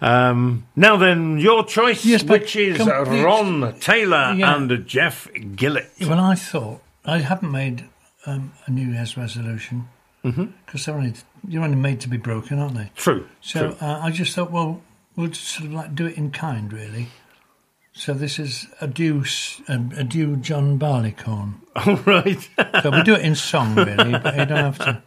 Um, 0.01 0.65
now 0.75 0.97
then, 0.97 1.37
your 1.39 1.63
choice. 1.65 2.03
Yes, 2.05 2.23
which 2.23 2.55
is 2.55 2.77
complete- 2.77 3.23
Ron 3.23 3.73
Taylor 3.79 4.33
Yeah. 4.35 4.55
and 4.55 4.85
Jeff 4.85 5.27
Gillett. 5.33 5.89
well, 6.01 6.19
I 6.19 6.35
thought 6.35 6.81
I 7.05 7.19
haven't 7.19 7.51
made 7.51 7.85
um, 8.25 8.51
a 8.65 8.71
New 8.71 8.91
Year's 8.91 9.15
resolution 9.17 9.87
because 10.23 10.85
they're 10.85 10.95
only 10.95 11.13
you're 11.47 11.63
only 11.63 11.75
made 11.77 11.99
to 12.01 12.09
be 12.09 12.17
broken, 12.17 12.59
aren't 12.59 12.75
they? 12.75 12.91
True. 12.95 13.27
So 13.41 13.71
true. 13.71 13.77
uh, 13.81 13.99
I 14.03 14.11
just 14.11 14.33
thought, 14.35 14.51
well, 14.51 14.81
we'll 15.15 15.27
just 15.27 15.47
sort 15.47 15.67
of 15.67 15.73
like 15.73 15.95
do 15.95 16.05
it 16.05 16.17
in 16.17 16.31
kind, 16.31 16.71
really. 16.71 17.07
So 17.95 18.13
this 18.13 18.39
is 18.39 18.67
adieu, 18.81 19.21
s- 19.21 19.61
um, 19.67 19.91
adieu, 19.95 20.35
John 20.37 20.77
Barleycorn. 20.79 21.61
All 21.75 21.97
right. 21.97 22.39
So 22.81 22.89
we 22.89 23.03
do 23.03 23.13
it 23.13 23.21
in 23.21 23.35
song, 23.35 23.75
really, 23.75 24.11
but 24.17 24.35
you 24.35 24.45
don't 24.45 24.73
have 24.73 24.79
to. 24.79 25.01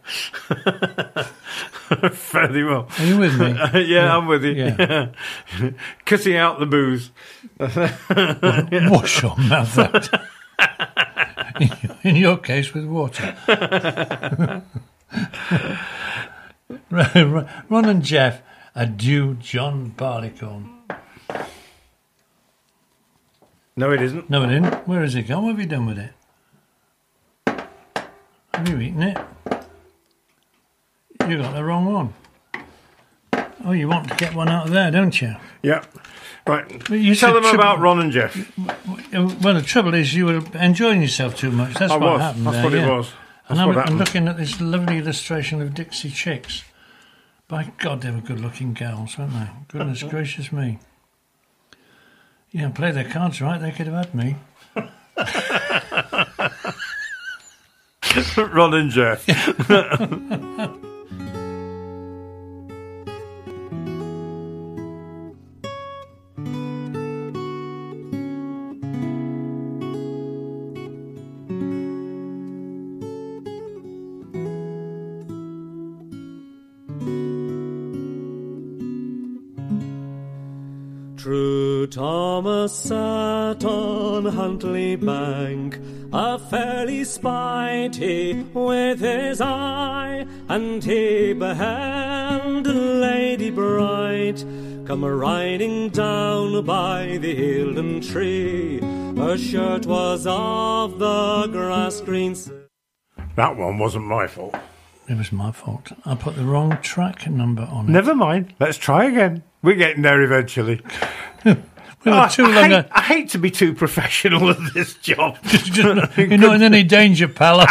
Fairly 2.13 2.63
well. 2.63 2.89
Are 2.99 3.05
you 3.05 3.19
with 3.19 3.39
me? 3.41 3.57
yeah, 3.87 4.17
I'm 4.17 4.27
with 4.27 4.45
you. 4.45 4.53
Yeah. 4.55 5.09
Cutting 6.05 6.37
out 6.37 6.61
the 6.61 6.67
booze. 6.67 7.11
Wash 8.91 9.23
your 9.23 9.37
mouth 9.37 9.79
out. 9.79 10.09
In 12.05 12.17
your 12.17 12.37
case, 12.39 12.73
with 12.73 12.85
water. 12.87 13.37
Right, 16.91 17.15
right. 17.15 17.47
Ron 17.69 17.85
and 17.87 18.03
Jeff, 18.03 18.43
a 18.75 18.83
adieu, 18.83 19.35
John 19.35 19.91
Barleycorn. 19.91 20.71
No, 23.77 23.91
it 23.93 24.01
isn't. 24.03 24.31
No, 24.31 24.43
it 24.45 24.47
didn't. 24.49 24.89
Where 24.89 25.03
has 25.03 25.15
it 25.15 25.25
gone? 25.25 25.45
What 25.45 25.51
have 25.51 25.61
you 25.61 25.67
done 25.67 25.87
with 25.87 25.99
it? 25.99 26.13
Have 28.55 28.69
you 28.69 28.79
eaten 28.81 29.03
it? 29.03 29.19
You 31.29 31.39
got 31.39 31.55
the 31.55 31.63
wrong 31.65 31.93
one. 31.93 32.15
Oh, 33.65 33.73
you 33.73 33.89
want 33.89 34.09
to 34.09 34.15
get 34.17 34.35
one 34.35 34.49
out 34.49 34.67
of 34.67 34.73
there, 34.73 34.91
don't 34.91 35.21
you? 35.21 35.35
Yeah. 35.63 35.85
Right. 36.47 36.89
Well, 36.89 36.99
you 36.99 37.15
Tell 37.17 37.35
them 37.35 37.43
triple- 37.43 37.61
about 37.61 37.81
Ron 37.81 38.01
and 38.01 38.13
Jeff. 38.13 38.35
Well, 39.13 39.55
the 39.55 39.63
trouble 39.63 39.93
is, 39.95 40.15
you 40.15 40.27
were 40.27 40.43
enjoying 40.55 41.03
yourself 41.03 41.37
too 41.37 41.51
much. 41.51 41.75
That's 41.75 41.93
I 41.93 41.97
what 41.97 42.13
was. 42.13 42.21
happened 42.23 42.47
That's 42.47 42.57
there. 42.57 42.65
what 42.65 42.73
yeah. 42.73 42.87
it 42.87 42.97
was. 42.97 43.13
And 43.49 43.59
That's 43.59 43.61
I'm, 43.61 43.67
what 43.69 43.77
I'm 43.77 43.83
happened. 43.83 43.99
looking 43.99 44.29
at 44.29 44.37
this 44.37 44.61
lovely 44.61 44.99
illustration 44.99 45.61
of 45.61 45.75
Dixie 45.75 46.11
Chicks. 46.11 46.63
By 47.49 47.73
God, 47.79 48.01
they 48.03 48.11
were 48.11 48.21
good-looking 48.21 48.75
girls, 48.75 49.19
weren't 49.19 49.33
they? 49.33 49.49
Goodness 49.69 50.03
gracious 50.05 50.51
me! 50.53 50.79
Yeah, 52.51 52.71
play 52.71 52.91
their 52.93 53.09
cards 53.09 53.41
right. 53.41 53.61
They 53.61 53.73
could 53.73 53.87
have 53.87 54.07
had 54.07 54.15
me. 54.15 54.37
Ron 58.53 58.75
and 58.75 58.91
Jeff. 58.91 59.27
sat 82.69 83.65
on 83.65 84.27
Huntley 84.27 84.97
Bank, 84.97 85.79
a 86.13 86.39
fairly 86.39 87.05
spied 87.05 87.97
he 87.97 88.45
with 88.53 89.01
his 89.01 89.41
eye, 89.41 90.27
and 90.49 90.83
he 90.83 91.33
beheld 91.33 92.67
a 92.67 92.73
lady 92.73 93.51
bright 93.51 94.45
come 94.87 95.05
riding 95.05 95.89
down 95.89 96.65
by 96.65 97.19
the 97.21 97.35
Eildon 97.35 98.09
tree. 98.09 98.79
Her 99.17 99.37
shirt 99.37 99.85
was 99.85 100.27
of 100.29 100.99
the 100.99 101.49
grass 101.49 102.01
green. 102.01 102.37
that 103.35 103.57
one 103.57 103.79
wasn't 103.79 104.05
my 104.05 104.29
fault. 104.29 104.55
It 105.09 105.17
was 105.17 105.33
my 105.33 105.51
fault. 105.53 105.93
I 106.05 106.15
put 106.15 106.37
the 106.37 106.45
wrong 106.45 106.79
track 106.83 107.29
number 107.29 107.63
on 107.63 107.89
it. 107.89 107.93
Never 107.93 108.15
mind. 108.15 108.55
Let's 108.61 108.77
try 108.79 109.07
again. 109.07 109.43
We're 109.63 109.77
getting 109.77 110.03
there 110.03 110.23
eventually. 110.23 110.81
We 112.07 112.13
were 112.13 112.19
I, 112.19 112.29
too 112.29 112.45
I 112.45 112.55
long. 112.55 112.71
hate, 112.71 112.87
I 112.93 113.01
hate 113.03 113.31
to 113.31 113.39
be 113.39 113.51
too 113.51 113.75
professional 113.75 114.51
at 114.51 114.59
this 114.75 114.95
job. 114.95 115.39
You're 115.65 115.97
not 115.97 116.55
in 116.55 116.63
any 116.63 116.85
danger, 116.85 117.27
pal. 117.27 117.59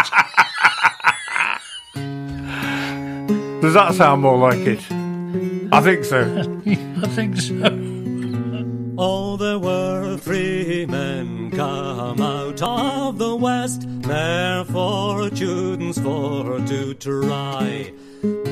Does 3.62 3.74
that 3.74 3.94
sound 3.96 4.22
more 4.24 4.38
like 4.38 4.60
it? 4.60 4.82
I 5.72 5.80
think 5.82 6.04
so. 6.04 6.20
I 6.66 7.08
think 7.08 7.38
so. 7.38 7.56
Oh, 8.98 9.38
there 9.38 9.58
were 9.58 10.18
three 10.18 10.86
men 10.86 11.50
come 11.52 12.20
out 12.22 12.62
of 12.62 13.18
the 13.18 13.38
west, 13.38 13.86
their 14.02 14.66
fortunes 14.66 15.98
for 15.98 16.60
to 16.60 16.94
try. 16.96 17.94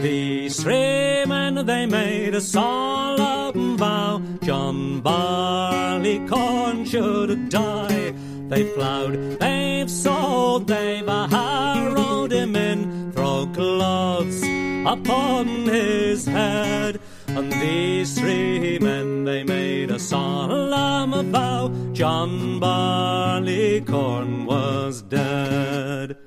These 0.01 0.61
three 0.61 1.25
men, 1.25 1.65
they 1.65 1.85
made 1.85 2.35
a 2.35 2.41
solemn 2.41 3.77
vow, 3.77 4.21
John 4.41 5.01
Barleycorn 5.01 6.85
should 6.85 7.49
die. 7.49 8.13
They've 8.49 8.73
ploughed, 8.75 9.39
they've 9.39 9.89
sowed, 9.89 10.67
they've 10.67 11.07
harrowed 11.07 12.31
him 12.31 12.55
in, 12.55 13.11
throw 13.13 13.47
cloths 13.47 14.43
upon 14.85 15.47
his 15.65 16.25
head. 16.25 16.99
And 17.27 17.51
these 17.53 18.19
three 18.19 18.77
men, 18.79 19.23
they 19.23 19.43
made 19.43 19.89
a 19.89 19.97
solemn 19.97 21.31
vow, 21.31 21.71
John 21.93 22.59
Barleycorn 22.59 24.45
was 24.45 25.01
dead. 25.01 26.17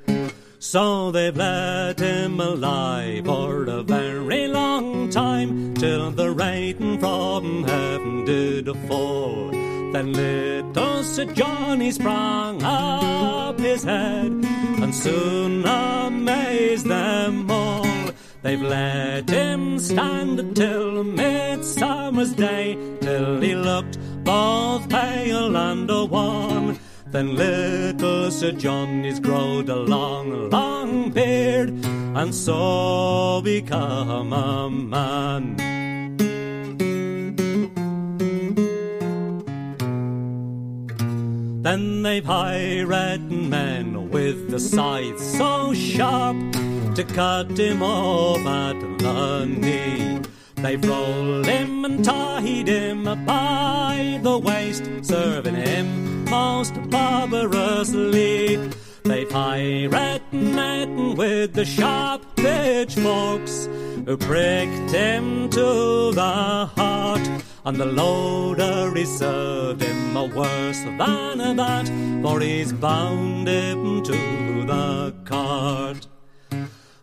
So 0.67 1.12
they've 1.12 1.37
let 1.37 2.01
him 2.01 2.41
alive 2.41 3.25
for 3.25 3.67
a 3.67 3.85
very 3.85 4.49
long 4.49 5.09
time, 5.11 5.75
till 5.75 6.11
the 6.11 6.33
rain 6.33 6.99
from 6.99 7.62
heaven 7.62 8.25
did 8.25 8.67
fall. 8.89 9.51
Then 9.93 10.12
little 10.12 11.05
Sir 11.05 11.27
Johnny 11.27 11.93
sprang 11.93 12.64
up 12.64 13.61
his 13.61 13.85
head, 13.85 14.33
and 14.83 14.93
soon 14.93 15.64
amazed 15.64 16.87
them 16.87 17.49
all. 17.49 18.11
They've 18.43 18.61
let 18.61 19.31
him 19.31 19.79
stand 19.79 20.57
till 20.57 21.05
midsummer's 21.05 22.33
day, 22.33 22.77
till 23.01 23.41
he 23.41 23.55
looked 23.55 23.99
both 24.25 24.89
pale 24.89 25.57
and 25.57 25.89
wan. 26.11 26.77
Then 27.11 27.37
little 27.37 28.31
Sir 28.31 28.53
Johnny's 28.53 29.21
growed 29.21 29.69
a 29.69 29.77
long, 29.77 30.51
long 30.51 31.11
beard, 31.11 31.71
and 31.85 32.35
so 32.35 33.41
become 33.45 34.33
a 34.33 34.69
man. 34.69 35.57
Then 41.63 42.03
they've 42.03 42.25
hired 42.25 43.31
men 43.31 44.11
with 44.11 44.51
the 44.51 44.59
scythe 44.61 45.21
so 45.21 45.75
sharp 45.75 46.37
to 46.97 47.05
cut 47.05 47.57
him 47.59 47.83
off 47.83 48.45
at 48.47 48.99
the 48.99 49.47
knee. 49.47 50.21
They've 50.57 50.85
rolled 50.85 51.47
him 51.47 51.85
and 51.85 52.05
tied 52.05 52.69
him 52.69 53.07
up 53.07 53.25
by 53.25 54.19
the 54.23 54.39
waist, 54.39 54.85
serving 55.03 55.55
him 55.55 56.16
most 56.29 56.74
barbarously. 56.91 58.57
They've 59.05 59.31
hired 59.31 60.22
men 60.33 61.14
with 61.14 61.55
the 61.55 61.64
sharp 61.64 62.22
pitchforks 62.37 63.68
who 64.05 64.16
pricked 64.16 64.91
him 64.91 65.49
to 65.51 66.12
the 66.12 66.66
heart. 66.77 67.29
And 67.64 67.77
the 67.77 67.87
loader 67.87 68.93
he 68.95 69.05
served 69.05 69.83
him 69.83 70.16
a 70.16 70.24
worse 70.27 70.81
than 70.81 71.57
that, 71.57 71.89
for 72.22 72.41
he's 72.41 72.72
bound 72.72 73.49
him 73.49 74.03
to 74.05 74.66
the 74.66 75.14
cart. 75.24 76.07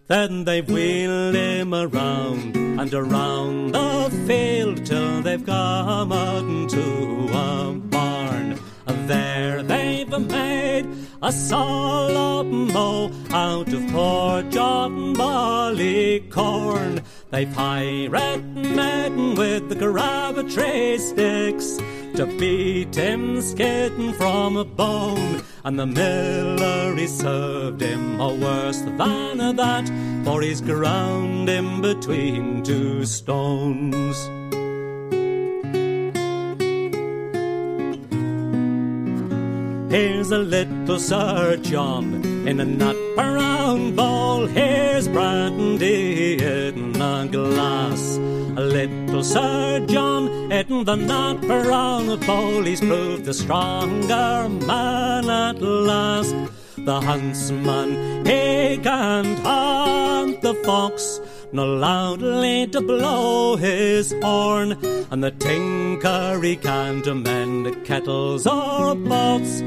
Then 0.07 0.43
they've 0.43 0.67
wheeled 0.67 1.35
him 1.35 1.73
around 1.73 2.55
and 2.55 2.93
around 2.93 3.71
the 3.71 4.09
field 4.27 4.85
till 4.85 5.21
they've 5.21 5.45
come 5.45 6.11
out 6.11 6.43
into 6.43 7.29
a 7.31 7.92
there 9.07 9.63
they've 9.63 10.09
made 10.19 10.87
a 11.21 11.31
solemn 11.31 12.67
mow 12.67 13.11
out 13.31 13.71
of 13.71 13.87
poor 13.91 14.43
John 14.43 15.13
Barley 15.13 16.21
corn. 16.29 17.01
They 17.31 17.45
pirate 17.45 18.43
men 18.43 19.35
with 19.35 19.69
the 19.69 19.75
grabber 19.75 20.47
sticks 20.49 21.77
to 22.15 22.25
beat 22.37 22.95
him 22.95 23.41
skitting 23.41 24.13
from 24.13 24.57
a 24.57 24.65
bone. 24.65 25.41
And 25.63 25.79
the 25.79 25.85
miller 25.85 26.95
he 26.95 27.07
served 27.07 27.81
him 27.81 28.19
a 28.19 28.33
worse 28.33 28.81
than 28.81 29.55
that, 29.55 30.23
for 30.25 30.41
he's 30.41 30.61
ground 30.61 31.49
him 31.49 31.81
between 31.81 32.63
two 32.63 33.05
stones. 33.05 34.29
Here's 39.93 40.31
a 40.31 40.39
little 40.39 40.97
Sir 40.97 41.55
John 41.57 42.25
in 42.47 42.59
a 42.59 42.65
nut 42.65 42.97
brown 43.15 43.95
bowl. 43.95 44.47
Here's 44.47 45.07
brandy 45.07 46.33
in 46.33 46.99
a 46.99 47.27
glass. 47.31 48.17
A 48.57 48.61
little 48.77 49.23
Sir 49.23 49.85
John 49.85 50.51
in 50.51 50.83
the 50.83 50.95
nut 50.95 51.41
brown 51.41 52.19
bowl. 52.21 52.63
He's 52.63 52.79
proved 52.79 53.25
the 53.25 53.35
stronger 53.35 54.49
man 54.49 55.29
at 55.29 55.61
last. 55.61 56.33
The 56.75 56.99
huntsman, 56.99 58.25
he 58.25 58.79
can't 58.81 59.37
hunt 59.39 60.41
the 60.41 60.55
fox, 60.65 61.21
nor 61.53 61.67
loudly 61.67 62.67
to 62.67 62.81
blow 62.81 63.55
his 63.55 64.13
horn. 64.21 64.71
And 65.11 65.23
the 65.23 65.31
tinker, 65.31 66.41
he 66.41 66.55
can't 66.55 67.05
mend 67.23 67.85
kettles 67.85 68.45
or 68.47 68.95
pots 68.95 69.61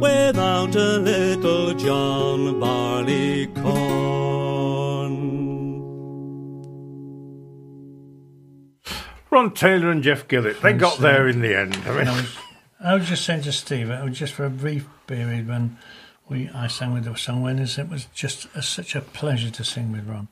without 0.00 0.74
a 0.76 0.98
little 0.98 1.74
John 1.74 2.60
Barleycorn. 2.60 4.02
Ron 9.30 9.50
Taylor 9.54 9.90
and 9.90 10.02
Jeff 10.02 10.28
Gillett. 10.28 10.60
They 10.60 10.74
got 10.74 10.98
uh, 10.98 11.02
there 11.02 11.26
in 11.26 11.40
the 11.40 11.58
end. 11.58 11.74
I 11.86 11.96
mean, 11.96 12.06
I 12.06 12.16
was, 12.16 12.36
I 12.84 12.94
was 12.94 13.08
just 13.08 13.24
saying 13.24 13.42
to 13.42 13.52
Steve, 13.52 13.90
it 13.90 14.04
was 14.04 14.16
just 14.18 14.34
for 14.34 14.44
a 14.44 14.50
brief 14.50 14.86
period 15.06 15.48
when 15.48 15.78
we 16.28 16.50
I 16.54 16.66
sang 16.66 16.92
with 16.92 17.04
the 17.04 17.10
Songwainers. 17.10 17.78
It 17.78 17.88
was 17.88 18.04
just 18.14 18.46
a, 18.54 18.62
such 18.62 18.94
a 18.94 19.00
pleasure 19.00 19.50
to 19.50 19.64
sing 19.64 19.90
with 19.90 20.06
Ron. 20.06 20.28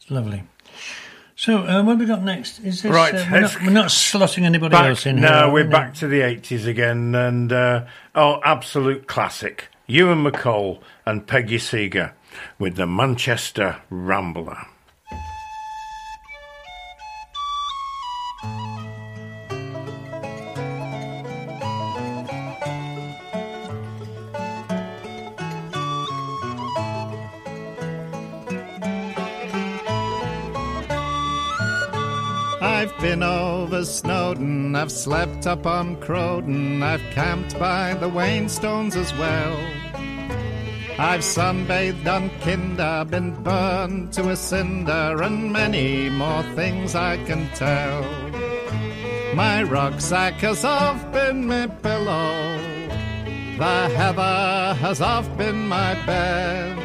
It's 0.00 0.10
lovely. 0.10 0.42
So, 1.34 1.58
uh, 1.58 1.82
what 1.82 1.92
have 1.92 2.00
we 2.00 2.06
got 2.06 2.22
next? 2.22 2.60
Is 2.60 2.82
this, 2.82 2.92
Right, 2.92 3.14
uh, 3.14 3.24
we're, 3.30 3.40
not, 3.40 3.62
we're 3.62 3.70
not 3.70 3.86
slotting 3.86 4.44
anybody 4.44 4.72
back, 4.72 4.88
else 4.90 5.06
in 5.06 5.18
here. 5.18 5.28
no, 5.28 5.48
we? 5.48 5.62
we're 5.62 5.68
back 5.68 5.94
to 5.94 6.06
the 6.06 6.20
80s 6.20 6.66
again. 6.66 7.14
And, 7.14 7.52
uh, 7.52 7.86
oh, 8.14 8.40
absolute 8.44 9.06
classic. 9.06 9.68
Ewan 9.86 10.24
MacColl 10.24 10.80
and 11.04 11.26
Peggy 11.26 11.58
Seeger 11.58 12.14
with 12.58 12.76
the 12.76 12.86
Manchester 12.86 13.82
Rambler. 13.90 14.66
Been 33.02 33.24
over 33.24 33.84
Snowdon, 33.84 34.76
I've 34.76 34.92
slept 34.92 35.48
up 35.48 35.66
on 35.66 35.96
Crowden, 35.96 36.84
I've 36.84 37.02
camped 37.10 37.58
by 37.58 37.94
the 37.94 38.08
Wainstones 38.08 38.94
as 38.94 39.12
well. 39.14 39.56
I've 41.00 41.22
sunbathed 41.22 42.06
on 42.06 42.30
Kinder, 42.42 43.04
been 43.10 43.42
burned 43.42 44.12
to 44.12 44.30
a 44.30 44.36
cinder, 44.36 45.20
and 45.20 45.52
many 45.52 46.10
more 46.10 46.44
things 46.54 46.94
I 46.94 47.16
can 47.24 47.48
tell. 47.56 48.04
My 49.34 49.64
rucksack 49.64 50.34
has 50.34 50.64
oft 50.64 51.10
been 51.10 51.48
my 51.48 51.66
pillow, 51.66 52.56
the 53.58 53.88
heather 53.96 54.74
has 54.78 55.00
oft 55.00 55.36
been 55.36 55.66
my 55.66 55.94
bed. 56.06 56.78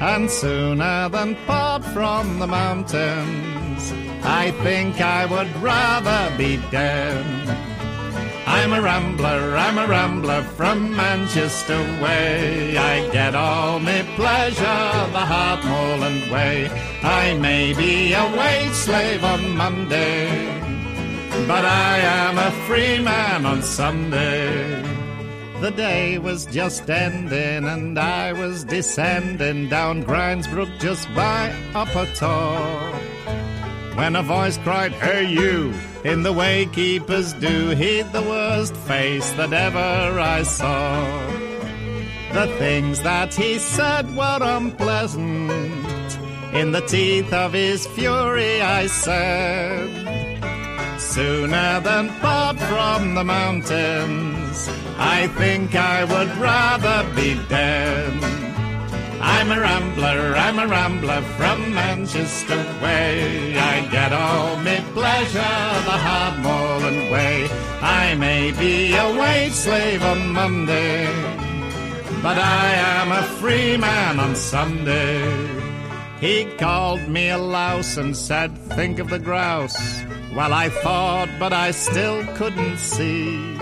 And 0.00 0.28
sooner 0.28 1.08
than 1.08 1.36
part 1.46 1.84
from 1.84 2.40
the 2.40 2.48
mountains, 2.48 4.09
I 4.22 4.50
think 4.62 5.00
I 5.00 5.26
would 5.26 5.54
rather 5.62 6.36
be 6.36 6.56
dead. 6.70 7.24
I'm 8.46 8.72
a 8.72 8.82
rambler, 8.82 9.56
I'm 9.56 9.78
a 9.78 9.86
rambler 9.86 10.42
from 10.42 10.94
Manchester 10.96 11.78
way. 12.02 12.76
I 12.76 13.08
get 13.10 13.34
all 13.34 13.78
my 13.78 14.02
pleasure 14.16 15.12
the 15.12 15.24
Hartmoreland 15.32 16.30
way. 16.30 16.68
I 17.02 17.34
may 17.34 17.72
be 17.72 18.12
a 18.12 18.24
wage 18.36 18.72
slave 18.72 19.22
on 19.24 19.56
Monday, 19.56 20.26
but 21.46 21.64
I 21.64 21.98
am 21.98 22.38
a 22.38 22.50
free 22.66 22.98
man 22.98 23.46
on 23.46 23.62
Sunday. 23.62 24.82
The 25.60 25.70
day 25.70 26.18
was 26.18 26.46
just 26.46 26.88
ending 26.90 27.66
and 27.66 27.98
I 27.98 28.32
was 28.32 28.64
descending 28.64 29.68
down 29.68 30.02
Grindsbrook 30.02 30.80
just 30.80 31.06
by 31.14 31.54
Upper 31.74 32.06
Tor. 32.14 33.09
When 33.94 34.16
a 34.16 34.22
voice 34.22 34.58
cried, 34.58 34.92
Hey 34.92 35.26
you, 35.26 35.74
in 36.04 36.22
the 36.22 36.32
way 36.32 36.66
keepers 36.66 37.32
do, 37.34 37.70
he'd 37.70 38.12
the 38.12 38.22
worst 38.22 38.74
face 38.76 39.30
that 39.32 39.52
ever 39.52 40.18
I 40.18 40.42
saw. 40.42 41.40
The 42.32 42.46
things 42.58 43.02
that 43.02 43.34
he 43.34 43.58
said 43.58 44.14
were 44.16 44.38
unpleasant. 44.40 46.18
In 46.52 46.72
the 46.72 46.80
teeth 46.80 47.32
of 47.32 47.52
his 47.52 47.86
fury, 47.88 48.60
I 48.62 48.86
said, 48.86 49.90
Sooner 51.00 51.80
than 51.80 52.08
part 52.20 52.58
from 52.58 53.14
the 53.14 53.24
mountains, 53.24 54.68
I 54.96 55.26
think 55.38 55.74
I 55.74 56.04
would 56.04 56.36
rather 56.38 57.14
be 57.14 57.34
dead. 57.48 58.49
I'm 59.20 59.50
a 59.52 59.60
rambler, 59.60 60.34
I'm 60.36 60.58
a 60.58 60.66
rambler 60.66 61.20
from 61.36 61.74
Manchester 61.74 62.56
way. 62.82 63.54
I 63.56 63.86
get 63.90 64.12
all 64.12 64.56
me 64.58 64.78
pleasure 64.94 65.56
the 65.88 65.98
Hardmoreland 66.06 67.10
way. 67.12 67.48
I 67.82 68.14
may 68.14 68.52
be 68.52 68.94
a 68.94 69.20
wage 69.20 69.52
slave 69.52 70.02
on 70.02 70.30
Monday, 70.30 71.06
but 72.22 72.38
I 72.38 72.72
am 72.72 73.12
a 73.12 73.22
free 73.38 73.76
man 73.76 74.18
on 74.18 74.34
Sunday. 74.34 75.20
He 76.20 76.46
called 76.58 77.06
me 77.08 77.30
a 77.30 77.38
louse 77.38 77.96
and 77.98 78.16
said, 78.16 78.56
Think 78.76 78.98
of 78.98 79.10
the 79.10 79.18
grouse. 79.18 80.02
Well, 80.34 80.52
I 80.52 80.68
thought, 80.68 81.28
but 81.38 81.52
I 81.52 81.72
still 81.72 82.24
couldn't 82.36 82.78
see. 82.78 83.58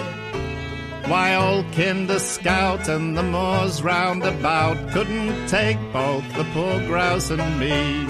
Why, 1.08 1.34
old 1.34 1.72
Kinder 1.72 2.18
Scout 2.18 2.86
and 2.88 3.16
the 3.16 3.22
moors 3.22 3.82
round 3.82 4.24
about 4.24 4.76
couldn't 4.90 5.48
take 5.48 5.78
both 5.90 6.24
the 6.36 6.44
poor 6.52 6.78
grouse 6.86 7.30
and 7.30 7.58
me. 7.58 8.06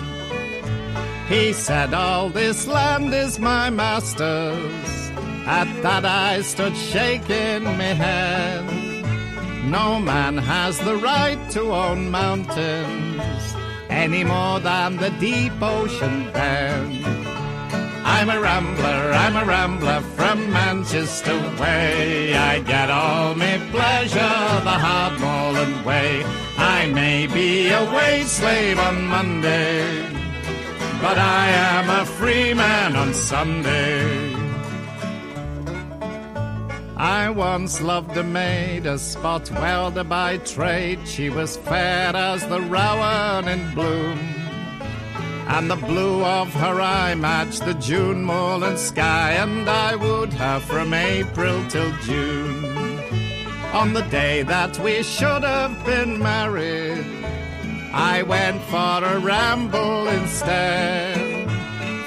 He 1.28 1.52
said, 1.52 1.94
All 1.94 2.28
this 2.28 2.66
land 2.66 3.14
is 3.14 3.38
my 3.38 3.70
master's. 3.70 5.10
At 5.46 5.70
that 5.82 6.04
I 6.04 6.42
stood 6.42 6.76
shaking 6.76 7.62
my 7.62 7.94
head. 8.04 8.64
No 9.64 10.00
man 10.00 10.36
has 10.36 10.78
the 10.80 10.96
right 10.96 11.38
to 11.50 11.72
own 11.72 12.10
mountains 12.10 13.54
any 13.88 14.24
more 14.24 14.58
than 14.60 14.96
the 14.96 15.10
deep 15.20 15.52
ocean 15.62 16.32
bed. 16.32 17.37
I'm 18.10 18.30
a 18.30 18.40
rambler, 18.40 19.12
I'm 19.24 19.36
a 19.36 19.44
rambler 19.44 20.00
from 20.16 20.50
Manchester 20.50 21.38
way. 21.60 22.34
I 22.34 22.58
get 22.60 22.90
all 22.90 23.34
my 23.34 23.58
pleasure 23.70 24.38
the 24.68 24.78
Hardmoreland 24.86 25.84
way. 25.84 26.24
I 26.56 26.86
may 26.86 27.26
be 27.26 27.68
a 27.68 27.84
wage 27.92 28.26
slave 28.26 28.78
on 28.78 29.04
Monday, 29.04 30.02
but 31.02 31.18
I 31.18 31.48
am 31.50 31.90
a 31.90 32.06
free 32.06 32.54
man 32.54 32.96
on 32.96 33.12
Sunday. 33.12 34.34
I 36.96 37.30
once 37.30 37.80
loved 37.80 38.16
a 38.16 38.24
maid, 38.24 38.86
a 38.86 38.98
spot 38.98 39.50
welder 39.50 40.02
by 40.02 40.38
trade. 40.38 41.06
She 41.06 41.28
was 41.28 41.58
fair 41.58 42.16
as 42.16 42.44
the 42.48 42.60
rowan 42.62 43.46
in 43.48 43.74
bloom. 43.74 44.47
And 45.48 45.70
the 45.70 45.76
blue 45.76 46.24
of 46.24 46.52
her 46.54 46.80
eye 46.80 47.14
matched 47.14 47.64
the 47.64 47.74
June 47.74 48.22
moorland 48.24 48.78
sky, 48.78 49.32
and 49.32 49.68
I 49.68 49.96
wooed 49.96 50.32
her 50.34 50.60
from 50.60 50.92
April 50.92 51.58
till 51.68 51.92
June. 52.02 52.64
On 53.72 53.92
the 53.92 54.06
day 54.10 54.42
that 54.42 54.78
we 54.78 55.02
should 55.02 55.42
have 55.42 55.84
been 55.84 56.18
married, 56.18 57.04
I 57.92 58.22
went 58.22 58.60
for 58.62 59.04
a 59.04 59.18
ramble 59.18 60.08
instead. 60.08 61.28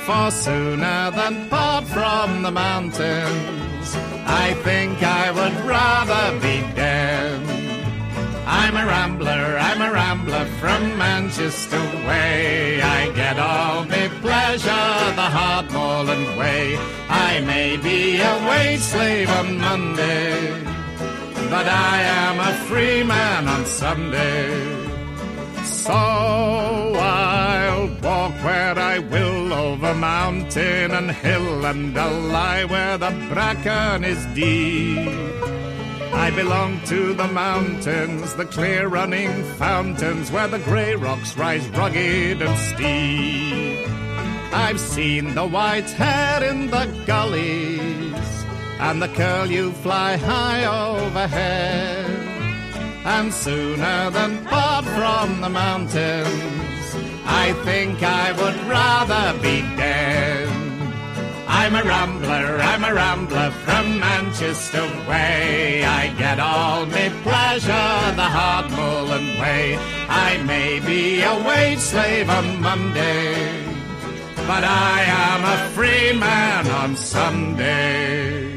for 0.05 0.31
sooner 0.31 1.11
than 1.11 1.47
part 1.49 1.85
from 1.85 2.41
the 2.41 2.51
mountains. 2.51 3.95
I 4.25 4.53
think 4.63 5.01
I 5.03 5.31
would 5.31 5.57
rather 5.65 6.39
be 6.39 6.61
dead. 6.75 7.60
I'm 8.53 8.75
a 8.75 8.85
rambler, 8.85 9.57
I'm 9.67 9.81
a 9.81 9.91
rambler 9.93 10.45
from 10.59 10.97
Manchester 10.97 11.79
way. 12.05 12.81
I 12.81 13.09
get 13.13 13.39
all 13.39 13.85
me 13.85 14.09
pleasure 14.19 14.93
the 15.21 15.29
hard 15.37 15.71
moorland 15.71 16.37
way. 16.37 16.77
I 17.07 17.39
may 17.39 17.77
be 17.77 18.19
a 18.19 18.33
wage 18.49 18.81
slave 18.81 19.29
on 19.29 19.57
Monday, 19.57 20.63
but 21.49 21.65
I 21.65 22.01
am 22.23 22.39
a 22.41 22.53
free 22.67 23.03
man 23.03 23.47
on 23.47 23.65
Sunday. 23.65 24.49
So 25.63 25.93
I'll 25.93 27.87
walk 28.03 28.33
where 28.43 28.77
I 28.77 28.99
will 28.99 29.53
over 29.53 29.93
mountain 29.93 30.91
and 30.91 31.09
hill, 31.09 31.65
and 31.65 31.97
I'll 31.97 32.19
lie 32.19 32.65
where 32.65 32.97
the 32.97 33.11
bracken 33.29 34.03
is 34.03 34.25
deep. 34.35 35.31
I 36.13 36.29
belong 36.35 36.81
to 36.85 37.13
the 37.13 37.27
mountains, 37.27 38.33
the 38.35 38.45
clear 38.45 38.87
running 38.87 39.43
fountains, 39.55 40.31
where 40.31 40.47
the 40.47 40.59
grey 40.59 40.95
rocks 40.95 41.37
rise 41.37 41.67
rugged 41.69 42.41
and 42.41 42.57
steep. 42.57 43.89
I've 44.53 44.79
seen 44.79 45.33
the 45.33 45.47
white 45.47 45.89
hare 45.91 46.43
in 46.43 46.67
the 46.67 46.85
gullies, 47.05 48.45
and 48.79 49.01
the 49.01 49.07
curlew 49.07 49.71
fly 49.71 50.17
high 50.17 50.65
overhead. 50.65 52.05
And 53.05 53.33
sooner 53.33 54.09
than 54.11 54.45
part 54.45 54.85
from 54.85 55.41
the 55.41 55.49
mountains, 55.49 56.95
I 57.25 57.53
think 57.63 58.03
I 58.03 58.31
would 58.33 58.55
rather 58.67 59.39
be 59.39 59.61
dead. 59.75 60.60
I'm 61.53 61.75
a 61.75 61.83
rambler, 61.83 62.59
I'm 62.61 62.83
a 62.85 62.93
rambler 62.93 63.51
from 63.51 63.99
Manchester 63.99 64.87
way. 65.07 65.83
I 65.83 66.07
get 66.17 66.39
all 66.39 66.85
me 66.85 67.09
pleasure 67.23 68.15
the 68.15 68.29
hard 68.37 68.71
Mullen 68.71 69.27
way. 69.37 69.77
I 70.07 70.41
may 70.43 70.79
be 70.79 71.21
a 71.21 71.35
wage 71.45 71.79
slave 71.79 72.29
on 72.29 72.61
Monday, 72.61 73.65
but 74.47 74.63
I 74.63 75.03
am 75.27 75.43
a 75.43 75.69
free 75.71 76.17
man 76.17 76.67
on 76.67 76.95
Sunday. 76.95 78.49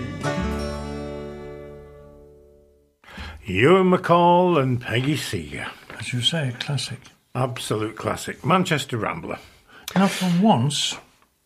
Ewan 3.45 3.91
MacColl 3.91 4.63
and 4.63 4.81
Peggy 4.81 5.17
Seeger. 5.17 5.67
As 5.99 6.13
you 6.13 6.23
say, 6.23 6.51
a 6.51 6.53
classic. 6.53 7.01
Absolute 7.35 7.97
classic. 7.97 8.45
Manchester 8.45 8.97
Rambler. 8.97 9.39
Now, 9.97 10.07
for 10.07 10.31
once, 10.41 10.97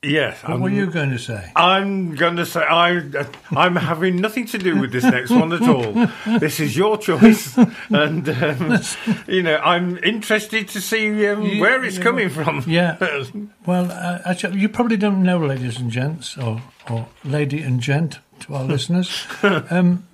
Yes. 0.04 0.44
what 0.44 0.60
were 0.60 0.68
you 0.68 0.86
going 0.86 1.10
to 1.10 1.18
say? 1.18 1.50
I'm 1.56 2.14
going 2.14 2.36
to 2.36 2.46
say 2.46 2.60
I, 2.60 3.02
I'm 3.50 3.74
having 3.74 4.20
nothing 4.20 4.46
to 4.46 4.58
do 4.58 4.78
with 4.78 4.92
this 4.92 5.02
next 5.02 5.30
one 5.30 5.52
at 5.52 5.62
all. 5.62 6.06
This 6.38 6.60
is 6.60 6.76
your 6.76 6.98
choice, 6.98 7.56
and 7.90 8.28
um, 8.28 8.78
you 9.26 9.42
know 9.42 9.56
I'm 9.56 9.98
interested 10.04 10.68
to 10.68 10.80
see 10.80 11.26
um, 11.26 11.42
You- 11.42 11.60
where 11.60 11.82
it's 11.84 11.96
you- 11.96 12.02
coming 12.04 12.28
from. 12.28 12.62
Yeah. 12.68 12.96
Well, 13.66 13.90
uh, 13.90 14.20
actually, 14.24 14.60
you 14.60 14.68
probably 14.68 14.96
don't 14.96 15.22
know, 15.24 15.38
ladies 15.38 15.78
and 15.80 15.90
gents, 15.90 16.38
or, 16.38 16.62
or 16.88 17.06
lady 17.24 17.60
and 17.60 17.80
gent 17.80 18.20
to 18.40 18.54
our 18.54 18.64
listeners. 18.74 19.26
Um, 19.42 20.06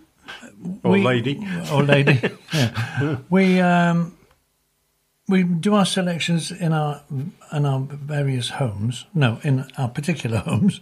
or 0.82 0.92
we- 0.92 1.04
lady. 1.04 1.46
Or 1.70 1.82
lady. 1.82 2.20
yeah. 2.54 3.16
We 3.28 3.60
um, 3.60 4.16
we 5.26 5.42
do 5.42 5.74
our 5.74 5.86
selections 5.86 6.50
in 6.50 6.72
our 6.72 7.02
in 7.10 7.64
our 7.64 7.80
various 7.80 8.50
homes. 8.50 9.06
No, 9.14 9.38
in 9.42 9.66
our 9.78 9.88
particular 9.88 10.38
homes. 10.46 10.80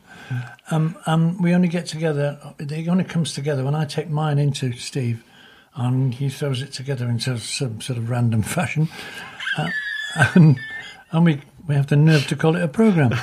Um, 0.71 0.97
and 1.07 1.41
we 1.41 1.55
only 1.55 1.69
get 1.69 1.87
together. 1.87 2.55
It 2.59 2.89
only 2.89 3.05
comes 3.05 3.35
together 3.35 3.65
when 3.65 3.75
I 3.75 3.85
take 3.85 4.11
mine 4.11 4.39
into 4.39 4.73
Steve, 4.73 5.23
and 5.75 6.15
he 6.15 6.29
throws 6.29 6.61
it 6.63 6.73
together 6.73 7.09
into 7.09 7.39
some 7.39 7.81
sort 7.81 7.99
of 7.99 8.11
random 8.11 8.43
fashion, 8.57 8.89
uh, 9.59 9.71
and, 10.35 10.59
and 11.13 11.25
we 11.25 11.41
we 11.67 11.75
have 11.75 11.87
the 11.87 11.97
nerve 11.97 12.27
to 12.29 12.37
call 12.37 12.57
it 12.57 12.63
a 12.63 12.69
program. 12.69 13.15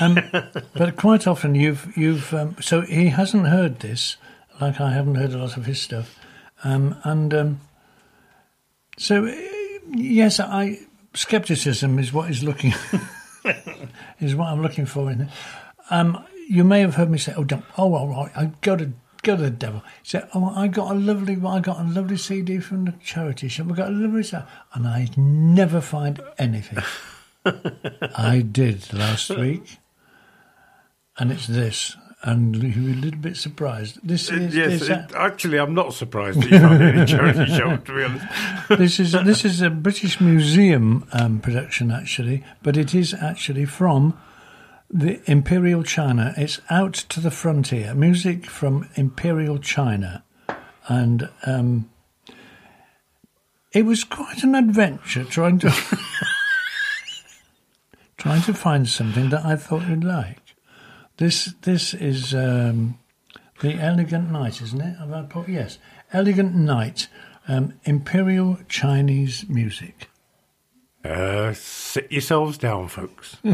Um, 0.00 0.18
but 0.74 0.96
quite 0.96 1.28
often 1.28 1.54
you've 1.54 1.96
you've 1.96 2.34
um, 2.34 2.56
so 2.60 2.80
he 2.80 3.08
hasn't 3.08 3.46
heard 3.46 3.78
this, 3.78 4.16
like 4.60 4.80
I 4.80 4.92
haven't 4.92 5.14
heard 5.14 5.32
a 5.32 5.38
lot 5.38 5.56
of 5.56 5.66
his 5.66 5.80
stuff, 5.80 6.18
um, 6.64 6.96
and 7.04 7.32
um, 7.32 7.60
so 8.98 9.26
uh, 9.26 9.53
yes, 9.94 10.40
I 10.40 10.80
skepticism 11.14 11.98
is 11.98 12.12
what 12.12 12.30
is 12.30 12.42
looking 12.42 12.74
is 14.20 14.34
what 14.34 14.48
I'm 14.48 14.62
looking 14.62 14.86
for 14.86 15.10
in 15.10 15.22
it. 15.22 15.28
Um, 15.90 16.24
you 16.48 16.64
may 16.64 16.80
have 16.80 16.94
heard 16.96 17.10
me 17.10 17.18
say, 17.18 17.34
"Oh, 17.36 17.44
don't, 17.44 17.64
oh, 17.78 17.94
all 17.94 18.08
right, 18.08 18.30
I 18.36 18.50
go 18.60 18.76
to 18.76 18.92
go 19.22 19.36
to 19.36 19.42
the 19.42 19.50
devil." 19.50 19.82
Say, 20.02 20.22
"Oh, 20.34 20.52
I 20.54 20.68
got 20.68 20.90
a 20.90 20.94
lovely, 20.94 21.38
I 21.46 21.60
got 21.60 21.80
a 21.80 21.84
lovely 21.84 22.16
CD 22.16 22.58
from 22.58 22.86
the 22.86 22.92
charity 23.02 23.48
shop. 23.48 23.70
I 23.70 23.74
got 23.74 23.88
a 23.88 23.92
lovely 23.92 24.22
stuff, 24.22 24.50
and 24.74 24.86
I 24.86 25.08
never 25.16 25.80
find 25.80 26.20
anything." 26.38 26.82
I 28.16 28.40
did 28.40 28.92
last 28.92 29.30
week, 29.30 29.78
and 31.18 31.30
it's 31.30 31.46
this, 31.46 31.96
and 32.24 32.56
you 32.56 32.84
were 32.84 32.90
a 32.90 32.94
little 32.94 33.20
bit 33.20 33.36
surprised. 33.36 33.98
This 34.02 34.30
is 34.30 34.56
yes, 34.56 34.80
this, 34.80 34.88
it, 34.88 35.14
actually, 35.14 35.58
I'm 35.58 35.74
not 35.74 35.92
surprised 35.92 36.40
that 36.40 36.50
you 36.50 36.58
found 36.58 36.82
it 36.82 36.94
in 36.94 37.00
a 37.00 37.06
charity 37.06 37.52
show. 37.52 37.76
To 37.76 37.94
be 37.94 38.02
honest, 38.02 38.78
this 38.80 38.98
is 38.98 39.12
this 39.12 39.44
is 39.44 39.60
a 39.60 39.68
British 39.68 40.22
Museum 40.22 41.06
um, 41.12 41.38
production 41.38 41.90
actually, 41.90 42.42
but 42.62 42.78
it 42.78 42.94
is 42.94 43.12
actually 43.12 43.66
from 43.66 44.18
the 44.90 45.20
Imperial 45.30 45.82
China. 45.82 46.32
It's 46.38 46.62
out 46.70 46.94
to 46.94 47.20
the 47.20 47.30
frontier. 47.30 47.94
Music 47.94 48.46
from 48.46 48.88
Imperial 48.94 49.58
China, 49.58 50.24
and 50.88 51.28
um, 51.44 51.90
it 53.72 53.84
was 53.84 54.02
quite 54.02 54.42
an 54.42 54.54
adventure 54.54 55.24
trying 55.24 55.58
to 55.58 55.70
trying 58.16 58.40
to 58.42 58.54
find 58.54 58.88
something 58.88 59.28
that 59.28 59.44
I 59.44 59.56
thought 59.56 59.86
you'd 59.86 60.04
like. 60.04 60.38
This 61.16 61.54
this 61.62 61.94
is 61.94 62.34
um, 62.34 62.98
the 63.60 63.74
Elegant 63.74 64.30
Night, 64.30 64.60
isn't 64.60 64.80
it? 64.80 65.28
Put 65.30 65.48
yes? 65.48 65.78
Elegant 66.12 66.54
Night, 66.54 67.08
um, 67.48 67.74
Imperial 67.84 68.58
Chinese 68.68 69.48
music. 69.48 70.08
uh, 71.04 71.52
sit 71.52 72.10
yourselves 72.10 72.58
down, 72.58 72.88
folks. 72.88 73.36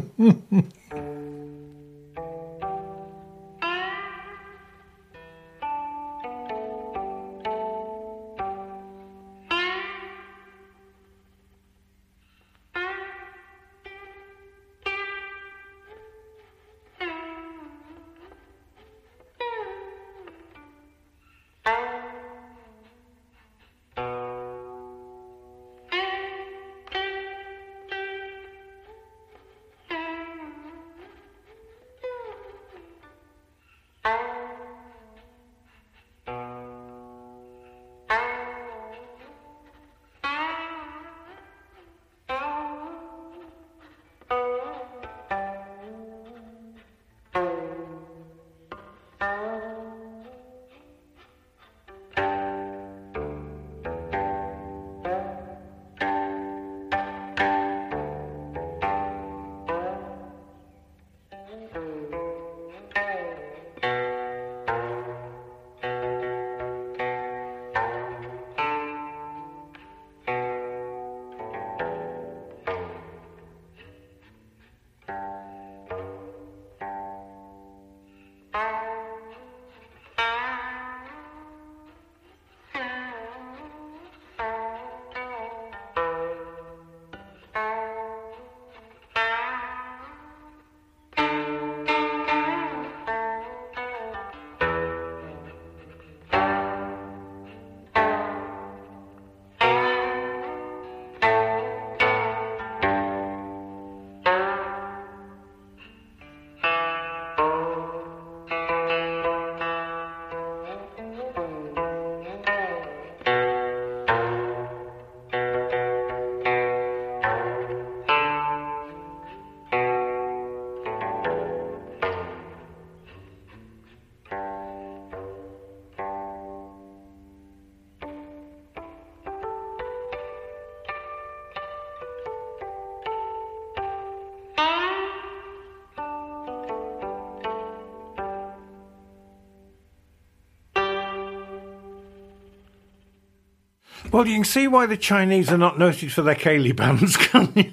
Well, 144.12 144.26
you 144.26 144.34
can 144.34 144.44
see 144.44 144.66
why 144.66 144.86
the 144.86 144.96
Chinese 144.96 145.50
are 145.52 145.58
not 145.58 145.78
noted 145.78 146.12
for 146.12 146.22
their 146.22 146.34
ceilidh 146.34 146.76
bands, 146.76 147.16
can't 147.18 147.56
you? 147.56 147.72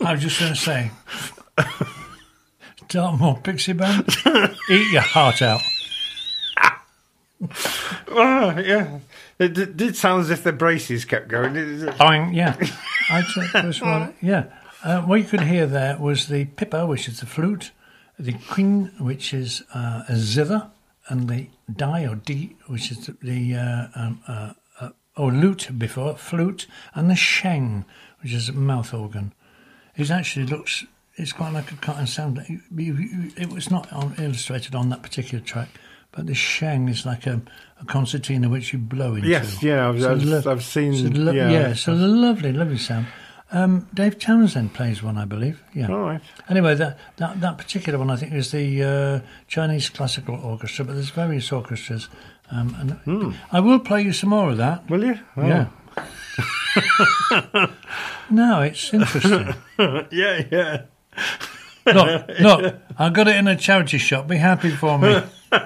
I 0.00 0.12
was 0.12 0.22
just 0.22 0.40
going 0.40 0.54
to 0.54 0.58
say, 0.58 0.90
Dartmoor 2.88 3.38
Pixie 3.42 3.72
Band, 3.72 4.08
eat 4.70 4.92
your 4.92 5.02
heart 5.02 5.40
out. 5.40 5.60
Ah, 8.10 8.58
yeah. 8.58 8.98
It 9.38 9.54
d- 9.54 9.66
did 9.66 9.96
sound 9.96 10.22
as 10.22 10.30
if 10.30 10.42
the 10.42 10.52
braces 10.52 11.04
kept 11.04 11.28
going. 11.28 11.54
Boing, 11.54 12.34
yeah. 12.34 12.56
I 13.08 13.22
took 13.22 13.52
this 13.52 13.80
one, 13.80 14.14
yeah. 14.22 14.46
Uh, 14.82 15.00
what 15.02 15.20
you 15.20 15.24
could 15.24 15.42
hear 15.42 15.66
there 15.66 15.96
was 15.96 16.26
the 16.26 16.44
pipa, 16.46 16.86
which 16.88 17.08
is 17.08 17.20
the 17.20 17.26
flute, 17.26 17.70
the 18.18 18.32
queen, 18.50 18.90
which 18.98 19.32
is 19.32 19.62
uh, 19.74 20.02
a 20.08 20.16
zither, 20.16 20.70
and 21.08 21.28
the 21.28 21.48
di 21.72 22.04
or 22.04 22.16
d, 22.16 22.56
which 22.66 22.90
is 22.90 23.06
the, 23.06 23.16
the 23.22 23.54
uh, 23.56 23.86
um, 23.94 24.20
uh, 24.26 24.52
or 25.16 25.30
lute 25.32 25.68
before 25.78 26.16
flute, 26.16 26.66
and 26.94 27.10
the 27.10 27.14
sheng, 27.16 27.84
which 28.22 28.32
is 28.32 28.48
a 28.48 28.52
mouth 28.52 28.94
organ. 28.94 29.32
It 29.96 30.10
actually 30.10 30.46
looks. 30.46 30.84
It's 31.16 31.32
quite 31.32 31.52
like 31.52 31.70
a 31.70 31.76
cotton 31.76 32.06
sound. 32.06 32.38
It, 32.48 32.60
it- 33.36 33.52
was 33.52 33.70
not 33.70 33.92
on, 33.92 34.14
illustrated 34.18 34.74
on 34.74 34.88
that 34.88 35.02
particular 35.02 35.44
track, 35.44 35.68
but 36.10 36.26
the 36.26 36.34
sheng 36.34 36.88
is 36.88 37.04
like 37.04 37.26
a, 37.26 37.42
a 37.80 37.84
concertina 37.84 38.48
which 38.48 38.72
you 38.72 38.78
blow 38.78 39.14
into. 39.14 39.28
Yes, 39.28 39.62
yeah, 39.62 39.88
I've- 39.90 40.02
a 40.02 40.12
I've- 40.12 40.48
I've 40.48 40.64
seen- 40.64 40.94
it's 40.94 41.16
lo- 41.18 41.32
yeah. 41.32 41.50
yeah, 41.50 41.68
it's 41.68 41.86
a 41.86 41.92
lovely, 41.92 42.52
lovely 42.52 42.78
sound. 42.78 43.06
Um, 43.54 43.86
Dave 43.92 44.18
Townsend 44.18 44.72
plays 44.72 45.02
one, 45.02 45.18
I 45.18 45.26
believe. 45.26 45.62
Yeah. 45.74 45.88
All 45.88 46.00
right. 46.00 46.22
Anyway, 46.48 46.74
that, 46.76 46.98
that, 47.18 47.38
that 47.42 47.58
particular 47.58 47.98
one, 47.98 48.08
I 48.08 48.16
think, 48.16 48.32
is 48.32 48.50
the 48.50 48.82
uh, 48.82 49.20
Chinese 49.46 49.90
Classical 49.90 50.36
Orchestra, 50.36 50.86
but 50.86 50.94
there's 50.94 51.10
various 51.10 51.52
orchestras. 51.52 52.08
Um, 52.52 52.76
and 52.78 52.90
Hmm. 53.04 53.30
I 53.50 53.60
will 53.60 53.78
play 53.80 54.02
you 54.02 54.12
some 54.12 54.30
more 54.30 54.50
of 54.50 54.58
that. 54.58 54.88
Will 54.90 55.04
you? 55.04 55.18
Oh. 55.36 55.46
Yeah. 55.46 55.66
no, 58.30 58.60
it's 58.62 58.92
interesting. 58.92 59.54
yeah, 60.10 60.42
yeah. 60.50 60.82
Look, 61.86 62.28
look, 62.40 62.74
I 62.98 63.10
got 63.10 63.28
it 63.28 63.36
in 63.36 63.48
a 63.48 63.56
charity 63.56 63.98
shop. 63.98 64.28
Be 64.28 64.36
happy 64.36 64.70
for 64.70 64.98
me. 64.98 65.08
oh, 65.54 65.58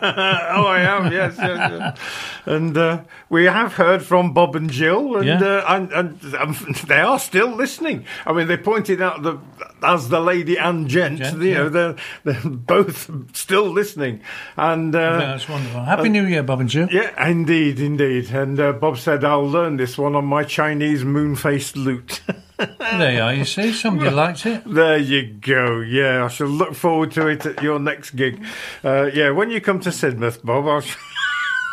I 0.66 0.80
am. 0.80 1.12
Yes, 1.12 1.36
yes, 1.38 1.70
yes. 1.72 1.98
And 2.46 2.76
uh, 2.76 3.02
we 3.28 3.44
have 3.44 3.74
heard 3.74 4.02
from 4.04 4.32
Bob 4.32 4.56
and 4.56 4.68
Jill, 4.70 5.16
and, 5.16 5.26
Yeah. 5.26 5.40
uh, 5.42 5.64
and, 5.68 5.92
and 5.92 6.34
um, 6.36 6.56
they 6.88 7.00
are 7.00 7.18
still 7.18 7.48
listening. 7.54 8.04
I 8.24 8.32
mean, 8.32 8.46
they 8.48 8.56
pointed 8.56 9.00
out 9.02 9.22
that 9.22 9.38
as 9.82 10.08
the 10.08 10.20
lady 10.20 10.56
and 10.56 10.88
gent, 10.88 11.18
Gent, 11.18 11.40
you 11.42 11.48
yeah. 11.50 11.54
know, 11.58 11.68
they're, 11.68 11.96
they're 12.24 12.50
both 12.50 13.10
still 13.36 13.66
listening. 13.70 14.22
And 14.56 14.94
uh, 14.94 14.98
Yeah, 14.98 15.18
that's 15.18 15.48
wonderful. 15.48 15.82
Happy 15.84 16.08
New 16.08 16.24
Year, 16.26 16.42
Bob 16.42 16.60
and 16.60 16.68
Jill. 16.68 16.88
yeah, 16.90 17.28
indeed, 17.28 17.78
indeed. 17.80 18.30
And 18.30 18.58
uh, 18.58 18.72
Bob 18.72 18.98
said, 18.98 19.24
"I'll 19.24 19.48
learn 19.48 19.76
this 19.76 19.96
one 19.98 20.14
on 20.16 20.24
my 20.24 20.42
Chinese 20.44 21.04
moon-faced 21.04 21.76
lute." 21.76 22.20
There 22.59 23.12
you 23.12 23.20
are. 23.20 23.34
You 23.34 23.44
see, 23.44 23.72
somebody 23.72 24.11
liked 24.11 24.46
it. 24.46 24.62
There 24.64 24.96
you 24.96 25.26
go. 25.34 25.80
Yeah, 25.80 26.24
I 26.24 26.28
shall 26.28 26.46
look 26.46 26.74
forward 26.74 27.11
to 27.12 27.26
it 27.28 27.44
at 27.44 27.62
your 27.62 27.78
next 27.78 28.11
gig. 28.16 28.42
Uh, 28.82 29.11
yeah, 29.12 29.30
when 29.30 29.50
you 29.50 29.61
come 29.61 29.80
to 29.80 29.90
Sidmouth, 29.90 30.42
Bob, 30.42 30.66
I'll 30.66 30.82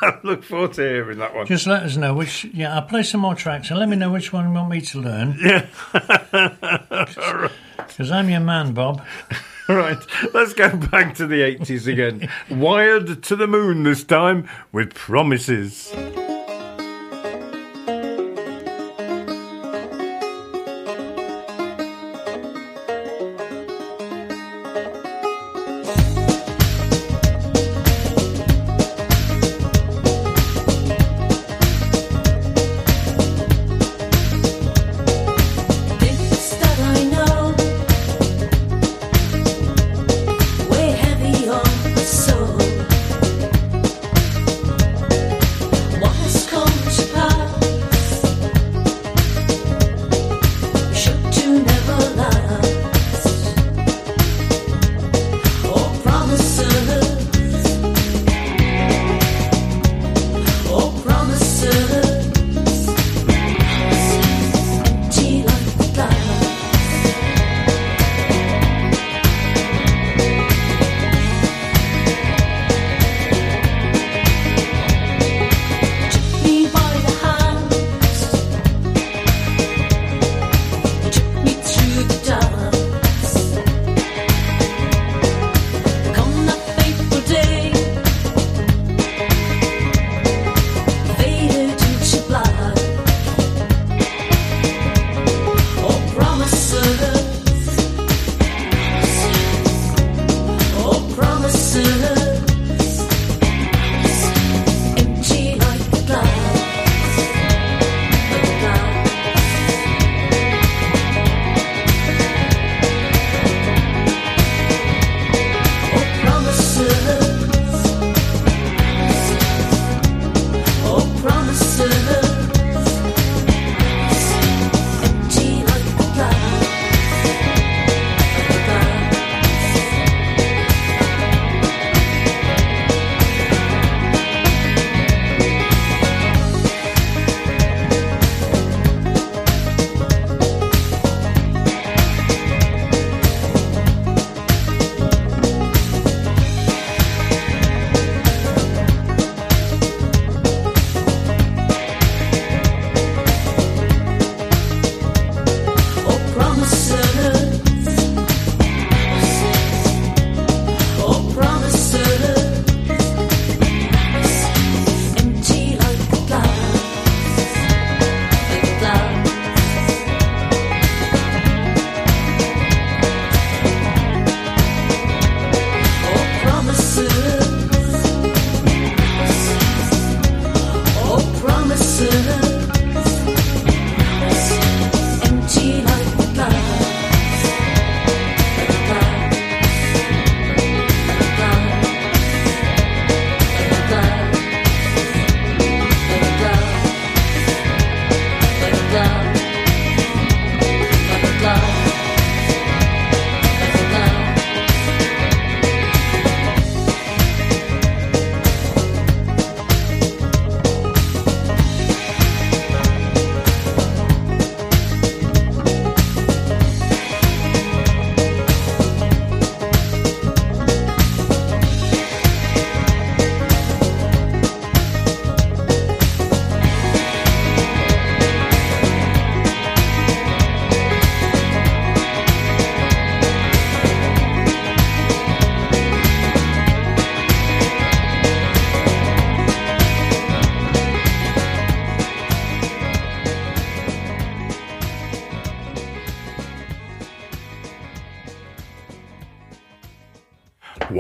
I 0.03 0.19
look 0.23 0.43
forward 0.43 0.73
to 0.73 0.81
hearing 0.81 1.19
that 1.19 1.33
one. 1.33 1.47
Just 1.47 1.65
let 1.65 1.83
us 1.83 1.95
know 1.95 2.13
which. 2.13 2.43
Yeah, 2.45 2.75
I'll 2.75 2.81
play 2.81 3.03
some 3.03 3.21
more 3.21 3.35
tracks 3.35 3.69
and 3.69 3.79
let 3.79 3.87
me 3.87 3.95
know 3.95 4.11
which 4.11 4.33
one 4.33 4.47
you 4.49 4.53
want 4.53 4.69
me 4.69 4.81
to 4.81 4.99
learn. 4.99 5.37
Yeah. 5.93 7.49
Because 7.77 8.11
I'm 8.11 8.29
your 8.29 8.39
man, 8.39 8.73
Bob. 8.73 9.05
right, 9.69 9.97
let's 10.33 10.53
go 10.53 10.75
back 10.75 11.15
to 11.15 11.27
the 11.27 11.41
80s 11.41 11.87
again. 11.87 12.29
Wired 12.49 13.23
to 13.23 13.35
the 13.35 13.47
moon 13.47 13.83
this 13.83 14.03
time 14.03 14.49
with 14.71 14.93
promises. 14.93 15.93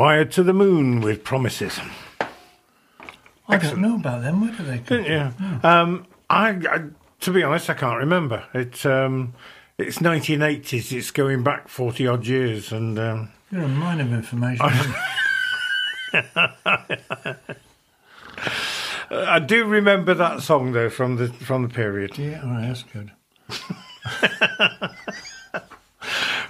Wired 0.03 0.31
to 0.33 0.43
the 0.43 0.51
Moon 0.51 0.99
with 0.99 1.23
Promises. 1.23 1.79
I 3.47 3.55
don't 3.57 3.77
know 3.79 3.95
about 3.95 4.21
them. 4.21 4.41
Where 4.41 4.51
do 4.51 4.61
they 4.63 4.79
come 4.79 5.01
Didn't 5.01 5.31
from? 5.31 5.59
you? 5.63 5.69
Um, 5.69 6.07
I, 6.29 6.49
I, 6.49 6.81
to 7.21 7.31
be 7.31 7.41
honest, 7.41 7.69
I 7.69 7.73
can't 7.73 7.99
remember. 7.99 8.43
It's 8.53 8.85
um, 8.85 9.33
it's 9.77 9.99
1980s. 9.99 10.91
It's 10.91 11.09
going 11.09 11.41
back 11.41 11.69
40 11.69 12.05
odd 12.05 12.27
years, 12.27 12.73
and 12.73 12.99
um, 12.99 13.31
You're 13.49 13.63
a 13.63 13.67
mine 13.69 14.01
of 14.01 14.11
information. 14.11 14.65
I 19.09 19.39
do 19.47 19.63
remember 19.63 20.13
that 20.15 20.41
song 20.41 20.73
though 20.73 20.89
from 20.89 21.15
the 21.15 21.29
from 21.29 21.61
the 21.61 21.69
period. 21.69 22.17
yeah, 22.17 22.41
all 22.43 22.49
right, 22.49 22.67
that's 22.67 22.83
good. 22.83 23.09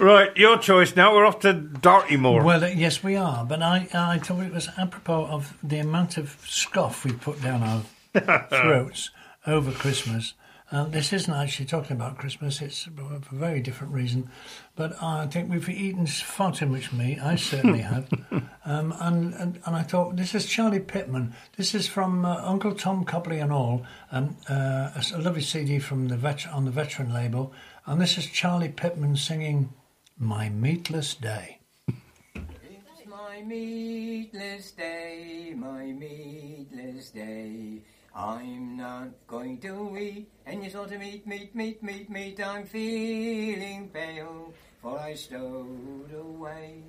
Right, 0.04 0.36
your 0.36 0.58
choice. 0.58 0.98
Now 0.98 1.16
we're 1.16 1.26
off 1.26 1.40
to 1.40 1.54
Dartmoor. 1.54 2.44
Well, 2.44 2.66
uh, 2.66 2.68
yes, 2.68 3.02
we 3.02 3.16
are. 3.16 3.46
But 3.46 3.64
I, 3.64 3.88
I 3.94 4.20
thought 4.20 4.44
it 4.44 4.52
was 4.54 4.68
apropos 4.78 5.28
of 5.28 5.58
the 5.64 5.78
amount 5.80 6.18
of 6.18 6.38
scoff 6.46 7.06
we 7.06 7.14
put 7.14 7.42
down 7.42 7.64
our 7.64 8.44
throats 8.50 9.12
over 9.48 9.72
Christmas. 9.72 10.34
Um, 10.74 10.92
this 10.92 11.14
isn't 11.14 11.34
actually 11.34 11.68
talking 11.68 11.96
about 11.96 12.18
Christmas. 12.18 12.62
It's 12.62 12.84
for 12.84 13.14
a 13.14 13.20
very 13.34 13.62
different 13.62 13.94
reason. 13.94 14.30
But 14.76 15.02
I 15.02 15.26
think 15.28 15.50
we've 15.50 15.70
eaten 15.70 16.06
far 16.06 16.52
too 16.52 16.66
much 16.66 16.92
meat. 16.92 17.20
I 17.22 17.38
certainly 17.38 17.80
have. 17.94 18.12
Um, 18.66 18.94
and, 19.00 19.34
and 19.36 19.60
and 19.66 19.74
I 19.74 19.84
thought 19.84 20.18
this 20.18 20.36
is 20.36 20.46
Charlie 20.46 20.82
Pittman. 20.82 21.34
This 21.56 21.74
is 21.74 21.88
from 21.88 22.26
uh, 22.26 22.42
Uncle 22.44 22.76
Tom 22.76 23.06
Cobley 23.06 23.40
and 23.40 23.54
all. 23.54 23.86
Um, 24.12 24.36
uh, 24.50 24.92
a, 24.96 25.04
a 25.16 25.20
lovely 25.20 25.44
CD 25.44 25.80
from 25.80 26.10
the 26.10 26.18
vet- 26.18 26.50
on 26.50 26.66
the 26.66 26.72
veteran 26.72 27.14
label. 27.14 27.54
And 27.86 28.02
this 28.02 28.18
is 28.18 28.26
Charlie 28.26 28.68
Pittman 28.68 29.16
singing 29.16 29.70
"My 30.18 30.50
Meatless 30.50 31.16
Day." 31.16 31.60
It's 32.36 33.06
my 33.08 33.42
meatless 33.42 34.72
day, 34.72 35.54
my 35.56 35.92
meatless 35.92 37.10
day. 37.12 37.82
I'm 38.16 38.78
not 38.78 39.10
going 39.28 39.58
to 39.62 39.98
eat 39.98 40.30
any 40.46 40.70
sort 40.70 40.92
of 40.92 41.00
meat, 41.00 41.26
meat, 41.26 41.56
meat, 41.56 41.82
meat, 41.82 42.10
meat. 42.10 42.40
I'm 42.40 42.66
feeling 42.66 43.90
pale, 43.90 44.54
for 44.82 45.00
I 45.00 45.16
stowed 45.16 46.14
away. 46.14 46.84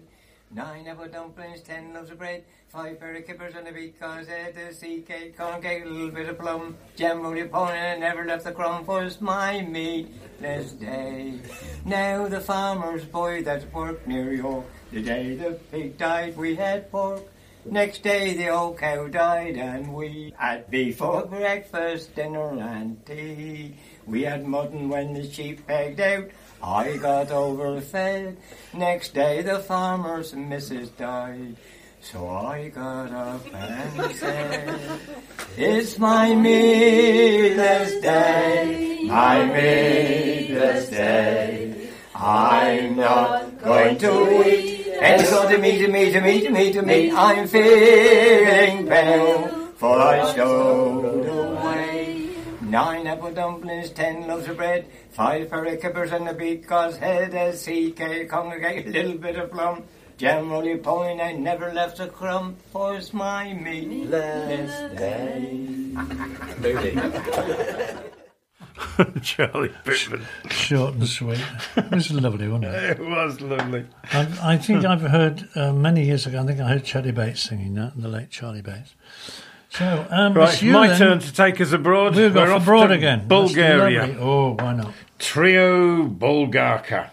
Nine 0.55 0.86
apple 0.86 1.09
dumplings, 1.09 1.62
ten 1.62 1.92
loaves 1.92 2.11
of 2.11 2.18
bread, 2.18 2.44
five 2.68 3.00
pair 3.00 3.16
of 3.16 3.26
kippers 3.26 3.55
and 3.57 3.66
a 3.66 3.70
at 3.70 4.55
the 4.55 4.72
sea 4.72 5.00
cake, 5.00 5.36
corn 5.36 5.61
cake, 5.61 5.84
a 5.84 5.88
little 5.88 6.12
bit 6.12 6.28
of 6.28 6.38
plum, 6.38 6.76
jam 6.94 7.22
roly 7.22 7.42
pony, 7.48 7.76
and 7.76 8.00
never 8.00 8.24
left 8.24 8.44
the 8.44 8.52
crumb 8.52 8.84
for 8.84 9.02
it's 9.02 9.20
my 9.20 9.62
meatless 9.62 10.70
day. 10.74 11.40
Now 11.84 12.28
the 12.28 12.40
farmer's 12.40 13.05
boy 13.05 13.42
that's 13.42 13.64
worked 13.72 14.07
near 14.07 14.32
York, 14.32 14.64
the 14.92 15.02
day 15.02 15.34
the 15.34 15.59
pig 15.72 15.98
died 15.98 16.36
we 16.36 16.55
had 16.55 16.88
pork. 16.92 17.24
Next 17.64 18.05
day 18.05 18.36
the 18.36 18.50
old 18.50 18.78
cow 18.78 19.09
died 19.09 19.57
and 19.57 19.92
we 19.92 20.34
had 20.36 20.70
beef 20.70 20.98
for 20.98 21.26
breakfast, 21.26 22.14
dinner 22.14 22.57
and 22.61 23.05
tea. 23.05 23.74
We 24.07 24.22
had 24.22 24.46
mutton 24.46 24.88
when 24.88 25.14
the 25.14 25.28
sheep 25.28 25.66
pegged 25.66 25.98
out. 25.98 26.28
I 26.62 26.96
got 26.96 27.28
overfed. 27.28 28.36
Next 28.72 29.14
day 29.14 29.42
the 29.42 29.59
farmer's 29.61 30.34
missus 30.34 30.88
died. 30.90 31.57
So 32.00 32.28
I 32.28 32.68
got 32.68 33.11
up 33.12 33.55
and 33.55 34.16
said, 34.16 34.80
It's 35.57 35.98
my 35.98 36.34
meatless 36.34 38.00
day, 38.02 39.00
my 39.05 39.46
meatless 39.46 40.90
day. 40.90 41.88
I'm 42.14 42.96
not 42.96 43.59
going 43.62 43.98
to 43.98 44.48
eat 44.48 44.86
any 45.00 45.24
sort 45.24 45.48
to 45.48 45.59
meat, 45.59 45.90
meat, 45.90 46.22
meat, 46.22 46.52
meat, 46.52 46.84
meat. 46.84 47.12
I'm 47.12 47.48
feeling 47.48 48.86
pale, 48.86 49.48
for 49.76 49.98
I 49.98 50.32
stowed 50.32 51.05
away. 51.05 51.23
Nine 52.74 53.06
apple 53.06 53.30
dumplings, 53.30 53.90
ten 53.90 54.26
loaves 54.26 54.48
of 54.48 54.56
bread, 54.56 54.86
five 55.12 55.48
pair 55.48 55.64
of 55.64 55.80
kippers 55.80 56.10
and 56.10 56.26
a 56.26 56.34
because 56.34 56.96
head, 56.96 57.32
a 57.32 57.52
CK 57.52 58.28
congregate, 58.28 58.88
a 58.88 58.90
little 58.90 59.16
bit 59.16 59.36
of 59.36 59.52
plum. 59.52 59.84
Generally 60.16 60.70
roly 60.70 60.78
point, 60.78 61.20
I 61.20 61.30
never 61.34 61.72
left 61.72 62.01
a 62.01 62.09
crumb, 62.09 62.56
for's 62.72 63.14
my 63.14 63.52
meatless 63.52 64.98
day. 64.98 65.92
Charlie 69.22 69.70
Pittman. 69.84 70.26
Short 70.51 70.94
and 70.94 71.06
sweet. 71.06 71.38
It 71.76 71.92
was 71.92 72.10
lovely, 72.10 72.48
wasn't 72.48 72.64
it? 72.74 72.98
It 72.98 73.01
was 73.09 73.40
lovely. 73.40 73.86
I, 74.12 74.26
I 74.42 74.56
think 74.56 74.84
I've 74.84 75.01
heard 75.01 75.48
uh, 75.55 75.72
many 75.72 76.06
years 76.06 76.26
ago. 76.26 76.42
I 76.42 76.46
think 76.46 76.59
I 76.59 76.70
heard 76.70 76.84
Charlie 76.84 77.12
Bates 77.12 77.42
singing 77.42 77.74
that, 77.74 77.92
the 77.96 78.09
late 78.09 78.30
Charlie 78.30 78.62
Bates. 78.62 78.96
So, 79.78 80.06
um, 80.09 80.34
Right, 80.34 80.52
it's 80.52 80.62
you 80.62 80.72
my 80.72 80.86
then. 80.88 80.98
turn 80.98 81.18
to 81.18 81.32
take 81.32 81.60
us 81.60 81.72
abroad. 81.72 82.14
We're 82.14 82.52
off 82.52 82.62
abroad 82.62 82.92
again. 82.92 83.26
Bulgaria. 83.26 84.16
Oh, 84.20 84.52
why 84.52 84.74
not? 84.74 84.92
Trio 85.18 86.05
Bulgarka. 86.06 87.10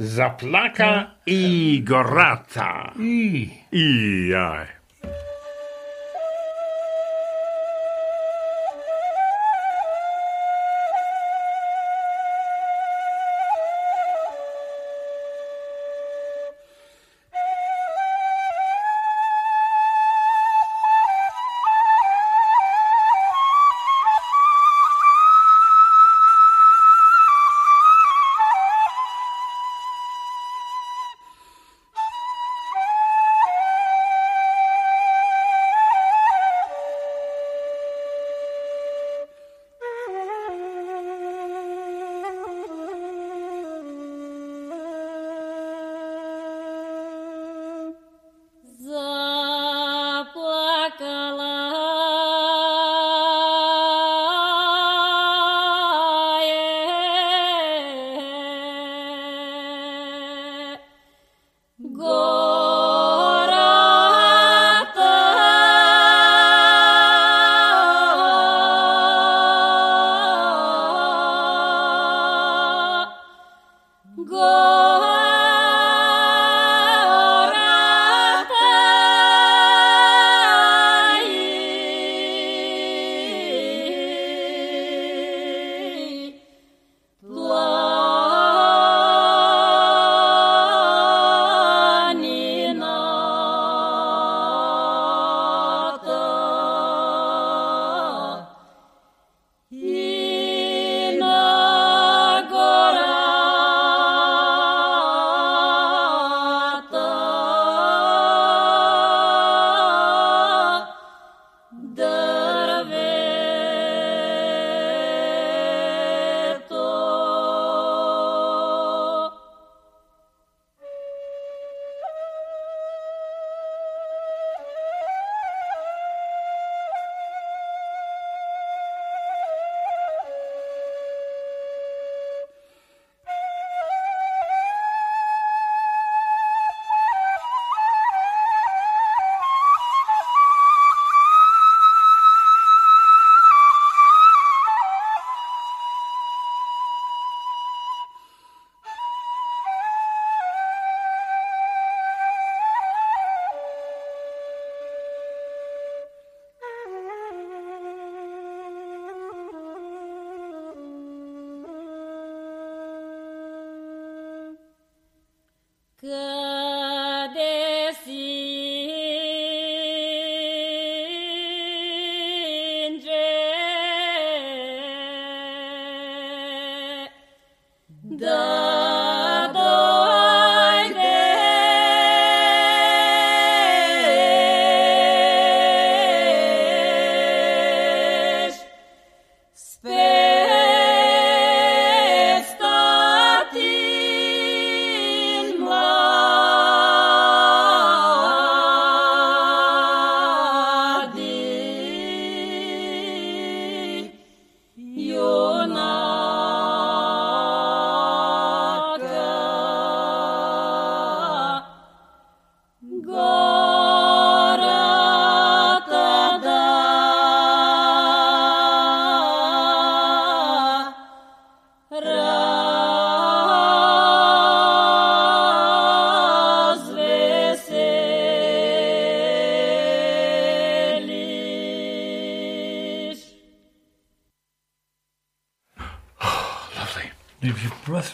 Zaplaka 0.00 1.10
i 1.28 1.80
Gorata. 1.84 2.98
E. 2.98 3.52
E, 3.72 4.34
aye. 4.34 4.68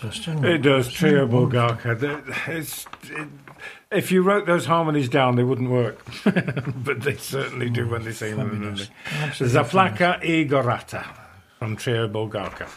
Leaves 0.03 0.25
doesn't 0.25 0.45
it? 0.45 0.55
It 0.55 0.63
does, 0.63 0.93
Trio 0.93 1.27
Bulgarka. 1.27 2.49
It's, 2.49 2.87
it, 3.05 3.29
if 3.91 4.13
you 4.13 4.23
wrote 4.23 4.47
those 4.47 4.67
harmonies 4.67 5.09
down, 5.09 5.37
they 5.37 5.43
wouldn't 5.43 5.71
work. 5.71 6.05
but 6.25 7.03
they 7.03 7.17
certainly 7.17 7.71
do 7.71 7.89
when 7.89 8.05
they 8.05 8.13
sing 8.13 8.37
them. 8.37 8.49
don't 8.49 8.77
Fabulous. 8.77 8.89
they? 8.89 9.59
Absolutely 9.59 10.07
i 10.07 10.45
Gorata 10.45 11.05
from 11.59 11.77
Trio 11.77 12.09
Bulgarka. 12.09 12.69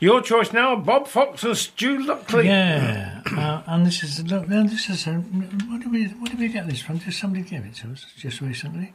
Your 0.00 0.20
choice 0.20 0.52
now, 0.52 0.76
Bob 0.76 1.08
Fox 1.08 1.44
and 1.44 1.56
Stu 1.56 1.98
Luckley. 1.98 2.46
Yeah, 2.46 3.22
uh, 3.26 3.62
and 3.66 3.86
this 3.86 4.02
is 4.02 4.22
look. 4.30 4.48
Now 4.48 4.64
this 4.64 4.90
is 4.90 5.06
a, 5.06 5.12
where 5.12 5.78
did 5.78 5.90
we 5.90 6.06
where 6.06 6.26
did 6.26 6.38
we 6.38 6.48
get 6.48 6.68
this 6.68 6.82
from? 6.82 6.98
Did 6.98 7.14
somebody 7.14 7.42
give 7.42 7.64
it 7.64 7.74
to 7.76 7.92
us 7.92 8.06
just 8.16 8.40
recently? 8.40 8.92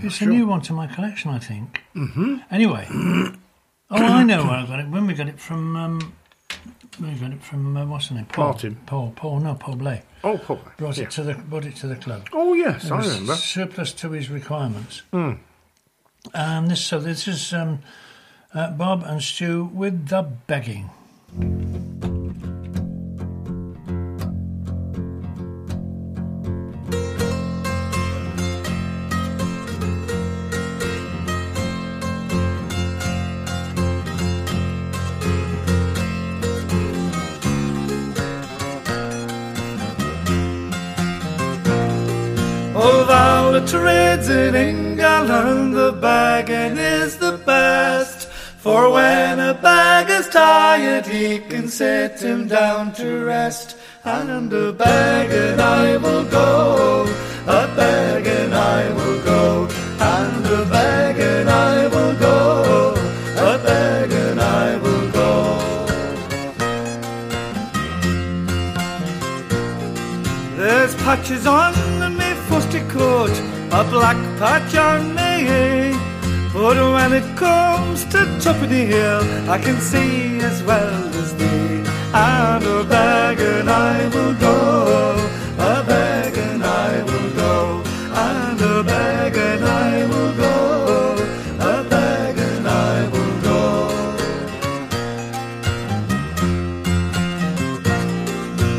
it's 0.00 0.16
sure. 0.16 0.28
a 0.28 0.32
new 0.32 0.46
one 0.46 0.60
to 0.62 0.72
my 0.72 0.86
collection, 0.86 1.30
I 1.30 1.38
think. 1.38 1.82
Mm-hmm. 1.94 2.36
Anyway, 2.50 2.86
oh, 2.90 3.34
I 3.90 4.24
know 4.24 4.44
where 4.44 4.54
I 4.54 4.66
got 4.66 4.80
it. 4.80 4.88
When 4.88 5.06
we 5.06 5.14
got 5.14 5.28
it 5.28 5.38
from, 5.38 5.76
um, 5.76 6.14
got 7.10 7.32
it 7.32 7.42
from 7.42 7.76
uh, 7.76 7.84
what's 7.86 8.08
his 8.08 8.16
name? 8.16 8.26
Paul. 8.26 8.44
Martin. 8.46 8.76
Paul. 8.86 9.12
Paul. 9.16 9.40
No, 9.40 9.54
Paul 9.54 9.76
Blay. 9.76 10.02
Oh, 10.24 10.38
Paul. 10.38 10.60
Brought 10.76 10.96
Yeah. 10.98 11.04
it 11.04 11.10
to 11.12 11.22
the 11.22 11.34
brought 11.34 11.64
it 11.64 11.76
to 11.76 11.86
the 11.86 11.96
club. 11.96 12.28
Oh, 12.32 12.54
yes, 12.54 12.90
I 12.90 12.98
remember. 13.00 13.34
Surplus 13.34 13.92
to 13.94 14.10
his 14.12 14.30
requirements. 14.30 15.02
Hmm. 15.12 15.32
And 16.34 16.70
this, 16.70 16.84
so 16.84 17.00
this 17.00 17.26
is 17.26 17.52
um, 17.52 17.80
uh, 18.54 18.70
Bob 18.70 19.02
and 19.04 19.20
Stu 19.22 19.64
with 19.64 20.08
the 20.08 20.22
begging. 20.22 20.90
Tired, 50.72 51.06
he 51.06 51.38
can 51.50 51.68
sit 51.68 52.18
him 52.22 52.48
down 52.48 52.92
to 52.94 53.06
rest. 53.26 53.76
And 54.04 54.50
a 54.52 54.72
bagging 54.72 55.60
I 55.60 55.96
will 55.98 56.24
go, 56.24 57.04
a 57.46 57.62
bagging 57.78 58.52
I 58.54 58.82
will 58.96 59.18
go, 59.32 59.42
and 60.14 60.46
a 60.58 60.60
bagging 60.74 61.48
I 61.48 61.76
will 61.94 62.14
go, 62.26 62.38
a 63.50 63.52
bagging 63.66 64.38
I 64.64 64.68
will 64.84 65.08
go. 65.20 65.30
There's 70.56 70.94
patches 71.04 71.46
on 71.46 71.74
me 72.18 72.30
fusty 72.48 72.82
coat, 72.96 73.34
a 73.80 73.82
black 73.94 74.20
patch 74.40 74.74
on 74.74 75.14
me. 75.14 75.91
But 76.62 76.76
when 76.76 77.12
it 77.12 77.36
comes 77.36 78.04
to 78.12 78.18
top 78.40 78.62
of 78.62 78.68
the 78.70 78.84
hill, 78.94 79.22
I 79.50 79.58
can 79.58 79.80
see 79.80 80.38
as 80.38 80.62
well 80.62 81.04
as 81.20 81.34
thee. 81.34 81.82
And 82.14 82.64
a 82.64 82.84
bag 82.84 83.40
and 83.40 83.68
I 83.68 84.06
will 84.14 84.34
go, 84.34 85.16
a 85.58 85.82
bag 85.82 86.38
and 86.38 86.62
I 86.64 87.02
will 87.02 87.30
go, 87.34 87.82
and 88.14 88.60
a 88.60 88.84
bag 88.84 89.36
and 89.36 89.64
I 89.64 90.06
will 90.06 90.32
go, 90.36 91.16
a 91.58 91.82
bag 91.94 92.38
and 92.38 92.68
I 92.68 93.08
will 93.12 93.36
go. 93.50 93.60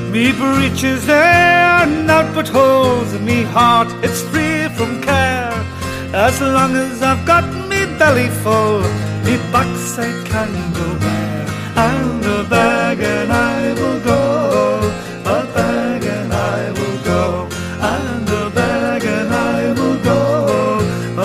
Me 0.10 0.32
breeches 0.32 1.06
there, 1.06 1.86
naught 1.86 2.34
but 2.34 2.48
holes 2.48 3.14
in 3.14 3.26
me 3.26 3.44
heart. 3.44 3.90
It's 4.06 4.22
free 4.22 4.70
from 4.70 5.02
care. 5.02 5.52
As 6.14 6.40
long 6.40 6.76
as 6.76 7.02
I've 7.02 7.26
got 7.26 7.63
belly 8.00 8.30
full, 8.44 8.82
me 9.26 9.38
backside 9.52 10.26
can 10.26 10.52
go 10.74 10.88
bare. 11.00 11.48
And 11.76 12.26
a 12.26 12.44
bag 12.44 13.00
and 13.02 13.32
I 13.32 13.74
will 13.74 14.00
go, 14.00 14.22
a 15.26 15.40
bag 15.56 16.04
and 16.04 16.34
I 16.34 16.72
will 16.78 17.00
go, 17.04 17.22
and 17.82 18.30
a 18.30 18.50
bag 18.50 19.04
and 19.04 19.34
I 19.34 19.72
will 19.78 20.00
go, 20.04 20.20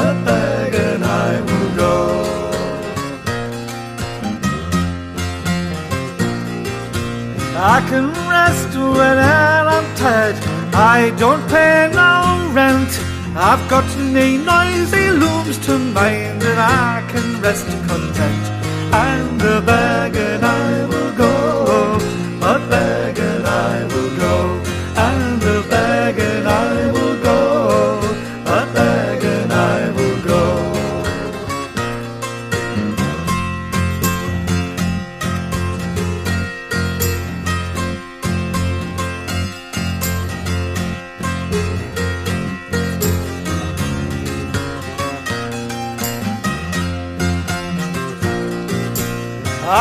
a 0.04 0.08
bag 0.24 0.74
and 0.74 1.04
I 1.04 1.40
will 1.48 1.70
go. 1.76 1.94
I 7.60 7.80
can 7.90 8.06
rest 8.34 8.70
when 8.76 9.18
I'm 9.18 9.86
tired. 9.96 10.36
I 10.74 11.10
don't 11.18 11.44
pay 11.48 11.90
no 11.92 12.50
rent. 12.52 12.92
I've 13.36 13.64
got 13.68 13.87
no 14.12 14.26
noisy 14.50 15.10
looms 15.10 15.58
to 15.66 15.78
mind, 15.78 16.42
and 16.42 16.60
I 16.60 17.04
can 17.10 17.40
rest 17.42 17.66
content. 17.88 18.44
And 18.92 19.40
the 19.40 19.62
bag 19.64 20.16
and 20.16 20.44
I 20.44 20.86
will 20.86 21.12
go, 21.12 21.67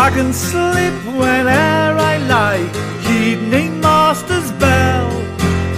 I 0.07 0.09
can 0.09 0.31
sleep 0.31 0.93
whene'er 1.19 1.97
I 2.11 2.15
like, 2.35 2.73
evening 3.11 3.81
master's 3.81 4.49
bell. 4.53 5.11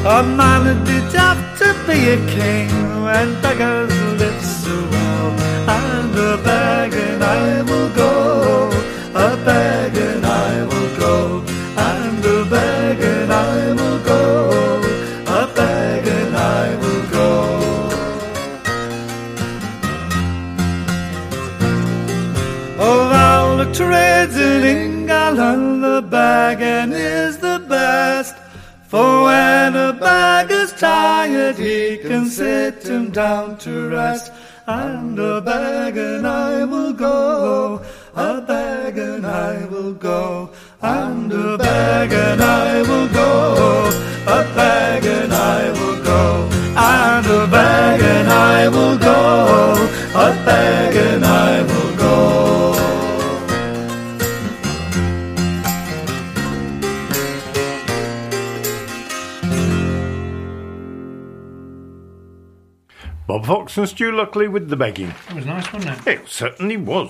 A 0.06 0.22
man 0.22 0.86
did 0.86 1.12
have 1.14 1.42
to 1.58 1.70
be 1.88 1.98
a 2.16 2.18
king 2.38 2.70
when 3.06 3.28
beggars 3.42 3.92
live 4.22 4.42
so 4.44 4.76
well. 4.94 5.30
And 5.78 6.14
a 6.16 6.38
and 7.08 7.24
I 7.24 7.64
will 7.64 7.90
go, 7.96 8.19
tired, 30.80 31.58
he 31.58 31.98
can 31.98 32.26
sit 32.26 32.88
him 32.88 33.12
down 33.12 33.58
to 33.58 33.90
rest. 33.90 34.32
And 34.66 35.20
a 35.20 35.42
bag 35.42 35.98
and 35.98 36.26
I 36.26 36.64
will 36.64 36.94
go, 36.94 37.84
a 38.16 38.42
bag 38.42 38.98
and 38.98 39.26
I 39.26 39.66
will 39.66 39.94
go, 39.94 40.52
and 40.82 41.32
a 41.34 41.58
bag 41.58 42.14
and 42.14 42.42
I 42.42 42.82
will 42.84 43.10
go, 43.10 43.90
a 44.28 44.42
bag 44.56 45.06
and 45.06 45.34
I 45.34 45.72
will 45.72 46.04
go, 46.04 46.50
and 46.78 47.26
a 47.26 47.48
bag 47.48 48.02
and 48.02 48.30
I 48.30 48.68
will 48.70 48.98
go, 48.98 49.74
a 50.14 50.30
bag 50.46 51.09
Bob 63.40 63.48
Fox 63.48 63.78
and 63.78 63.88
Stu 63.88 64.11
Luckley 64.11 64.49
with 64.49 64.68
the 64.68 64.76
begging. 64.76 65.14
That 65.28 65.36
was 65.38 65.45
nice, 65.45 65.72
wasn't 65.72 66.06
it? 66.06 66.20
It 66.20 66.28
certainly 66.28 66.76
was. 66.76 67.10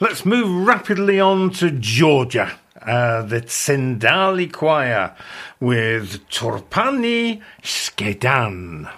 Let's 0.00 0.26
move 0.26 0.66
rapidly 0.66 1.20
on 1.20 1.50
to 1.50 1.70
Georgia. 1.70 2.58
Uh, 2.82 3.22
the 3.22 3.42
Tsendali 3.42 4.52
Choir 4.52 5.14
with 5.60 6.28
Turpani 6.28 7.42
Skedan. 7.62 8.90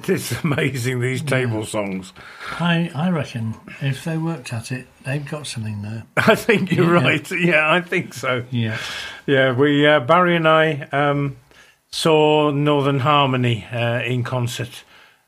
it 0.08 0.08
is 0.10 0.32
amazing, 0.44 1.00
these 1.00 1.22
table 1.22 1.64
songs. 1.64 2.12
I, 2.58 2.90
I 2.94 3.10
reckon 3.10 3.54
if 3.80 4.04
they 4.04 4.16
worked 4.18 4.52
at 4.52 4.72
it, 4.72 4.86
they've 5.04 5.24
got 5.28 5.46
something 5.46 5.82
there. 5.82 6.04
I 6.16 6.34
think 6.34 6.72
you're 6.72 6.86
Yeah. 6.96 7.02
right. 7.02 7.30
Yeah, 7.32 7.72
I 7.72 7.80
think 7.80 8.14
so. 8.14 8.44
Yeah. 8.50 8.78
Yeah, 9.26 9.52
we 9.52 9.86
uh, 9.86 10.00
Barry 10.00 10.36
and 10.36 10.48
I 10.48 10.82
um, 10.92 11.36
saw 11.90 12.50
Northern 12.50 13.00
Harmony 13.00 13.66
uh, 13.72 14.00
in 14.02 14.22
concert 14.24 14.84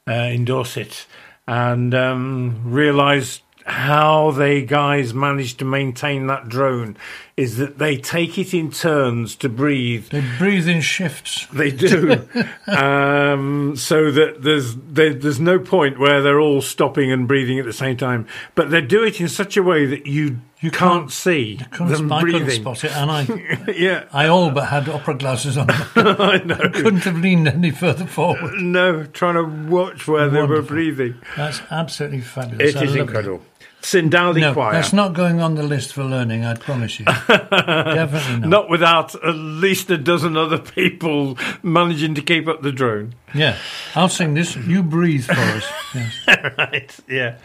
uh, 0.09 0.12
in 0.12 0.44
Dorset, 0.44 1.07
and 1.47 1.94
um, 1.94 2.61
realised 2.65 3.43
how 3.65 4.32
they 4.32 4.62
guys 4.62 5.15
managed 5.15 5.61
to 5.61 5.65
maintain 5.65 6.27
that 6.27 6.49
drone 6.49 6.97
is 7.36 7.56
that 7.56 7.78
they 7.78 7.96
take 7.96 8.36
it 8.38 8.52
in 8.52 8.70
turns 8.70 9.34
to 9.36 9.48
breathe. 9.48 10.09
They 10.10 10.22
breathe 10.38 10.68
in 10.68 10.80
shifts. 10.80 11.46
They 11.52 11.70
do, 11.70 12.28
um, 12.66 13.74
so 13.76 14.10
that 14.10 14.42
there's 14.42 14.76
there, 14.76 15.14
there's 15.14 15.40
no 15.40 15.59
point 15.59 15.98
where 15.98 16.20
they're 16.20 16.40
all 16.40 16.60
stopping 16.60 17.10
and 17.10 17.26
breathing 17.26 17.59
at 17.59 17.64
the 17.64 17.72
same 17.72 17.96
time. 17.96 18.26
But 18.54 18.70
they 18.70 18.82
do 18.82 19.02
it 19.04 19.20
in 19.20 19.28
such 19.28 19.56
a 19.56 19.62
way 19.62 19.86
that 19.86 20.06
you 20.06 20.40
you 20.62 20.70
can't, 20.70 21.10
see 21.10 21.59
Couldn't, 21.72 21.92
them 21.92 22.12
I 22.12 22.20
couldn't 22.22 22.50
spot 22.50 22.84
it, 22.84 22.92
and 22.92 23.10
I, 23.10 23.72
yeah, 23.76 24.04
I 24.12 24.28
all 24.28 24.52
but 24.52 24.66
had 24.66 24.88
opera 24.88 25.14
glasses 25.14 25.59
on. 25.59 25.66
I 25.96 26.38
know. 26.44 26.56
couldn't 26.56 27.00
have 27.00 27.18
leaned 27.18 27.48
any 27.48 27.72
further 27.72 28.06
forward. 28.06 28.54
No, 28.60 29.02
trying 29.04 29.34
to 29.34 29.68
watch 29.68 30.06
where 30.06 30.28
they 30.28 30.40
were 30.42 30.62
breathing. 30.62 31.16
That's 31.36 31.60
absolutely 31.68 32.20
fabulous. 32.20 32.76
It 32.76 32.76
I 32.76 32.84
is 32.84 32.94
incredible. 32.94 33.42
Sindali 33.82 34.40
No, 34.40 34.52
Choir. 34.54 34.72
that's 34.74 34.92
not 34.92 35.12
going 35.12 35.40
on 35.40 35.56
the 35.56 35.62
list 35.64 35.92
for 35.92 36.04
learning. 36.04 36.44
I 36.44 36.54
promise 36.54 37.00
you. 37.00 37.04
Definitely 37.28 38.40
not. 38.40 38.48
Not 38.48 38.70
without 38.70 39.14
at 39.24 39.34
least 39.34 39.90
a 39.90 39.98
dozen 39.98 40.36
other 40.36 40.59
people 40.59 41.36
managing 41.62 42.14
to 42.14 42.22
keep 42.22 42.46
up 42.48 42.62
the 42.62 42.70
drone. 42.72 43.14
Yeah, 43.34 43.56
I'll 43.94 44.09
sing 44.09 44.34
this. 44.34 44.56
You 44.56 44.82
breathe 44.82 45.24
for 45.26 45.32
us. 45.32 45.64
Yes. 45.94 46.26
right, 46.59 46.96
yeah. 47.09 47.36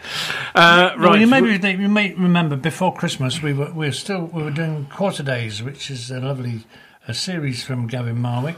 Uh, 0.54 0.92
Well, 0.98 1.10
right. 1.10 1.20
you 1.20 1.26
may, 1.26 1.72
you 1.72 1.88
may 1.88 2.14
remember 2.14 2.56
before 2.56 2.94
Christmas 2.94 3.42
we 3.42 3.52
were 3.52 3.70
we 3.72 3.86
were 3.86 3.92
still 3.92 4.24
we 4.26 4.42
were 4.42 4.50
doing 4.50 4.86
Quarter 4.86 5.22
Days, 5.22 5.62
which 5.62 5.90
is 5.90 6.10
a 6.10 6.20
lovely 6.20 6.64
a 7.06 7.12
series 7.14 7.62
from 7.64 7.86
Gavin 7.88 8.16
Marwick, 8.16 8.56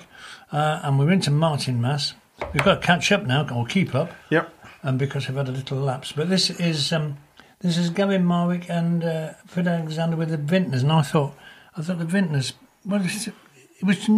uh, 0.52 0.80
and 0.84 0.98
we're 0.98 1.10
into 1.10 1.30
Martinmas. 1.30 2.12
We've 2.52 2.62
got 2.64 2.80
to 2.80 2.86
catch 2.86 3.10
up 3.12 3.24
now 3.26 3.48
or 3.54 3.66
keep 3.66 3.94
up. 3.94 4.12
Yep. 4.30 4.52
And 4.82 4.98
because 4.98 5.28
we've 5.28 5.36
had 5.36 5.48
a 5.48 5.52
little 5.52 5.78
lapse, 5.78 6.12
but 6.12 6.28
this 6.28 6.50
is 6.50 6.92
um, 6.92 7.16
this 7.60 7.76
is 7.76 7.90
Gavin 7.90 8.24
Marwick 8.24 8.68
and 8.70 9.04
uh, 9.04 9.32
Fred 9.46 9.68
Alexander 9.68 10.16
with 10.16 10.30
the 10.30 10.36
Vintners, 10.36 10.82
and 10.82 10.92
I 10.92 11.02
thought 11.02 11.34
I 11.76 11.82
thought 11.82 11.98
the 11.98 12.04
Vintners. 12.04 12.52
Well, 12.84 13.00
it 13.04 13.34
was 13.84 14.08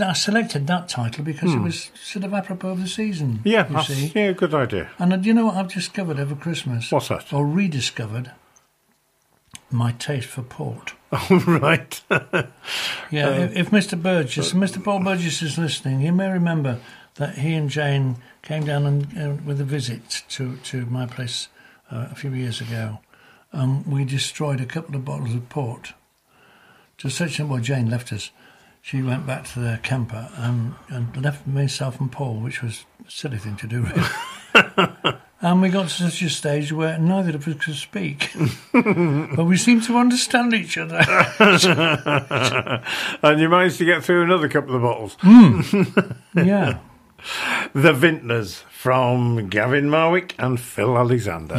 I 0.00 0.12
selected 0.14 0.66
that 0.66 0.88
title 0.88 1.24
because 1.24 1.52
it 1.52 1.56
Hmm. 1.58 1.64
was 1.64 1.90
sort 1.94 2.24
of 2.24 2.34
apropos 2.34 2.70
of 2.70 2.80
the 2.80 2.88
season. 2.88 3.40
Yeah, 3.44 3.68
you 3.70 3.82
see. 3.94 4.12
yeah, 4.14 4.32
good 4.32 4.54
idea. 4.54 4.90
And 4.98 5.12
uh, 5.12 5.16
do 5.16 5.28
you 5.28 5.34
know 5.34 5.46
what 5.46 5.56
I've 5.56 5.72
discovered 5.72 6.18
over 6.18 6.34
Christmas? 6.34 6.90
What's 6.90 7.08
that? 7.08 7.32
Or 7.32 7.46
rediscovered? 7.46 8.32
My 9.70 9.92
taste 9.92 10.28
for 10.28 10.42
port. 10.42 10.92
Oh, 11.12 11.42
right. 11.46 12.00
Yeah, 13.10 13.28
Uh, 13.28 13.32
if, 13.44 13.56
if 13.56 13.70
Mr. 13.70 14.00
Burgess, 14.00 14.52
Mr. 14.52 14.82
Paul 14.82 15.00
Burgess 15.04 15.40
is 15.40 15.56
listening, 15.56 16.00
he 16.00 16.10
may 16.10 16.28
remember 16.28 16.80
that 17.14 17.38
he 17.38 17.54
and 17.54 17.70
Jane 17.70 18.16
came 18.42 18.64
down 18.66 18.84
and, 18.86 19.18
uh, 19.18 19.42
with 19.44 19.60
a 19.60 19.64
visit 19.64 20.24
to, 20.30 20.56
to 20.64 20.84
my 20.86 21.06
place 21.06 21.46
uh, 21.90 22.08
a 22.10 22.14
few 22.14 22.30
years 22.30 22.60
ago. 22.60 23.00
Um, 23.52 23.88
we 23.90 24.04
destroyed 24.04 24.60
a 24.60 24.66
couple 24.66 24.94
of 24.96 25.04
bottles 25.04 25.34
of 25.34 25.48
port. 25.48 25.94
To 26.98 27.10
such 27.10 27.38
a 27.38 27.46
well, 27.46 27.60
Jane 27.60 27.90
left 27.90 28.12
us. 28.12 28.30
She 28.82 29.02
went 29.02 29.26
back 29.26 29.44
to 29.52 29.58
the 29.58 29.80
camper 29.82 30.28
and, 30.36 30.74
and 30.88 31.22
left 31.22 31.46
myself 31.46 32.00
and 32.00 32.10
Paul, 32.10 32.40
which 32.40 32.62
was 32.62 32.84
a 33.06 33.10
silly 33.10 33.38
thing 33.38 33.56
to 33.56 33.66
do, 33.66 33.82
really. 33.82 34.06
and 35.42 35.60
we 35.60 35.68
got 35.70 35.88
to 35.88 36.10
such 36.10 36.22
a 36.22 36.30
stage 36.30 36.72
where 36.72 36.96
neither 36.98 37.34
of 37.34 37.48
us 37.48 37.56
could 37.64 37.74
speak, 37.74 38.30
but 38.72 39.44
we 39.44 39.56
seemed 39.56 39.82
to 39.84 39.96
understand 39.96 40.54
each 40.54 40.78
other. 40.78 40.98
and 43.22 43.40
you 43.40 43.48
managed 43.48 43.78
to 43.78 43.84
get 43.84 44.04
through 44.04 44.22
another 44.22 44.48
couple 44.48 44.76
of 44.76 44.82
bottles. 44.82 45.16
Mm. 45.16 46.16
Yeah. 46.34 46.78
The 47.74 47.92
Vintners 47.92 48.62
from 48.86 49.48
Gavin 49.48 49.86
Marwick 49.86 50.30
and 50.38 50.60
Phil 50.60 50.96
Alexander. 50.96 51.56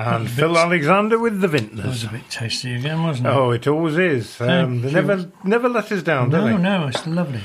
And 0.00 0.30
Phil 0.30 0.56
Alexander 0.56 1.18
with 1.18 1.40
the 1.40 1.48
That 1.48 1.52
was 1.84 2.02
Vintners. 2.02 2.04
a 2.04 2.08
bit 2.12 2.30
tasty 2.30 2.74
again, 2.74 3.02
wasn't 3.02 3.26
it? 3.26 3.30
Oh, 3.30 3.50
it 3.50 3.66
always 3.66 3.96
is. 3.98 4.40
Um, 4.40 4.80
they 4.82 4.92
never 4.92 5.30
never 5.42 5.68
let 5.68 5.90
us 5.90 6.02
down, 6.04 6.30
do 6.30 6.36
no, 6.36 6.44
they? 6.46 6.56
no, 6.56 6.86
it's 6.86 7.04
lovely. 7.06 7.40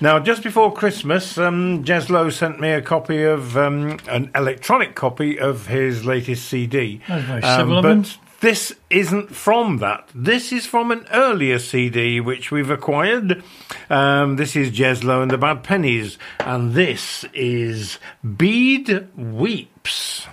Now, 0.00 0.18
just 0.18 0.42
before 0.42 0.72
Christmas, 0.74 1.38
um, 1.38 1.82
Jez 1.84 2.10
Lowe 2.10 2.28
sent 2.28 2.60
me 2.60 2.72
a 2.72 2.82
copy 2.82 3.22
of 3.22 3.56
um, 3.56 3.98
an 4.08 4.30
electronic 4.34 4.94
copy 4.94 5.38
of 5.38 5.68
his 5.68 6.04
latest 6.04 6.46
CD. 6.46 7.00
That 7.08 7.16
was 7.16 7.24
very 7.24 7.42
Um, 7.42 7.58
civil 7.60 7.82
but 7.82 8.18
this 8.40 8.74
isn't 8.90 9.34
from 9.34 9.78
that. 9.78 10.06
This 10.14 10.52
is 10.52 10.66
from 10.66 10.90
an 10.90 11.06
earlier 11.10 11.58
CD 11.58 12.20
which 12.20 12.50
we've 12.50 12.70
acquired. 12.70 13.42
Um, 13.88 14.36
this 14.36 14.56
is 14.56 14.72
Jez 14.72 15.04
Lowe 15.04 15.22
and 15.22 15.30
the 15.30 15.38
Bad 15.38 15.62
Pennies, 15.62 16.18
and 16.40 16.74
this 16.74 17.24
is 17.32 17.98
Bede 18.36 19.08
Weeps. 19.16 20.26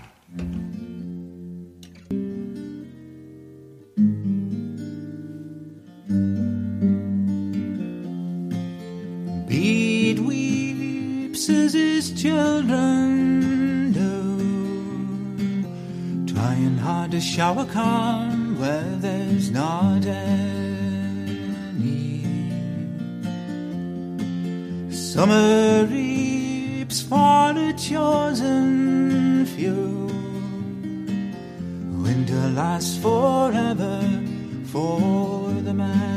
Bede 9.48 10.20
weeps 10.20 11.50
as 11.50 11.74
his 11.74 12.12
children 12.12 13.92
do, 13.92 14.38
trying 16.34 16.78
hard 16.78 17.12
to 17.12 17.20
shower 17.20 17.66
calm 17.66 18.58
where 18.58 18.96
there's 19.00 19.52
not 19.52 20.06
any. 20.06 20.62
Summer 24.90 25.86
reaps 25.86 27.02
for 27.02 27.52
a 27.58 27.74
chosen 27.74 29.46
few, 29.46 30.08
winter 32.04 32.50
lasts 32.50 32.98
forever 32.98 34.02
for 34.66 35.52
the 35.68 35.74
many. 35.74 36.12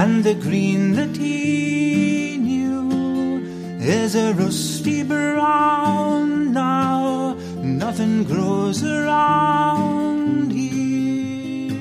And 0.00 0.24
the 0.24 0.34
green 0.34 0.92
that 0.92 1.16
he 1.16 2.38
knew 2.38 3.42
is 3.80 4.14
a 4.14 4.32
rusty 4.34 5.02
brown 5.02 6.52
now. 6.52 7.36
Nothing 7.62 8.24
grows 8.24 8.82
around 8.82 10.52
here. 10.52 11.74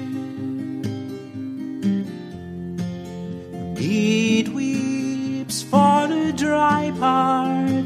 Bede 3.76 4.49
weeps 4.49 5.61
for 5.64 6.07
a 6.11 6.32
dry, 6.34 6.90
land. 6.90 7.78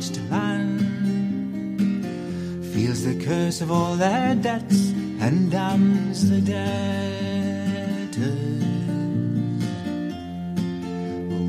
Feels 2.83 3.05
the 3.05 3.15
curse 3.15 3.61
of 3.61 3.71
all 3.71 3.95
their 3.95 4.35
debts 4.35 4.91
and 5.23 5.49
damns 5.49 6.29
the 6.29 6.41
debtors. 6.41 8.17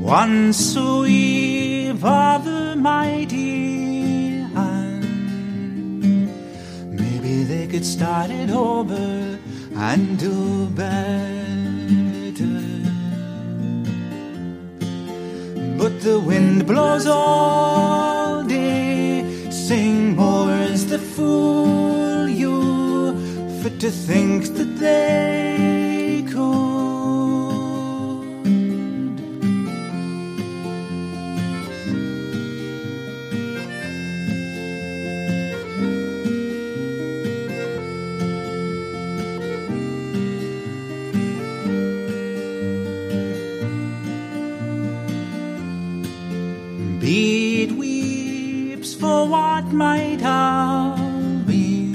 Once 0.01 0.55
so 0.55 1.01
weave 1.01 2.05
of 2.05 2.45
the 2.45 2.77
mighty 2.77 4.43
hand. 4.55 5.03
Maybe 7.01 7.43
they 7.43 7.67
could 7.67 7.85
start 7.85 8.29
it 8.31 8.49
over 8.49 9.37
and 9.75 10.17
do 10.17 10.67
better. 10.67 10.95
But 15.77 15.99
the 15.99 16.17
wind 16.17 16.65
blows 16.65 17.05
all 17.07 18.41
day, 18.43 19.49
sing 19.51 20.15
more's 20.15 20.64
the 20.97 21.01
fool 21.01 22.29
you, 22.29 23.11
fit 23.61 23.81
to 23.81 23.91
think 23.91 24.45
that 24.55 24.79
they 24.79 25.84
might 49.75 50.21
have 50.21 51.45
been 51.45 51.93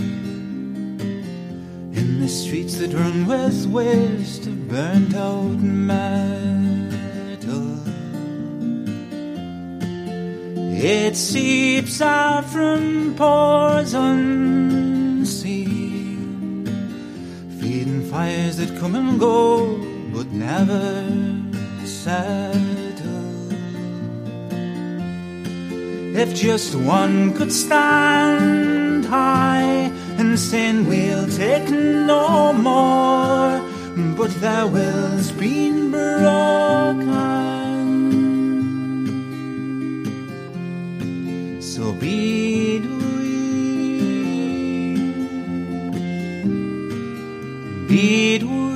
in 1.95 2.21
the 2.21 2.29
streets 2.29 2.77
that 2.77 2.93
run 2.93 3.27
with 3.27 3.67
waste 3.69 4.47
of 4.47 4.69
burnt 4.69 5.15
out 5.15 5.59
metal. 5.59 6.11
It 10.77 11.17
seeps 11.17 12.03
out 12.03 12.45
from 12.45 13.15
pores 13.17 13.95
unseen, 13.95 15.47
feeding 17.59 18.03
fires 18.11 18.59
that 18.59 18.79
come 18.79 18.95
and 18.95 19.19
go 19.19 19.79
but 20.13 20.27
never 20.33 21.07
settle. 21.87 22.70
If 26.23 26.35
just 26.35 26.75
one 26.75 27.33
could 27.33 27.51
stand 27.51 29.07
high 29.07 29.91
and 30.19 30.39
saying 30.39 30.87
we'll 30.87 31.27
take 31.27 31.71
no 31.71 32.53
more, 32.53 33.63
but 34.19 34.31
their 34.43 34.67
will's 34.67 35.33
been 35.33 35.91
broken. 35.91 37.23
So 41.63 41.95
be 41.95 42.77
it 42.77 42.85
we, 42.85 43.29
be 47.89 48.35
it 48.35 48.43
weeps, 48.43 48.70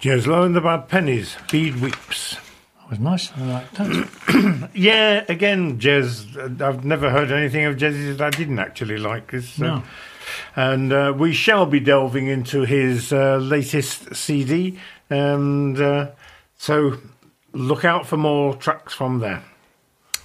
Jez 0.00 0.26
Lowe 0.26 0.44
and 0.44 0.54
the 0.56 0.60
Bad 0.60 0.88
Pennies, 0.88 1.36
Bede 1.50 1.76
Weeps. 1.76 2.36
That 2.80 2.90
was 2.90 2.98
nice. 2.98 3.30
I 3.36 3.42
like 3.44 3.70
that. 3.72 4.70
Yeah, 4.74 5.24
again, 5.28 5.78
Jez. 5.78 6.36
uh, 6.36 6.66
I've 6.66 6.84
never 6.84 7.10
heard 7.10 7.30
anything 7.30 7.64
of 7.64 7.76
Jez's 7.76 8.16
that 8.18 8.34
I 8.34 8.36
didn't 8.36 8.58
actually 8.58 8.96
like. 8.98 9.30
This, 9.30 9.60
uh, 9.60 9.64
No. 9.64 9.82
And 10.56 10.92
uh, 10.92 11.12
we 11.16 11.32
shall 11.32 11.66
be 11.66 11.80
delving 11.80 12.28
into 12.28 12.62
his 12.64 13.12
uh, 13.12 13.36
latest 13.38 14.14
CD, 14.14 14.78
and 15.10 15.78
uh, 15.80 16.10
so 16.56 16.98
look 17.52 17.84
out 17.84 18.06
for 18.06 18.16
more 18.16 18.54
tracks 18.54 18.94
from 18.94 19.18
there. 19.18 19.42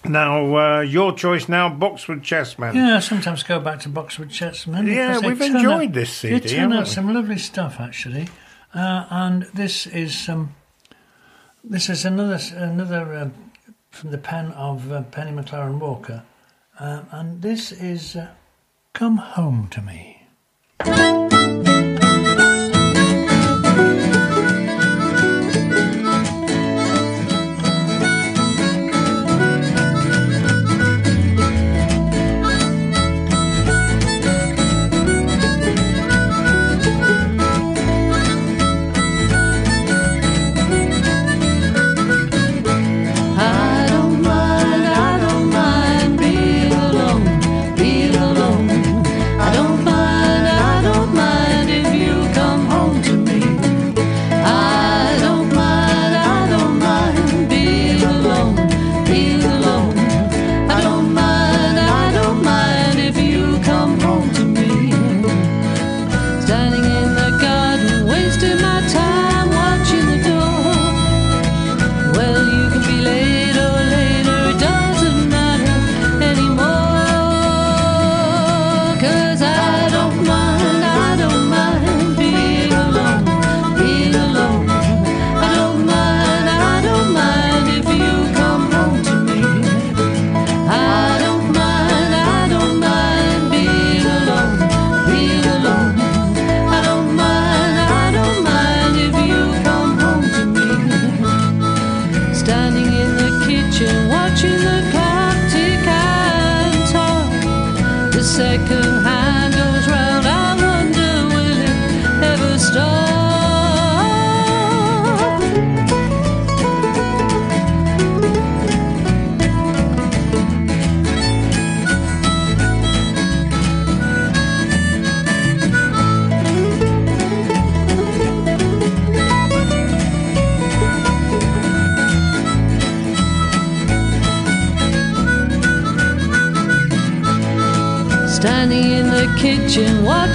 Now, 0.03 0.55
uh, 0.55 0.81
your 0.81 1.13
choice 1.13 1.49
now, 1.49 1.67
Boxwood 1.69 2.21
Chessman. 2.21 2.75
Yeah, 2.75 2.97
I 2.97 2.99
sometimes 2.99 3.41
go 3.41 3.59
back 3.59 3.79
to 3.81 3.89
Boxwood 3.89 4.29
Chessman. 4.29 4.85
Yeah, 4.87 5.17
we've 5.19 5.41
enjoyed 5.41 5.89
out- 5.89 5.93
this 5.93 6.13
CD, 6.13 6.39
They 6.39 6.55
turn 6.57 6.71
out 6.73 6.83
we? 6.83 6.89
some 6.89 7.11
lovely 7.13 7.39
stuff, 7.39 7.79
actually. 7.79 8.27
Uh, 8.75 9.07
and 9.09 9.43
this 9.53 9.87
is 9.87 10.27
um, 10.27 10.53
this 11.63 11.89
is 11.89 12.03
another 12.03 12.37
another 12.55 13.15
um, 13.15 13.33
from 13.89 14.11
the 14.11 14.17
pen 14.17 14.51
of 14.51 14.91
uh, 14.91 15.01
Penny 15.03 15.31
McLaren 15.31 15.79
Walker, 15.79 16.23
uh, 16.77 17.03
and 17.11 17.41
this 17.41 17.71
is 17.71 18.17
uh, 18.17 18.27
"Come 18.91 19.15
Home 19.15 19.69
to 19.69 19.81
Me." 19.81 21.34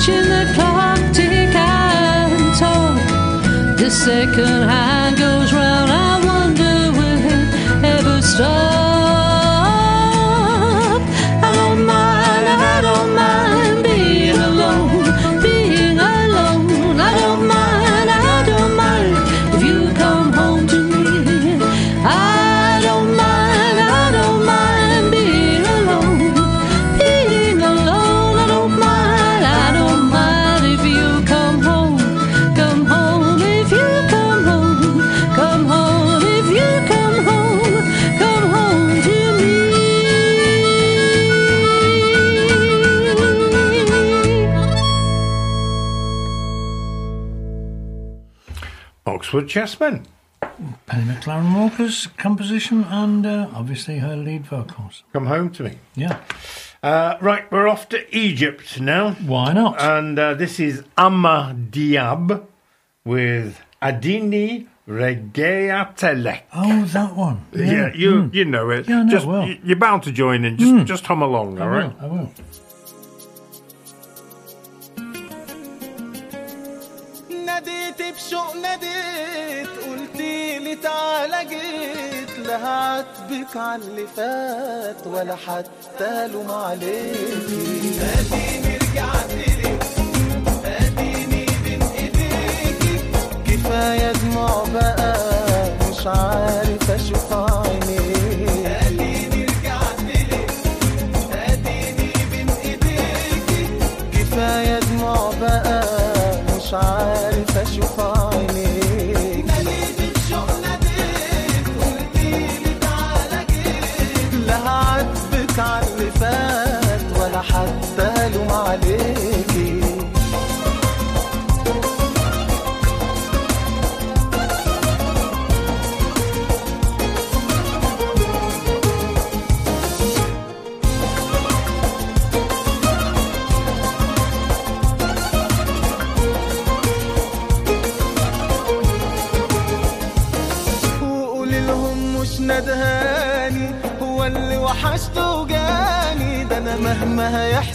Watching 0.01 0.31
the 0.31 0.51
clock 0.55 0.99
tick 1.13 1.55
and 1.55 2.59
talk. 2.59 2.97
The 3.77 3.91
second 3.91 4.69
hand 4.69 5.00
Chessmen. 49.51 50.05
Penny 50.87 51.13
McLaren 51.13 51.53
Walker's 51.57 52.07
composition 52.17 52.85
and 52.85 53.27
uh, 53.27 53.49
obviously 53.53 53.99
her 53.99 54.15
lead 54.15 54.47
vocals. 54.47 55.03
Come 55.13 55.27
home 55.27 55.51
to 55.51 55.65
me. 55.65 55.79
Yeah. 55.97 56.21
Uh, 56.85 57.17
right, 57.21 57.51
we're 57.51 57.67
off 57.67 57.89
to 57.89 58.17
Egypt 58.17 58.81
now. 58.81 59.15
Why 59.15 59.53
not? 59.53 59.81
And 59.81 60.17
uh, 60.17 60.35
this 60.35 60.61
is 60.61 60.85
Amr 60.97 61.55
Diab 61.55 62.47
with 63.05 63.61
Adini 63.83 64.69
Regeatelek. 64.89 66.43
Oh, 66.55 66.85
that 66.85 67.17
one. 67.17 67.45
Yeah, 67.53 67.93
you 67.93 68.31
you 68.33 68.45
know 68.45 68.71
it. 68.71 68.89
Yeah, 68.89 69.01
I 69.01 69.03
know 69.03 69.11
just, 69.11 69.27
it 69.27 69.29
well. 69.29 69.49
You're 69.65 69.77
bound 69.77 70.05
to 70.05 70.13
join 70.13 70.45
in. 70.45 70.59
Just 70.59 70.87
just 70.87 71.07
hum 71.07 71.23
along, 71.23 71.59
I 71.59 71.63
all 71.65 71.71
right? 71.71 72.01
will, 72.01 72.05
I 72.05 72.07
will. 72.07 72.33
ناديت 77.67 78.15
بشوق 78.17 78.57
ناديت 78.57 79.69
قلتي 79.69 80.59
لي 80.59 80.75
تعالى 80.77 81.45
جيت. 81.49 82.47
لا 82.47 82.57
هتبك 82.67 83.57
على 83.57 83.83
اللي 83.83 84.07
فات 84.17 85.07
ولا 85.07 85.37
حتى 85.37 86.27
لوم 86.29 86.51
عليكي 86.51 88.01
اديني 88.19 88.77
رجعت 88.77 89.33
لك 89.33 89.81
كفاية 93.47 94.13
دموع 94.13 94.65
بقى 94.75 95.17
مش 95.91 96.07
عارف 96.07 96.70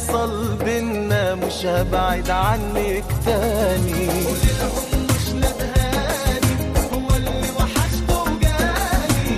يحصل 0.06 0.56
بينا 0.66 1.36
مش 1.36 1.66
هبعد 1.66 2.30
عنك 2.30 3.04
تاني. 3.26 4.08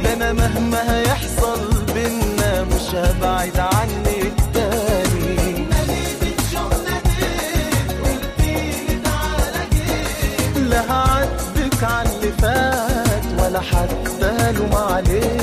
ده 0.04 0.14
أنا 0.14 0.34
مهما 0.34 0.96
هيحصل 0.98 1.86
بينا 1.94 2.64
مش 2.64 2.96
هبعد 2.96 3.58
عنك 3.60 4.34
تاني. 4.54 5.68
لا 10.70 10.92
هعاتبك 10.92 11.84
على 11.84 12.10
اللي 12.10 12.32
فات 12.32 13.26
ولا 13.40 13.60
حتى 13.60 14.50
الوم 14.50 14.76
عليك. 14.76 15.37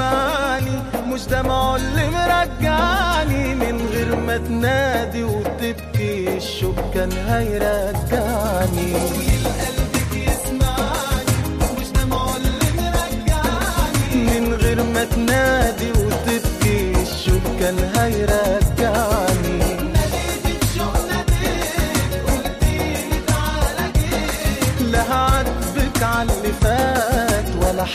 مش 0.00 1.26
دمعه 1.26 1.76
اللي 1.76 2.10
مرجعني 2.10 3.54
من 3.54 3.86
غير 3.92 4.16
ما 4.16 4.36
تنادي 4.36 5.24
وتبكي 5.24 6.36
الشوق 6.36 6.74
كان 6.94 7.12
هيرجعني 7.12 8.92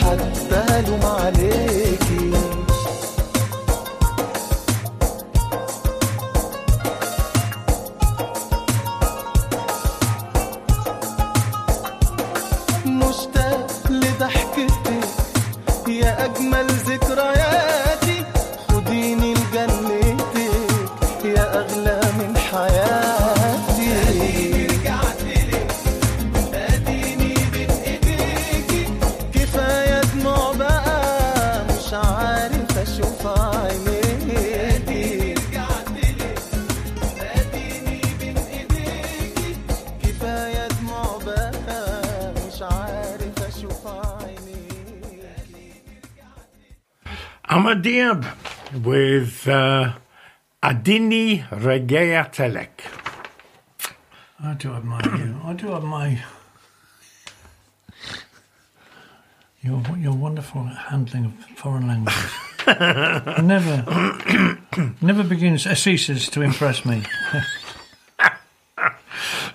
حتى 0.00 0.82
لوم 0.86 1.04
عليك. 1.04 2.09
Adini 50.90 51.44
Regea 51.52 52.28
Telek. 52.32 52.80
I 54.42 54.54
do 54.54 54.72
admire 54.72 55.16
you. 55.16 55.36
I 55.44 55.52
do 55.52 55.72
admire 55.72 56.24
your 59.62 59.82
your 59.98 60.14
wonderful 60.14 60.64
handling 60.64 61.26
of 61.26 61.34
foreign 61.56 61.86
languages. 61.86 62.32
never, 63.40 64.58
never 65.00 65.22
begins 65.22 65.62
ceases 65.78 66.28
to 66.30 66.42
impress 66.42 66.84
me. 66.84 67.04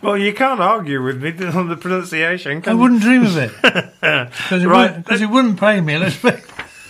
Well, 0.01 0.17
you 0.17 0.33
can't 0.33 0.61
argue 0.61 1.03
with 1.03 1.21
me 1.21 1.31
on 1.47 1.67
the 1.67 1.75
pronunciation, 1.75 2.63
I 2.65 2.73
wouldn't 2.75 3.01
dream 3.01 3.23
of 3.25 3.35
it 3.37 3.51
because 3.61 4.63
it, 4.63 4.67
Right. 4.67 4.95
wouldn't- 4.97 5.21
it 5.21 5.29
wouldn't 5.29 5.59
pay 5.59 5.81
me. 5.81 5.97
Let's 5.97 6.21
be. 6.21 6.31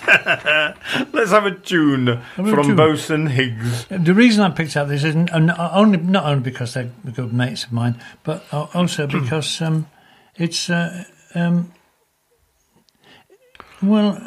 Let's 1.14 1.32
have 1.32 1.46
a 1.46 1.52
tune 1.52 2.08
a 2.10 2.20
from 2.36 2.68
tune. 2.68 2.76
Bosun 2.76 3.28
Higgs. 3.28 3.86
The 3.90 4.14
reason 4.14 4.44
I 4.44 4.50
picked 4.50 4.78
up 4.78 4.88
this 4.88 5.04
is 5.04 5.16
n- 5.16 5.30
n- 5.34 5.54
only 5.58 5.98
not 5.98 6.26
only 6.26 6.44
because 6.44 6.74
they're 6.74 6.90
good 7.14 7.34
mates 7.34 7.64
of 7.64 7.72
mine, 7.72 8.00
but 8.24 8.44
uh, 8.52 8.68
also 8.74 9.08
because 9.08 9.62
um, 9.62 9.88
it's 10.36 10.70
uh, 10.70 11.04
um, 11.34 11.72
well, 13.82 14.22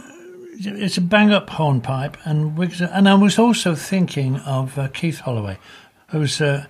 it's 0.58 0.96
a 0.98 1.00
bang 1.00 1.32
up 1.32 1.50
hornpipe, 1.50 2.16
and 2.24 2.56
Wiggs, 2.56 2.80
and 2.80 3.08
I 3.08 3.14
was 3.14 3.38
also 3.38 3.74
thinking 3.74 4.36
of 4.40 4.78
uh, 4.78 4.88
Keith 4.88 5.20
Holloway, 5.20 5.58
who's 6.08 6.40
uh, 6.40 6.66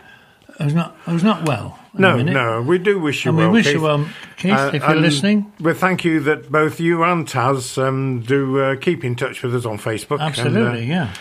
who's 0.58 0.74
not 0.74 0.96
who's 1.04 1.24
not 1.24 1.46
well. 1.46 1.78
No, 1.94 2.22
no, 2.22 2.62
we 2.62 2.78
do 2.78 3.00
wish 3.00 3.24
you 3.24 3.30
And 3.30 3.38
we 3.38 3.44
well. 3.44 3.52
wish 3.52 3.64
Keith. 3.66 3.74
you 3.74 3.80
well, 3.80 4.08
Keith, 4.36 4.52
Uh, 4.52 4.70
if 4.72 4.82
you're 4.82 4.94
listening. 4.94 5.52
We 5.58 5.72
thank 5.72 6.04
you 6.04 6.20
that 6.20 6.50
both 6.52 6.78
you 6.78 7.02
and 7.02 7.26
Taz 7.26 7.76
um, 7.82 8.20
do 8.20 8.60
uh, 8.60 8.76
keep 8.76 9.04
in 9.04 9.16
touch 9.16 9.42
with 9.42 9.54
us 9.54 9.64
on 9.64 9.78
Facebook. 9.78 10.20
Absolutely, 10.20 10.82
and, 10.82 10.92
uh, 10.92 10.94
yeah. 10.94 11.14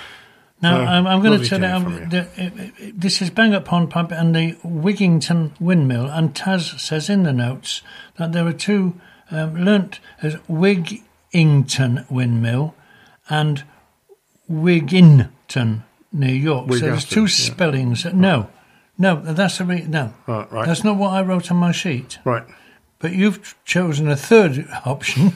Now, 0.60 0.80
I'm, 0.80 1.06
I'm 1.06 1.22
going 1.22 1.40
to 1.40 1.48
tell 1.48 1.62
you, 1.62 1.68
um, 1.68 2.10
the, 2.10 2.28
it, 2.36 2.74
it, 2.80 3.00
this 3.00 3.22
is 3.22 3.30
Bang 3.30 3.54
Up 3.54 3.68
Hornpipe 3.68 4.12
and 4.12 4.36
the 4.36 4.54
Wigington 4.64 5.52
Windmill, 5.60 6.08
and 6.08 6.34
Taz 6.34 6.80
says 6.80 7.10
in 7.10 7.24
the 7.24 7.34
notes 7.34 7.84
that 8.18 8.32
there 8.34 8.46
are 8.46 8.54
two 8.54 9.00
um, 9.30 9.56
learnt 9.56 10.00
as 10.22 10.36
Wigington 10.50 12.10
Windmill 12.10 12.74
and 13.30 13.64
Wigginton 14.50 15.84
New 16.12 16.34
York. 16.34 16.72
so 16.74 16.80
there's 16.80 17.06
two 17.06 17.22
yeah. 17.22 17.28
spellings. 17.28 18.06
No, 18.06 18.50
no, 18.98 19.22
that's 19.22 19.58
the 19.58 19.66
re- 19.66 19.86
no. 19.88 20.14
Right, 20.26 20.52
right. 20.52 20.66
That's 20.66 20.84
not 20.84 20.98
what 20.98 21.10
I 21.14 21.22
wrote 21.22 21.52
on 21.52 21.58
my 21.58 21.72
sheet. 21.72 22.20
Right. 22.26 22.44
But 23.00 23.14
you've 23.14 23.56
chosen 23.64 24.08
a 24.10 24.16
third 24.16 24.68
option, 24.86 25.34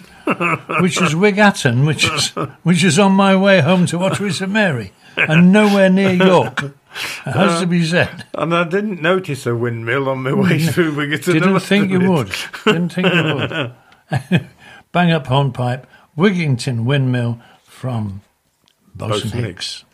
which 0.80 1.00
is 1.02 1.14
Wiggaton, 1.14 1.86
which 1.86 2.06
is 2.10 2.30
which 2.64 2.84
is 2.84 2.98
on 2.98 3.12
my 3.14 3.36
way 3.36 3.62
home 3.62 3.86
to 3.88 3.98
Ottery 4.04 4.32
St 4.32 4.50
Mary, 4.52 4.94
and 5.16 5.52
nowhere 5.52 5.90
near 5.90 6.12
York. 6.12 6.74
It 7.26 7.32
has 7.32 7.62
to 7.62 7.68
be 7.68 7.86
said. 7.86 8.26
And 8.34 8.54
I 8.54 8.66
didn't 8.66 9.02
notice 9.02 9.46
a 9.46 9.56
windmill 9.56 10.10
on 10.10 10.24
my 10.24 10.34
way 10.34 10.60
through 10.60 10.92
Wiggaton. 10.92 11.30
I 11.30 11.40
Didn't 11.40 11.60
think 11.62 11.90
you 11.90 12.12
would. 12.12 12.34
Didn't 12.66 12.90
think 12.90 13.08
you 13.14 13.34
would. 13.34 14.50
Bang 14.92 15.12
up 15.14 15.28
hornpipe, 15.28 15.88
Wigington 16.18 16.84
windmill 16.84 17.40
from 17.64 18.24
Bosun 18.94 19.32
Hicks. 19.32 19.86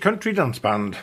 Country 0.00 0.32
dance 0.32 0.58
band. 0.58 0.98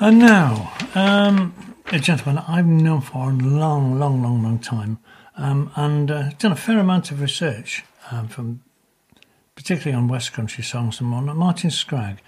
And 0.00 0.18
now, 0.18 0.72
um, 0.94 1.74
a 1.86 1.98
gentleman 1.98 2.42
I've 2.46 2.66
known 2.66 3.00
for 3.00 3.30
a 3.30 3.32
long, 3.32 3.98
long, 3.98 4.22
long, 4.22 4.42
long 4.42 4.58
time, 4.58 4.98
um, 5.36 5.70
and 5.74 6.10
uh, 6.10 6.30
done 6.38 6.52
a 6.52 6.56
fair 6.56 6.78
amount 6.78 7.10
of 7.10 7.20
research 7.20 7.84
um, 8.10 8.28
from, 8.28 8.62
particularly 9.56 9.96
on 9.96 10.08
West 10.08 10.32
Country 10.32 10.62
songs 10.62 11.00
and 11.00 11.10
whatnot. 11.10 11.36
Martin 11.36 11.70
Scragg, 11.70 12.18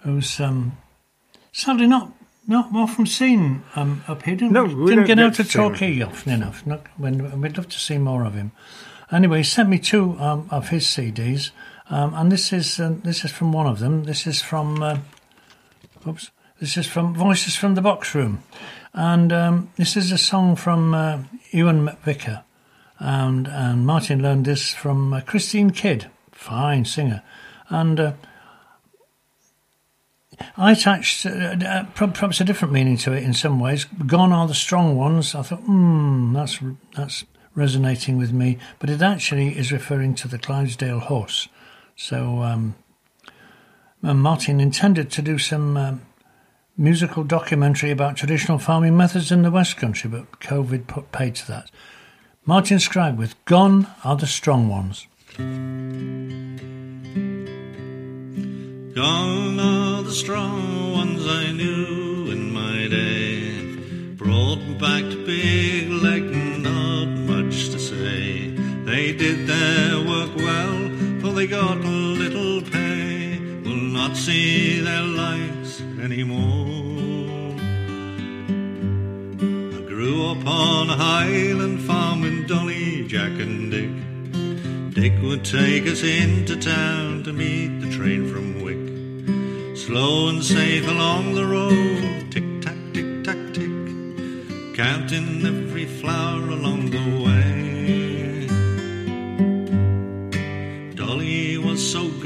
who's 0.00 0.40
um, 0.40 0.76
sadly 1.52 1.86
not 1.86 2.12
not 2.46 2.68
often 2.74 3.06
seen 3.06 3.64
um, 3.74 4.04
up 4.06 4.22
here. 4.22 4.36
Didn't, 4.36 4.52
No, 4.52 4.64
we 4.64 4.70
didn't 4.70 4.86
don't 4.86 5.06
get 5.06 5.16
get 5.16 5.18
out 5.18 5.34
to 5.34 5.44
to 5.44 5.50
see 5.50 5.58
him. 5.58 5.68
Torquay 5.68 6.02
often 6.02 6.32
enough. 6.32 6.66
Not, 6.66 6.86
when, 6.96 7.40
we'd 7.40 7.56
love 7.56 7.68
to 7.68 7.78
see 7.78 7.98
more 7.98 8.24
of 8.24 8.34
him. 8.34 8.52
Anyway, 9.10 9.38
he 9.38 9.44
sent 9.44 9.68
me 9.68 9.78
two 9.78 10.18
um, 10.20 10.48
of 10.50 10.68
his 10.68 10.86
CDs, 10.86 11.50
um, 11.90 12.14
and 12.14 12.30
this 12.32 12.52
is 12.52 12.80
uh, 12.80 12.94
this 13.02 13.24
is 13.24 13.30
from 13.30 13.52
one 13.52 13.66
of 13.66 13.78
them. 13.78 14.04
This 14.04 14.26
is 14.26 14.42
from. 14.42 14.82
Uh, 14.82 14.98
Oops. 16.06 16.30
This 16.58 16.78
is 16.78 16.86
from 16.86 17.14
Voices 17.14 17.54
from 17.54 17.74
the 17.74 17.82
Box 17.82 18.14
Room. 18.14 18.42
And 18.94 19.30
um, 19.30 19.70
this 19.76 19.94
is 19.94 20.10
a 20.10 20.16
song 20.16 20.56
from 20.56 20.94
uh, 20.94 21.18
Ewan 21.50 21.86
McVicar. 21.86 22.44
And, 22.98 23.46
and 23.46 23.84
Martin 23.84 24.22
learned 24.22 24.46
this 24.46 24.72
from 24.72 25.12
uh, 25.12 25.20
Christine 25.20 25.70
Kidd, 25.70 26.10
fine 26.32 26.86
singer. 26.86 27.22
And 27.68 28.00
uh, 28.00 28.12
I 30.56 30.72
attached 30.72 31.26
uh, 31.26 31.30
uh, 31.30 31.84
perhaps 31.94 32.40
a 32.40 32.44
different 32.44 32.72
meaning 32.72 32.96
to 32.98 33.12
it 33.12 33.22
in 33.22 33.34
some 33.34 33.60
ways. 33.60 33.84
Gone 34.06 34.32
are 34.32 34.48
the 34.48 34.54
strong 34.54 34.96
ones. 34.96 35.34
I 35.34 35.42
thought, 35.42 35.60
hmm, 35.60 36.32
that's, 36.32 36.58
that's 36.94 37.24
resonating 37.54 38.16
with 38.16 38.32
me. 38.32 38.56
But 38.78 38.88
it 38.88 39.02
actually 39.02 39.58
is 39.58 39.72
referring 39.72 40.14
to 40.16 40.28
the 40.28 40.38
Clydesdale 40.38 41.00
horse. 41.00 41.48
So 41.96 42.42
um, 42.42 42.76
uh, 44.04 44.14
Martin 44.14 44.60
intended 44.60 45.10
to 45.12 45.22
do 45.22 45.38
some 45.38 45.76
um, 45.76 46.02
musical 46.76 47.24
documentary 47.24 47.90
about 47.90 48.16
traditional 48.16 48.58
farming 48.58 48.96
methods 48.96 49.32
in 49.32 49.42
the 49.42 49.50
West 49.50 49.78
Country, 49.78 50.10
but 50.10 50.40
COVID 50.40 50.86
put 50.86 51.10
paid 51.10 51.34
to 51.36 51.46
that. 51.48 51.70
Martin 52.44 52.78
Scragg 52.78 53.16
with 53.16 53.42
Gone 53.46 53.88
Are 54.04 54.14
the 54.14 54.26
Strong 54.26 54.68
Ones. 54.68 55.06
Gone 58.94 59.60
are 59.60 60.02
the 60.02 60.12
strong 60.12 60.92
ones 60.92 61.26
I 61.26 61.50
knew 61.52 62.30
in 62.30 62.52
my 62.52 62.88
day. 62.88 64.14
Brought 64.14 64.78
back 64.78 65.02
to 65.02 65.26
Big 65.26 65.88
Lake, 65.90 66.30
not 66.60 67.08
much 67.26 67.70
to 67.70 67.78
say. 67.78 68.50
They 68.84 69.12
did 69.12 69.46
their 69.46 69.95
they 71.36 71.46
got 71.46 71.76
a 71.76 71.96
little 72.22 72.62
pay. 72.62 73.38
Will 73.62 73.76
not 73.98 74.16
see 74.16 74.80
their 74.80 75.02
likes 75.02 75.82
anymore. 76.00 77.54
I 79.76 79.80
grew 79.86 80.30
up 80.30 80.46
on 80.46 80.88
a 80.88 80.96
highland 80.96 81.82
farm 81.82 82.22
with 82.22 82.48
Dolly, 82.48 83.06
Jack, 83.06 83.32
and 83.38 83.70
Dick. 83.70 84.94
Dick 84.94 85.22
would 85.22 85.44
take 85.44 85.86
us 85.86 86.02
into 86.02 86.56
town 86.56 87.22
to 87.24 87.34
meet 87.34 87.80
the 87.82 87.90
train 87.94 88.32
from 88.32 88.62
Wick. 88.64 89.76
Slow 89.76 90.30
and 90.30 90.42
safe 90.42 90.88
along 90.88 91.34
the 91.34 91.44
road, 91.44 92.32
tick 92.32 92.62
tack, 92.62 92.78
tick 92.94 93.24
tack, 93.24 93.52
tick, 93.52 94.74
counting 94.74 95.44
every 95.44 95.84
flower 95.84 96.48
along 96.48 96.88
the 96.92 97.24
way. 97.26 97.65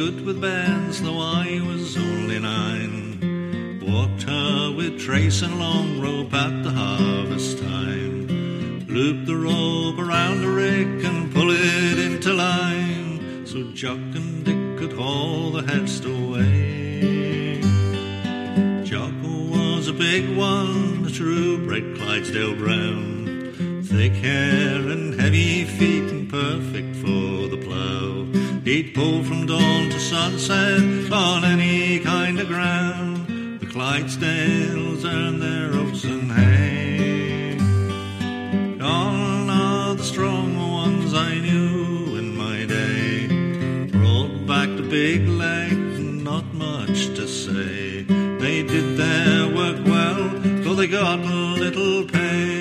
Good 0.01 0.25
with 0.25 0.41
bands, 0.41 1.03
though 1.03 1.21
I 1.21 1.61
was 1.61 1.95
only 1.95 2.39
nine. 2.39 3.21
Walked 3.83 4.23
her 4.23 4.73
with 4.75 4.99
trace 4.99 5.43
and 5.43 5.61
long 5.61 6.01
rope 6.01 6.33
at 6.33 6.63
the 6.63 6.71
harvest 6.71 7.59
time. 7.59 8.87
Loop 8.87 9.27
the 9.27 9.37
rope 9.37 9.99
around 9.99 10.41
the 10.41 10.49
rick 10.49 11.05
and 11.05 11.31
pull 11.35 11.51
it 11.51 11.99
into 11.99 12.33
line, 12.33 13.45
so 13.45 13.63
Jock 13.73 13.99
and 14.19 14.43
Dick 14.43 14.79
could 14.79 14.95
haul 14.95 15.51
the 15.51 15.65
heads 15.71 16.03
away. 16.03 17.61
Jock 18.85 19.13
was 19.23 19.87
a 19.89 19.93
big 19.93 20.35
one, 20.35 21.05
a 21.07 21.11
true 21.11 21.63
bred 21.67 21.95
Clydesdale 21.99 22.57
brown. 22.57 23.83
Thick 23.85 24.15
hair 24.15 24.77
and 24.95 25.21
heavy 25.21 25.65
feet 25.65 26.11
and 26.11 26.27
perfect 26.27 26.97
for 26.97 27.49
the 27.53 27.61
plough. 27.67 28.20
He'd 28.71 28.95
pull 28.95 29.25
from 29.25 29.47
dawn 29.47 29.91
to 29.91 29.99
sunset 29.99 31.13
on 31.13 31.45
any 31.45 31.99
kind 31.99 32.39
of 32.39 32.47
ground. 32.47 33.59
The 33.59 33.67
Clydesdales 33.67 35.05
earn 35.05 35.41
their 35.41 35.75
oats 35.75 36.05
and 36.05 36.31
hay. 36.31 37.57
Gone 38.79 39.51
are 39.51 39.97
the 39.97 40.05
strong 40.05 40.57
ones 40.57 41.13
I 41.15 41.35
knew 41.41 42.17
in 42.17 42.37
my 42.37 42.65
day. 42.65 43.89
Brought 43.89 44.47
back 44.47 44.69
to 44.77 44.89
Big 44.89 45.27
Lake, 45.27 45.99
not 46.29 46.45
much 46.55 47.07
to 47.17 47.27
say. 47.27 48.03
They 48.03 48.63
did 48.63 48.97
their 48.97 49.49
work 49.49 49.85
well, 49.85 50.29
though 50.63 50.77
they 50.77 50.87
got 50.87 51.19
a 51.19 51.39
little 51.65 52.05
pay. 52.05 52.60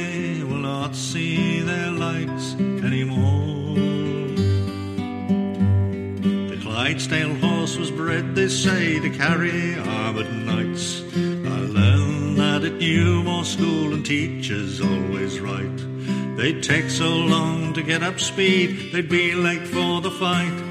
Clydesdale 7.00 7.36
horse 7.36 7.78
was 7.78 7.92
bred, 7.92 8.36
they 8.36 8.50
say, 8.50 9.00
to 9.00 9.10
carry 9.10 9.80
armoured 9.80 10.34
knights. 10.34 11.02
I 11.16 11.60
learned 11.62 12.38
that 12.38 12.66
at 12.66 12.74
Newmore 12.74 13.46
School, 13.46 13.94
and 13.94 14.06
teachers 14.06 14.82
always 14.82 15.40
right. 15.40 16.36
They'd 16.36 16.62
take 16.62 16.90
so 16.90 17.08
long 17.16 17.72
to 17.76 17.84
get 17.84 18.04
up 18.04 18.20
speed, 18.20 18.92
they'd 18.92 19.08
be 19.08 19.34
late 19.34 19.66
for 19.66 20.02
the 20.02 20.12
fight, 20.12 20.62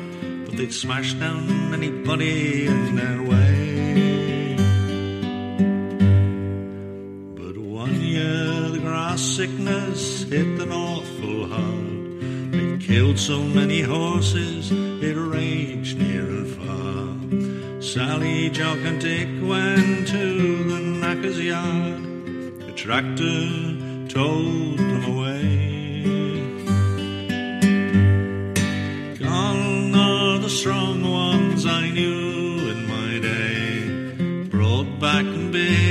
but 0.44 0.54
they'd 0.58 0.74
smash 0.74 1.14
down 1.14 1.72
anybody 1.72 2.66
in 2.66 2.94
their 2.94 3.22
way. 3.22 4.54
But 7.36 7.56
one 7.56 8.02
year 8.02 8.68
the 8.68 8.80
grass 8.80 9.22
sickness 9.22 10.24
hit 10.24 10.58
them 10.58 10.72
awful 10.72 11.48
hard. 11.48 11.77
Killed 12.88 13.18
so 13.18 13.42
many 13.42 13.82
horses, 13.82 14.72
it 14.72 15.14
raged 15.14 15.98
near 15.98 16.22
and 16.22 16.48
far. 16.56 17.82
Sally, 17.82 18.48
Jock, 18.48 18.78
and 18.78 18.98
Dick 18.98 19.28
went 19.42 20.08
to 20.08 20.64
the 20.64 20.80
knacker's 20.98 21.38
yard. 21.38 22.02
The 22.66 22.72
tractor 22.72 23.44
towed 24.08 24.78
them 24.78 25.04
away. 25.04 26.02
Gone 29.18 29.94
are 29.94 30.38
the 30.38 30.48
strong 30.48 31.02
ones 31.02 31.66
I 31.66 31.90
knew 31.90 32.70
in 32.70 32.88
my 32.88 33.18
day. 33.20 34.48
Brought 34.48 34.98
back 34.98 35.26
and 35.26 35.52
Big 35.52 35.87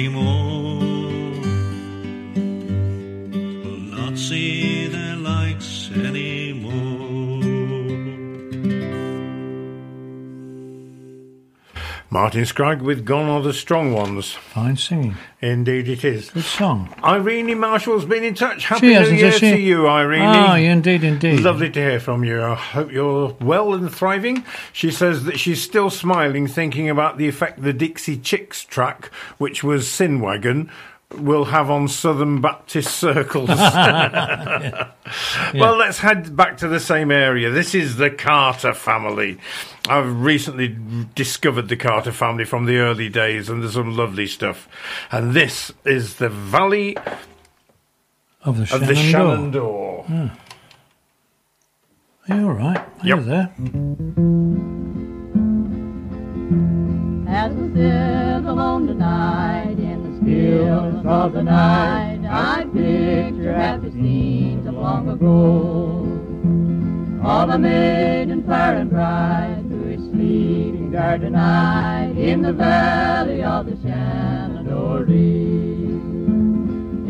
anymore. 0.00 0.39
Martin 12.12 12.44
Scragg 12.44 12.82
with 12.82 13.04
Gone 13.04 13.28
Are 13.28 13.40
the 13.40 13.52
Strong 13.52 13.92
Ones. 13.92 14.32
Fine 14.32 14.76
singing. 14.78 15.14
Indeed 15.40 15.88
it 15.88 16.04
is. 16.04 16.30
Good 16.30 16.42
song. 16.42 16.92
Irene 17.04 17.56
Marshall's 17.56 18.04
been 18.04 18.24
in 18.24 18.34
touch. 18.34 18.64
Happy 18.64 18.92
She 18.92 19.10
New 19.10 19.16
Year 19.16 19.30
she? 19.30 19.50
to 19.52 19.56
you, 19.60 19.86
Irene. 19.86 20.22
Ah, 20.22 20.56
indeed, 20.56 21.04
indeed. 21.04 21.38
Lovely 21.38 21.70
to 21.70 21.80
hear 21.80 22.00
from 22.00 22.24
you. 22.24 22.42
I 22.42 22.56
hope 22.56 22.90
you're 22.90 23.36
well 23.40 23.74
and 23.74 23.94
thriving. 23.94 24.44
She 24.72 24.90
says 24.90 25.22
that 25.24 25.38
she's 25.38 25.62
still 25.62 25.88
smiling, 25.88 26.48
thinking 26.48 26.90
about 26.90 27.16
the 27.16 27.28
effect 27.28 27.62
the 27.62 27.72
Dixie 27.72 28.18
Chicks 28.18 28.64
track, 28.64 29.06
which 29.38 29.62
was 29.62 29.88
Sin 29.88 30.20
Wagon, 30.20 30.68
will 31.16 31.46
have 31.46 31.70
on 31.70 31.88
Southern 31.88 32.40
Baptist 32.40 32.94
circles. 32.96 33.50
Yeah. 35.52 35.60
Well, 35.60 35.76
let's 35.76 35.98
head 35.98 36.36
back 36.36 36.58
to 36.58 36.68
the 36.68 36.78
same 36.78 37.10
area. 37.10 37.50
This 37.50 37.74
is 37.74 37.96
the 37.96 38.10
Carter 38.10 38.72
family. 38.72 39.38
I've 39.88 40.20
recently 40.22 40.76
discovered 41.16 41.68
the 41.68 41.74
Carter 41.76 42.12
family 42.12 42.44
from 42.44 42.66
the 42.66 42.76
early 42.76 43.08
days, 43.08 43.48
and 43.48 43.60
there's 43.60 43.72
some 43.74 43.96
lovely 43.96 44.28
stuff. 44.28 44.68
And 45.10 45.34
this 45.34 45.72
is 45.84 46.16
the 46.16 46.28
Valley 46.28 46.96
Of 48.44 48.58
the 48.68 48.72
of 48.76 48.86
the 48.86 48.94
Shenandoah. 48.94 50.04
Shenandoah. 50.06 50.30
Hmm. 52.26 52.32
Are 52.32 52.36
you 52.36 52.46
all 52.46 52.52
right? 52.54 52.78
Are 52.78 53.06
Yep. 53.06 53.18
you 53.18 53.24
there? 53.24 53.50
As 57.28 57.52
we 57.54 57.74
sit 57.74 58.44
alone 58.44 58.86
tonight 58.86 59.69
in 59.69 59.69
stillness 60.30 61.06
of 61.06 61.32
the 61.32 61.42
night, 61.42 62.20
I 62.28 62.64
picture 62.64 63.54
happy 63.54 63.90
scenes 63.90 64.66
of 64.66 64.74
long 64.74 65.08
ago. 65.08 66.06
Of 67.22 67.50
a 67.50 67.58
maiden 67.58 68.42
fair 68.44 68.76
and 68.76 68.90
bright 68.90 69.62
who 69.68 69.88
is 69.88 70.00
sleeping 70.10 70.92
there 70.92 71.18
tonight 71.18 72.14
in 72.16 72.42
the 72.42 72.52
valley 72.52 73.42
of 73.42 73.66
the 73.66 73.76
Shenandoah. 73.82 75.00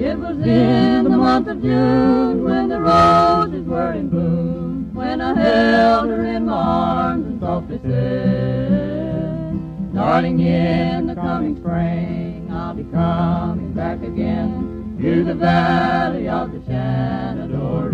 It 0.01 0.19
was 0.19 0.39
in 0.39 1.05
the 1.05 1.11
month 1.11 1.47
of 1.47 1.63
June 1.63 2.43
when 2.43 2.69
the 2.69 2.81
roses 2.81 3.67
were 3.67 3.93
in 3.93 4.09
bloom, 4.09 4.95
when 4.95 5.21
I 5.21 5.39
held 5.39 6.09
her 6.09 6.25
in 6.25 6.47
my 6.47 6.55
arms 6.55 7.27
and 7.27 7.41
softly 7.41 7.79
said, 7.83 9.95
Darling, 9.95 10.41
in 10.41 11.07
the 11.07 11.15
coming 11.15 11.57
spring 11.57 12.30
I'll 12.61 12.75
be 12.75 12.85
coming 12.85 13.73
back 13.73 14.03
again 14.03 14.99
to 15.01 15.25
the 15.25 15.35
valley 15.35 16.29
of 16.29 16.53
the 16.53 16.61
Shenandoah. 16.67 17.91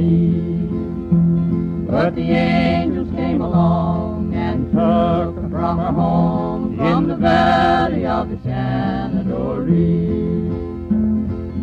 Me. 0.00 1.86
But 1.88 2.14
the 2.14 2.22
angels 2.22 3.10
came 3.14 3.40
along 3.40 4.32
and 4.34 4.70
took 4.70 5.42
her 5.42 5.48
from 5.50 5.78
her 5.78 5.92
home 5.92 6.80
in 6.80 7.08
the 7.08 7.16
valley 7.16 8.06
of 8.06 8.30
the 8.30 8.36
Shenandoah. 8.42 9.48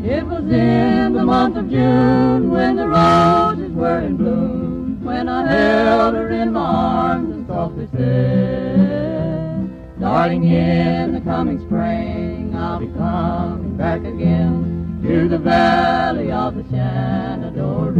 It 0.05 0.25
was 0.25 0.43
in 0.51 1.13
the 1.13 1.23
month 1.23 1.57
of 1.57 1.69
June 1.69 2.49
when 2.49 2.75
the 2.75 2.87
roses 2.87 3.71
were 3.71 3.99
in 3.99 4.17
bloom, 4.17 5.03
when 5.03 5.27
I 5.27 5.51
held 5.51 6.15
her 6.15 6.29
in 6.29 6.53
my 6.53 6.61
arms 6.61 7.33
and 7.33 7.47
softly 7.47 7.87
said, 7.93 9.99
Darling, 9.99 10.43
in 10.45 11.13
the 11.13 11.21
coming 11.21 11.59
spring 11.65 12.55
I'll 12.55 12.79
be 12.79 12.87
coming 12.87 13.75
back 13.75 13.99
again 13.99 14.76
to 15.03 15.27
the 15.27 15.37
valley 15.37 16.31
of 16.31 16.55
the 16.55 16.63
Shenandoah. 16.63 17.91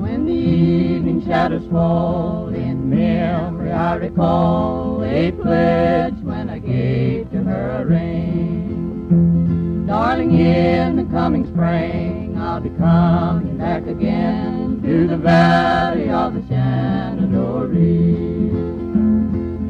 When 0.00 0.26
the 0.26 0.32
evening 0.32 1.24
shadows 1.24 1.66
fall 1.70 2.48
in 2.48 2.90
memory, 2.90 3.72
I 3.72 3.94
recall 3.94 5.02
a 5.04 5.32
pledge 5.32 6.13
Darling, 9.86 10.38
in 10.38 10.96
the 10.96 11.04
coming 11.04 11.46
spring, 11.46 12.38
I'll 12.38 12.58
be 12.58 12.70
coming 12.70 13.58
back 13.58 13.86
again 13.86 14.80
to 14.82 15.06
the 15.06 15.18
valley 15.18 16.08
of 16.08 16.32
the 16.32 16.40
Shenandoah. 16.48 17.68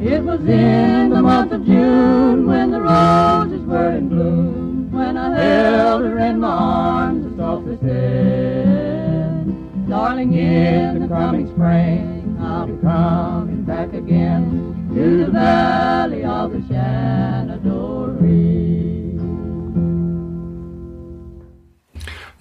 It 0.01 0.23
was 0.23 0.39
in 0.45 1.09
the 1.09 1.21
month 1.21 1.51
of 1.51 1.65
June 1.65 2.47
when 2.47 2.71
the 2.71 2.79
roses 2.79 3.65
were 3.65 3.91
in 3.91 4.07
bloom, 4.07 4.89
when 4.91 5.17
I 5.17 5.37
held 5.37 6.03
her 6.03 6.17
in 6.19 6.39
my 6.39 6.47
arms 6.47 7.25
and 7.25 7.37
softly 7.37 7.77
said, 7.81 9.89
Darling, 9.89 10.33
in 10.33 11.01
the 11.01 11.07
coming 11.09 11.49
spring, 11.49 12.37
I'll 12.39 12.67
be 12.67 12.81
coming 12.81 13.63
back 13.63 13.93
again 13.93 14.89
to 14.95 15.25
the 15.25 15.31
valley 15.31 16.23
of 16.23 16.53
the 16.53 16.61
Shenandoah. 16.67 18.05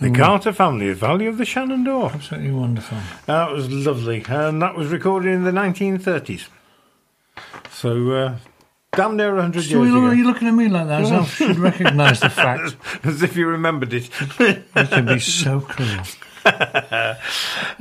The 0.01 0.11
Carter 0.11 0.53
family, 0.53 0.89
the 0.89 0.95
Valley 0.95 1.27
of 1.27 1.39
the 1.39 1.45
Shenandoah. 1.45 2.11
Absolutely 2.15 2.51
wonderful. 2.51 2.99
That 3.27 3.51
was 3.53 3.71
lovely. 3.71 4.25
And 4.29 4.61
that 4.61 4.77
was 4.77 4.89
recorded 4.89 5.33
in 5.33 5.45
the 5.45 5.51
1930s. 5.53 6.49
So, 7.71 8.11
uh, 8.11 8.37
damn 8.93 9.17
near 9.17 9.35
100 9.35 9.63
So 9.63 9.69
years 9.69 9.89
you- 9.91 9.97
ago. 9.97 10.07
you're 10.07 10.15
you 10.15 10.25
looking 10.27 10.49
at 10.49 10.55
me 10.55 10.69
like 10.69 10.89
that, 10.89 11.03
as 11.03 11.13
I 11.13 11.25
should 11.25 11.59
recognise 11.59 12.21
the 12.21 12.29
fact. 12.31 12.77
As 13.05 13.23
if 13.23 13.37
you 13.37 13.47
remembered 13.47 13.93
it. 13.93 14.11
I 14.75 14.85
can 14.85 15.07
be 15.07 15.19
so 15.21 15.61
cruel. 15.61 16.01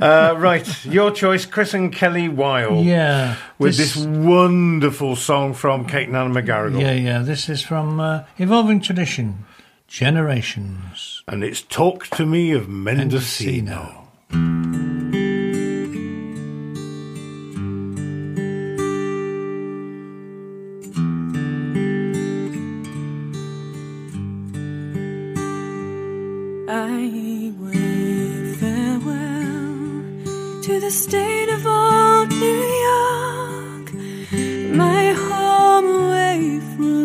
uh, 0.00 0.34
right, 0.38 0.84
your 0.86 1.10
choice, 1.10 1.44
Chris 1.46 1.74
and 1.74 1.92
Kelly 1.92 2.28
Wilde. 2.28 2.84
Yeah, 2.86 3.36
With 3.58 3.76
this- 3.76 3.94
this, 3.94 4.06
wonderful 4.06 5.16
song 5.16 5.52
from 5.54 5.86
Kate 5.86 6.08
and 6.08 6.16
Anna 6.16 6.32
McGarrigle. 6.32 6.80
Yeah, 6.80 6.92
yeah. 6.92 7.18
This 7.20 7.48
is 7.48 7.62
from 7.62 8.00
uh, 8.00 8.22
Evolving 8.38 8.80
Tradition, 8.80 9.44
Generations. 9.86 11.22
And 11.28 11.44
it's 11.44 11.62
Talk 11.62 12.06
to 12.16 12.26
Me 12.26 12.50
of 12.52 12.68
Mendocino. 12.68 14.08
I 26.66 27.52
wave 27.58 28.56
farewell 28.56 30.62
to 30.62 30.80
the 30.80 30.90
state 30.90 31.48
of 31.50 31.66
old 31.66 32.30
New 32.30 32.62
York, 32.88 33.92
my 34.74 35.12
home 35.12 35.84
away 35.86 36.60
from 36.74 37.03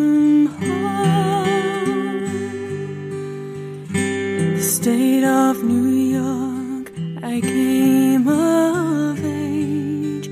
the 4.59 4.65
state 4.65 5.23
of 5.23 5.63
New 5.63 5.89
York, 6.19 6.91
I 7.23 7.39
came 7.39 8.27
of 8.27 9.17
age 9.23 10.27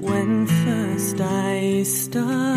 when 0.00 0.46
first 0.46 1.20
I 1.20 1.82
started 1.82 2.55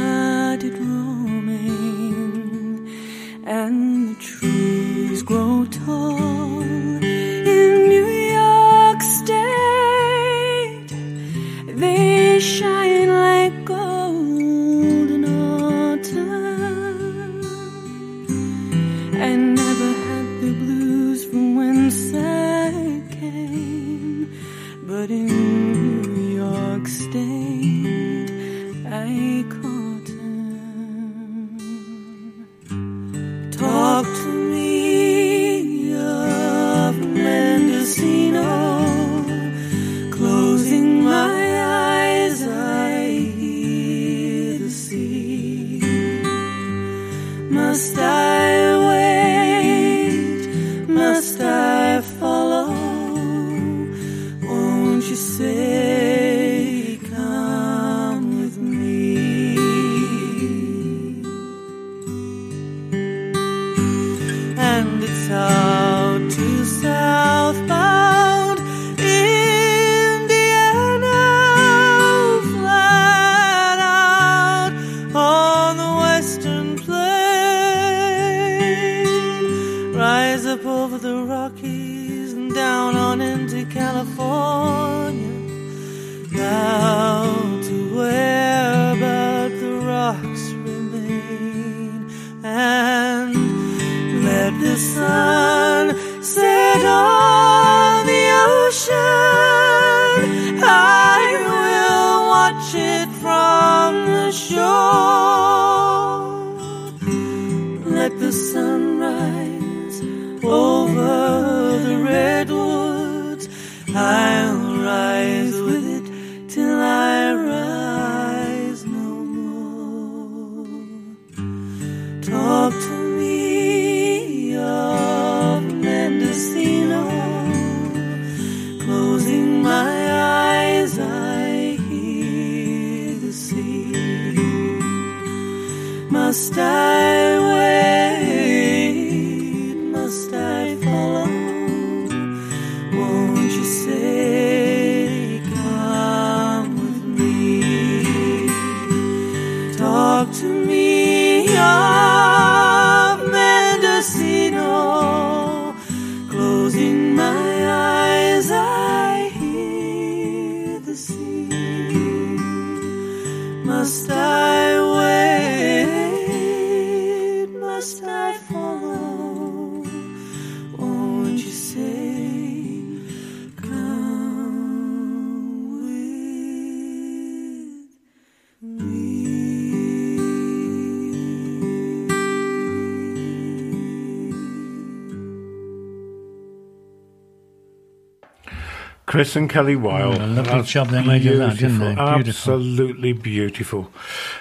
Chris 189.19 189.35
and 189.35 189.49
Kelly 189.49 189.75
Wilde. 189.75 190.15
Mm, 190.15 190.37
lovely 190.37 190.53
That's 190.53 190.71
job 190.71 190.87
they 190.87 191.05
made 191.05 191.25
of 191.25 191.39
that, 191.39 191.57
didn't 191.57 191.79
they? 191.79 191.93
beautiful. 191.93 192.53
Absolutely 192.53 193.11
beautiful. 193.11 193.91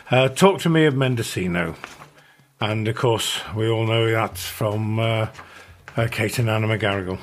Uh, 0.08 0.28
talk 0.28 0.60
to 0.60 0.68
me 0.68 0.84
of 0.84 0.94
Mendocino. 0.94 1.74
And 2.60 2.86
of 2.86 2.94
course, 2.94 3.40
we 3.56 3.68
all 3.68 3.86
know 3.86 4.08
that's 4.08 4.46
from 4.46 5.00
uh, 5.00 5.30
uh, 5.96 6.06
Kate 6.12 6.38
and 6.38 6.48
Anna 6.48 6.68
McGarrigle. 6.68 7.18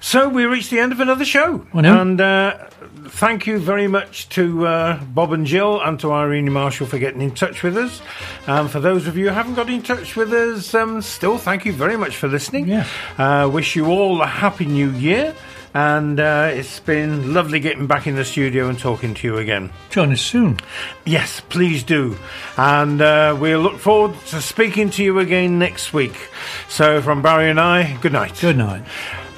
So 0.00 0.28
we 0.28 0.44
reached 0.44 0.68
the 0.68 0.80
end 0.80 0.92
of 0.92 1.00
another 1.00 1.24
show. 1.24 1.66
And 1.72 2.20
uh, 2.20 2.68
thank 3.06 3.46
you 3.46 3.58
very 3.58 3.88
much 3.88 4.28
to 4.30 4.66
uh, 4.66 5.02
Bob 5.02 5.32
and 5.32 5.46
Jill 5.46 5.80
and 5.80 5.98
to 6.00 6.12
Irene 6.12 6.52
Marshall 6.52 6.86
for 6.86 6.98
getting 6.98 7.22
in 7.22 7.30
touch 7.30 7.62
with 7.62 7.78
us. 7.78 8.02
And 8.46 8.70
for 8.70 8.80
those 8.80 9.06
of 9.06 9.16
you 9.16 9.28
who 9.28 9.34
haven't 9.34 9.54
got 9.54 9.70
in 9.70 9.80
touch 9.80 10.14
with 10.14 10.30
us, 10.34 10.74
um, 10.74 11.00
still 11.00 11.38
thank 11.38 11.64
you 11.64 11.72
very 11.72 11.96
much 11.96 12.16
for 12.16 12.28
listening. 12.28 12.68
Yeah. 12.68 12.86
Uh, 13.16 13.48
wish 13.48 13.76
you 13.76 13.86
all 13.86 14.20
a 14.20 14.26
happy 14.26 14.66
new 14.66 14.90
year. 14.90 15.34
And 15.74 16.20
uh, 16.20 16.50
it's 16.52 16.80
been 16.80 17.32
lovely 17.32 17.58
getting 17.58 17.86
back 17.86 18.06
in 18.06 18.14
the 18.14 18.24
studio 18.24 18.68
and 18.68 18.78
talking 18.78 19.14
to 19.14 19.26
you 19.26 19.36
again. 19.38 19.70
Join 19.90 20.12
us 20.12 20.20
soon. 20.20 20.58
Yes, 21.06 21.40
please 21.40 21.82
do. 21.82 22.16
And 22.56 23.00
uh, 23.00 23.36
we'll 23.38 23.60
look 23.60 23.78
forward 23.78 24.18
to 24.26 24.42
speaking 24.42 24.90
to 24.90 25.02
you 25.02 25.18
again 25.18 25.58
next 25.58 25.92
week. 25.92 26.28
So, 26.68 27.00
from 27.00 27.22
Barry 27.22 27.48
and 27.48 27.60
I, 27.60 27.96
good 28.02 28.12
night. 28.12 28.38
Good 28.40 28.58
night. 28.58 28.84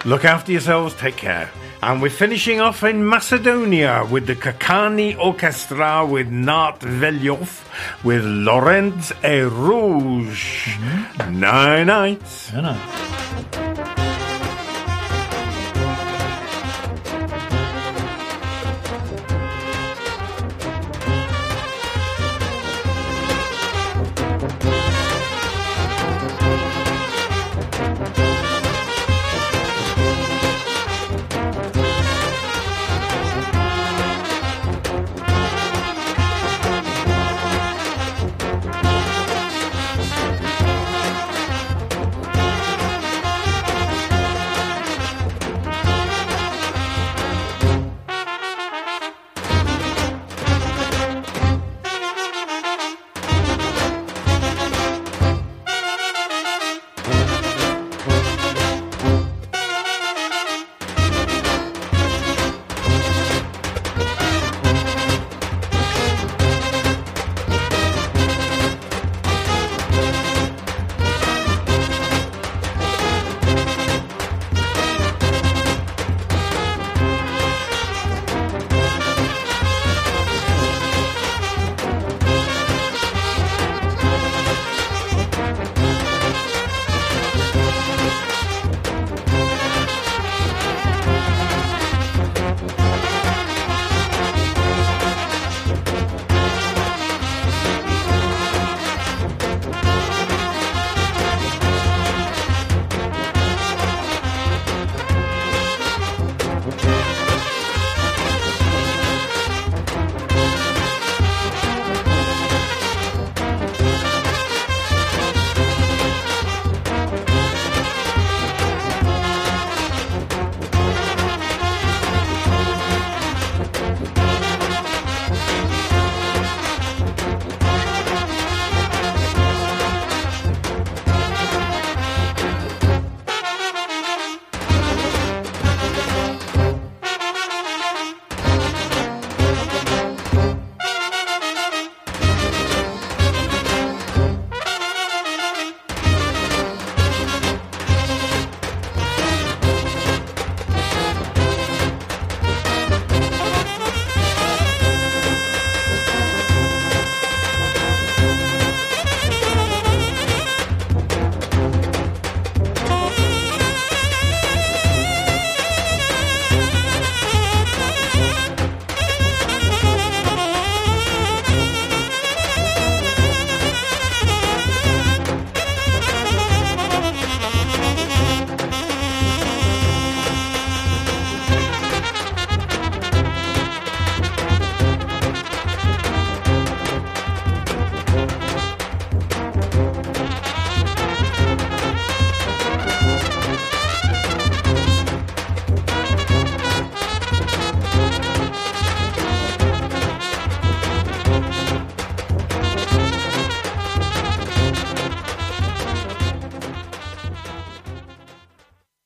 Look 0.04 0.24
after 0.24 0.52
yourselves, 0.52 0.94
take 0.96 1.16
care. 1.16 1.50
And 1.82 2.00
we're 2.00 2.10
finishing 2.10 2.60
off 2.60 2.82
in 2.82 3.06
Macedonia 3.06 4.06
with 4.10 4.26
the 4.26 4.34
Kočani 4.34 5.18
Orchestra 5.18 6.06
with 6.06 6.30
Naat 6.30 6.80
Veliov 6.80 7.62
with 8.04 8.24
Laurent 8.24 9.12
et 9.22 9.42
Rouge. 9.50 10.78
Night 11.28 11.84
night. 11.84 12.50
Good 12.52 12.62
night. 12.62 13.73